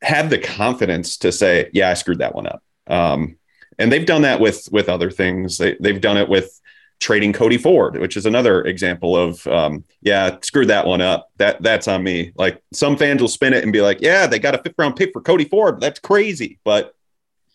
have 0.02 0.30
the 0.30 0.38
confidence 0.38 1.18
to 1.18 1.32
say, 1.32 1.70
yeah, 1.72 1.90
I 1.90 1.94
screwed 1.94 2.18
that 2.18 2.34
one 2.34 2.46
up. 2.46 2.62
Um, 2.86 3.36
and 3.78 3.92
they've 3.92 4.06
done 4.06 4.22
that 4.22 4.40
with 4.40 4.68
with 4.72 4.88
other 4.88 5.10
things. 5.10 5.58
They, 5.58 5.76
they've 5.80 6.00
done 6.00 6.16
it 6.16 6.28
with 6.28 6.60
trading 7.00 7.32
Cody 7.32 7.58
Ford, 7.58 7.98
which 7.98 8.16
is 8.16 8.26
another 8.26 8.62
example 8.62 9.16
of, 9.16 9.46
um, 9.46 9.84
yeah, 10.02 10.36
screwed 10.42 10.68
that 10.68 10.86
one 10.86 11.00
up. 11.00 11.30
That 11.36 11.62
that's 11.62 11.88
on 11.88 12.02
me. 12.02 12.32
Like 12.36 12.62
some 12.72 12.96
fans 12.96 13.20
will 13.20 13.28
spin 13.28 13.52
it 13.52 13.62
and 13.62 13.72
be 13.72 13.80
like, 13.80 14.00
yeah, 14.00 14.26
they 14.26 14.38
got 14.38 14.54
a 14.54 14.58
fifth 14.58 14.74
round 14.78 14.96
pick 14.96 15.12
for 15.12 15.20
Cody 15.20 15.44
Ford. 15.44 15.80
That's 15.80 16.00
crazy, 16.00 16.58
but 16.64 16.94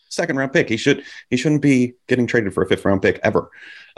second 0.10 0.38
round 0.38 0.54
pick. 0.54 0.70
He 0.70 0.78
should 0.78 1.04
he 1.30 1.38
shouldn't 1.38 1.62
be 1.62 1.94
getting 2.08 2.28
traded 2.28 2.54
for 2.54 2.64
a 2.64 2.68
fifth 2.68 2.86
round 2.86 3.02
pick 3.02 3.20
ever. 3.24 3.52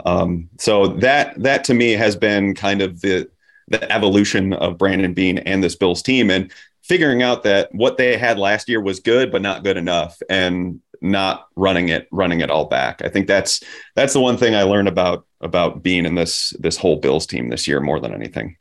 Um, 0.04 0.48
so 0.58 0.88
that 0.88 1.40
that 1.42 1.64
to 1.64 1.74
me 1.74 1.92
has 1.92 2.16
been 2.16 2.54
kind 2.54 2.82
of 2.82 3.00
the 3.00 3.28
the 3.68 3.90
evolution 3.92 4.52
of 4.52 4.78
Brandon 4.78 5.12
Beane 5.12 5.38
and 5.38 5.62
this 5.62 5.76
Bills 5.76 6.02
team 6.02 6.30
and 6.30 6.52
figuring 6.82 7.22
out 7.22 7.42
that 7.42 7.74
what 7.74 7.96
they 7.96 8.16
had 8.16 8.38
last 8.38 8.68
year 8.68 8.80
was 8.80 9.00
good 9.00 9.32
but 9.32 9.42
not 9.42 9.64
good 9.64 9.76
enough 9.76 10.22
and 10.30 10.80
not 11.00 11.48
running 11.56 11.88
it 11.88 12.08
running 12.10 12.40
it 12.40 12.50
all 12.50 12.66
back. 12.66 13.02
I 13.02 13.08
think 13.08 13.26
that's 13.26 13.62
that's 13.94 14.12
the 14.12 14.20
one 14.20 14.36
thing 14.36 14.54
I 14.54 14.62
learned 14.62 14.88
about 14.88 15.26
about 15.40 15.82
being 15.82 16.06
in 16.06 16.14
this 16.14 16.50
this 16.58 16.76
whole 16.76 16.96
Bills 16.96 17.26
team 17.26 17.48
this 17.48 17.66
year 17.66 17.80
more 17.80 18.00
than 18.00 18.14
anything. 18.14 18.56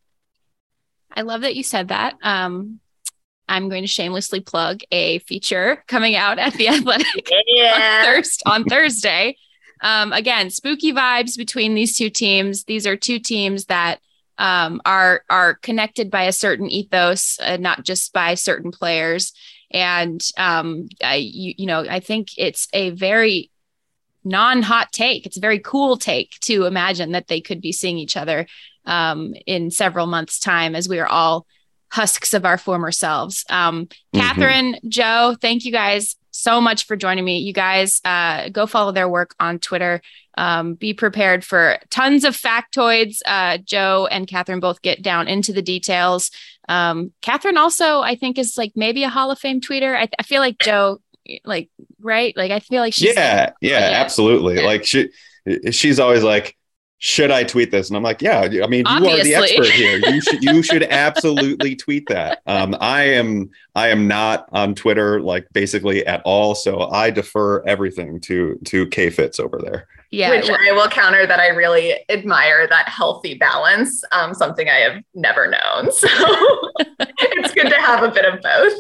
I 1.12 1.22
love 1.22 1.42
that 1.42 1.56
you 1.56 1.64
said 1.64 1.90
that. 1.90 2.16
Um, 2.22 2.80
I'm 3.48 3.70
going 3.70 3.84
to 3.84 3.88
shamelessly 3.88 4.42
plug 4.42 4.82
a 4.92 5.20
feature 5.20 5.84
coming 5.88 6.16
out 6.16 6.40
at 6.40 6.54
the 6.54 6.68
Athletic 6.70 7.30
yeah. 7.48 8.00
on, 8.00 8.06
Thurs- 8.06 8.40
on 8.46 8.64
Thursday. 8.66 9.38
Um, 9.82 10.14
again, 10.14 10.50
spooky 10.50 10.94
vibes 10.94 11.38
between 11.38 11.76
these 11.76 11.98
two 11.98 12.10
teams. 12.10 12.64
These 12.64 12.88
are 12.88 12.96
two 12.96 13.20
teams 13.20 13.66
that 13.66 14.00
um, 14.38 14.82
are 14.86 15.24
are 15.30 15.56
connected 15.56 16.10
by 16.12 16.24
a 16.24 16.32
certain 16.32 16.70
ethos, 16.70 17.40
uh, 17.40 17.58
not 17.58 17.84
just 17.84 18.12
by 18.12 18.34
certain 18.34 18.72
players. 18.72 19.32
And 19.76 20.26
um, 20.38 20.88
I, 21.04 21.16
you, 21.16 21.54
you 21.58 21.66
know, 21.66 21.82
I 21.82 22.00
think 22.00 22.30
it's 22.38 22.70
a 22.72 22.92
very 22.92 23.52
non-hot 24.24 24.94
take. 24.94 25.26
It's 25.26 25.36
a 25.36 25.42
very 25.42 25.60
cool 25.60 25.98
take 25.98 26.40
to 26.44 26.66
imagine 26.66 27.12
that 27.12 27.28
they 27.28 27.42
could 27.42 27.60
be 27.60 27.74
seeing 27.74 27.98
each 27.98 28.16
other 28.16 28.48
um, 28.86 29.34
in 29.46 29.70
several 29.72 30.08
months' 30.08 30.40
time 30.40 30.76
as 30.76 30.88
we 30.88 31.00
are 31.00 31.08
all 31.08 31.46
husks 31.92 32.34
of 32.34 32.46
our 32.46 32.58
former 32.58 32.92
selves. 32.92 33.44
Um, 33.50 33.88
mm-hmm. 33.88 34.20
Katherine, 34.20 34.80
Joe, 34.88 35.36
thank 35.42 35.66
you 35.66 35.74
guys 35.74 36.16
so 36.32 36.62
much 36.62 36.86
for 36.86 36.96
joining 36.96 37.26
me. 37.26 37.40
You 37.40 37.54
guys 37.54 38.00
uh, 38.06 38.50
go 38.50 38.66
follow 38.68 38.94
their 38.94 39.10
work 39.10 39.36
on 39.40 39.60
Twitter. 39.60 40.02
Um, 40.38 40.76
be 40.76 40.94
prepared 40.94 41.46
for 41.46 41.80
tons 41.90 42.24
of 42.24 42.36
factoids. 42.36 43.20
Uh, 43.26 43.58
Joe 43.58 44.08
and 44.12 44.28
Katherine 44.28 44.60
both 44.60 44.82
get 44.82 45.02
down 45.02 45.28
into 45.28 45.54
the 45.54 45.62
details. 45.62 46.32
Um, 46.68 47.12
Katherine 47.22 47.58
also, 47.58 48.02
I 48.02 48.16
think, 48.16 48.38
is 48.38 48.58
like 48.58 48.74
maybe 48.76 49.04
a 49.04 49.10
Hall 49.10 49.32
of 49.32 49.40
Fame 49.40 49.62
tweeter. 49.62 49.96
I, 49.96 50.10
I 50.20 50.24
feel 50.24 50.42
like 50.42 50.58
Joe 50.60 51.00
like 51.44 51.70
right 52.00 52.38
like 52.38 52.52
i 52.52 52.60
feel 52.60 52.82
like 52.82 52.94
she's 52.94 53.16
yeah 53.16 53.52
yeah, 53.60 53.80
yeah, 53.80 54.00
absolutely 54.00 54.58
yeah. 54.58 54.62
like 54.62 54.86
she 54.86 55.10
she's 55.72 56.00
always 56.00 56.22
like 56.24 56.56
should 56.98 57.30
I 57.30 57.44
tweet 57.44 57.72
this? 57.72 57.90
And 57.90 57.98
I'm 57.98 58.04
like, 58.04 58.22
yeah, 58.22 58.40
I 58.64 58.68
mean, 58.68 58.88
Obviously. 58.88 59.30
you 59.30 59.36
are 59.38 59.42
the 59.42 59.54
expert 59.54 59.68
here. 59.68 59.98
You 59.98 60.22
should 60.22 60.44
you 60.44 60.64
should 60.64 60.84
absolutely 60.90 61.76
tweet 61.76 62.08
that. 62.08 62.42
Um, 62.48 62.76
I 62.80 63.04
am 63.04 63.52
I 63.76 63.90
am 63.90 64.08
not 64.08 64.48
on 64.52 64.74
Twitter 64.74 65.20
like 65.20 65.46
basically 65.52 66.06
at 66.08 66.22
all, 66.26 66.56
so 66.56 66.90
I 66.90 67.12
defer 67.12 67.62
everything 67.64 68.20
to 68.22 68.60
to 68.66 68.88
K 68.88 69.10
Fitz 69.10 69.40
over 69.40 69.60
there. 69.62 69.88
Yeah, 70.16 70.30
which 70.30 70.50
I 70.50 70.72
will 70.72 70.88
counter 70.88 71.26
that 71.28 71.40
I 71.42 71.48
really 71.50 71.94
admire 72.10 72.68
that 72.68 72.88
healthy 72.88 73.34
balance. 73.34 74.02
Um, 74.14 74.34
something 74.34 74.70
I 74.70 74.80
have 74.80 75.04
never 75.14 75.48
known. 75.48 75.92
So 76.06 76.08
it's 77.20 77.54
good 77.54 77.70
to 77.70 77.82
have 77.82 78.04
a 78.04 78.12
bit 78.12 78.26
of 78.26 78.42
both. 78.42 78.74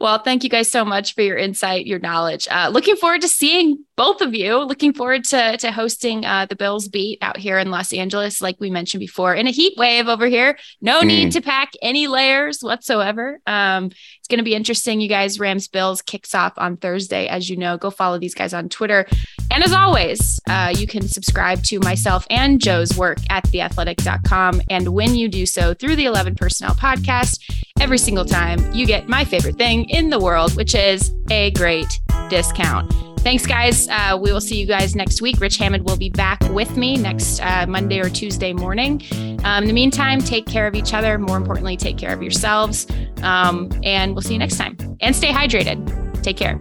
Well, 0.00 0.18
thank 0.18 0.42
you 0.42 0.50
guys 0.50 0.70
so 0.70 0.84
much 0.84 1.14
for 1.14 1.22
your 1.22 1.36
insight, 1.36 1.86
your 1.86 1.98
knowledge. 1.98 2.48
Uh, 2.50 2.70
looking 2.72 2.96
forward 2.96 3.20
to 3.20 3.28
seeing 3.28 3.84
both 4.00 4.22
of 4.22 4.34
you. 4.34 4.56
Looking 4.56 4.94
forward 4.94 5.24
to, 5.24 5.58
to 5.58 5.70
hosting 5.70 6.24
uh, 6.24 6.46
the 6.46 6.56
Bills 6.56 6.88
Beat 6.88 7.18
out 7.20 7.36
here 7.36 7.58
in 7.58 7.70
Los 7.70 7.92
Angeles, 7.92 8.40
like 8.40 8.58
we 8.58 8.70
mentioned 8.70 8.98
before, 8.98 9.34
in 9.34 9.46
a 9.46 9.50
heat 9.50 9.74
wave 9.76 10.08
over 10.08 10.26
here. 10.26 10.56
No 10.80 11.02
mm. 11.02 11.08
need 11.08 11.32
to 11.32 11.42
pack 11.42 11.72
any 11.82 12.06
layers 12.06 12.62
whatsoever. 12.62 13.40
Um, 13.46 13.90
it's 14.18 14.28
going 14.30 14.38
to 14.38 14.42
be 14.42 14.54
interesting. 14.54 15.02
You 15.02 15.08
guys, 15.10 15.38
Rams 15.38 15.68
Bills 15.68 16.00
kicks 16.00 16.34
off 16.34 16.54
on 16.56 16.78
Thursday. 16.78 17.26
As 17.26 17.50
you 17.50 17.58
know, 17.58 17.76
go 17.76 17.90
follow 17.90 18.18
these 18.18 18.34
guys 18.34 18.54
on 18.54 18.70
Twitter. 18.70 19.04
And 19.50 19.62
as 19.62 19.74
always, 19.74 20.40
uh, 20.48 20.72
you 20.74 20.86
can 20.86 21.06
subscribe 21.06 21.62
to 21.64 21.78
myself 21.80 22.26
and 22.30 22.58
Joe's 22.58 22.96
work 22.96 23.18
at 23.28 23.44
theathletic.com. 23.48 24.62
And 24.70 24.94
when 24.94 25.14
you 25.14 25.28
do 25.28 25.44
so 25.44 25.74
through 25.74 25.96
the 25.96 26.06
11 26.06 26.36
Personnel 26.36 26.74
podcast, 26.74 27.38
every 27.78 27.98
single 27.98 28.24
time 28.24 28.72
you 28.72 28.86
get 28.86 29.10
my 29.10 29.26
favorite 29.26 29.58
thing 29.58 29.90
in 29.90 30.08
the 30.08 30.18
world, 30.18 30.56
which 30.56 30.74
is 30.74 31.12
a 31.30 31.50
great 31.50 32.00
discount. 32.30 32.90
Thanks, 33.22 33.46
guys. 33.46 33.86
Uh, 33.88 34.18
we 34.20 34.32
will 34.32 34.40
see 34.40 34.58
you 34.58 34.66
guys 34.66 34.96
next 34.96 35.20
week. 35.20 35.40
Rich 35.40 35.58
Hammond 35.58 35.84
will 35.84 35.96
be 35.96 36.08
back 36.08 36.40
with 36.50 36.76
me 36.78 36.96
next 36.96 37.40
uh, 37.40 37.66
Monday 37.68 38.00
or 38.00 38.08
Tuesday 38.08 38.54
morning. 38.54 39.02
Um, 39.44 39.64
in 39.64 39.66
the 39.66 39.74
meantime, 39.74 40.20
take 40.20 40.46
care 40.46 40.66
of 40.66 40.74
each 40.74 40.94
other. 40.94 41.18
More 41.18 41.36
importantly, 41.36 41.76
take 41.76 41.98
care 41.98 42.14
of 42.14 42.22
yourselves. 42.22 42.86
Um, 43.22 43.70
and 43.82 44.14
we'll 44.14 44.22
see 44.22 44.32
you 44.32 44.38
next 44.38 44.56
time. 44.56 44.76
And 45.00 45.14
stay 45.14 45.32
hydrated. 45.32 46.22
Take 46.22 46.38
care. 46.38 46.60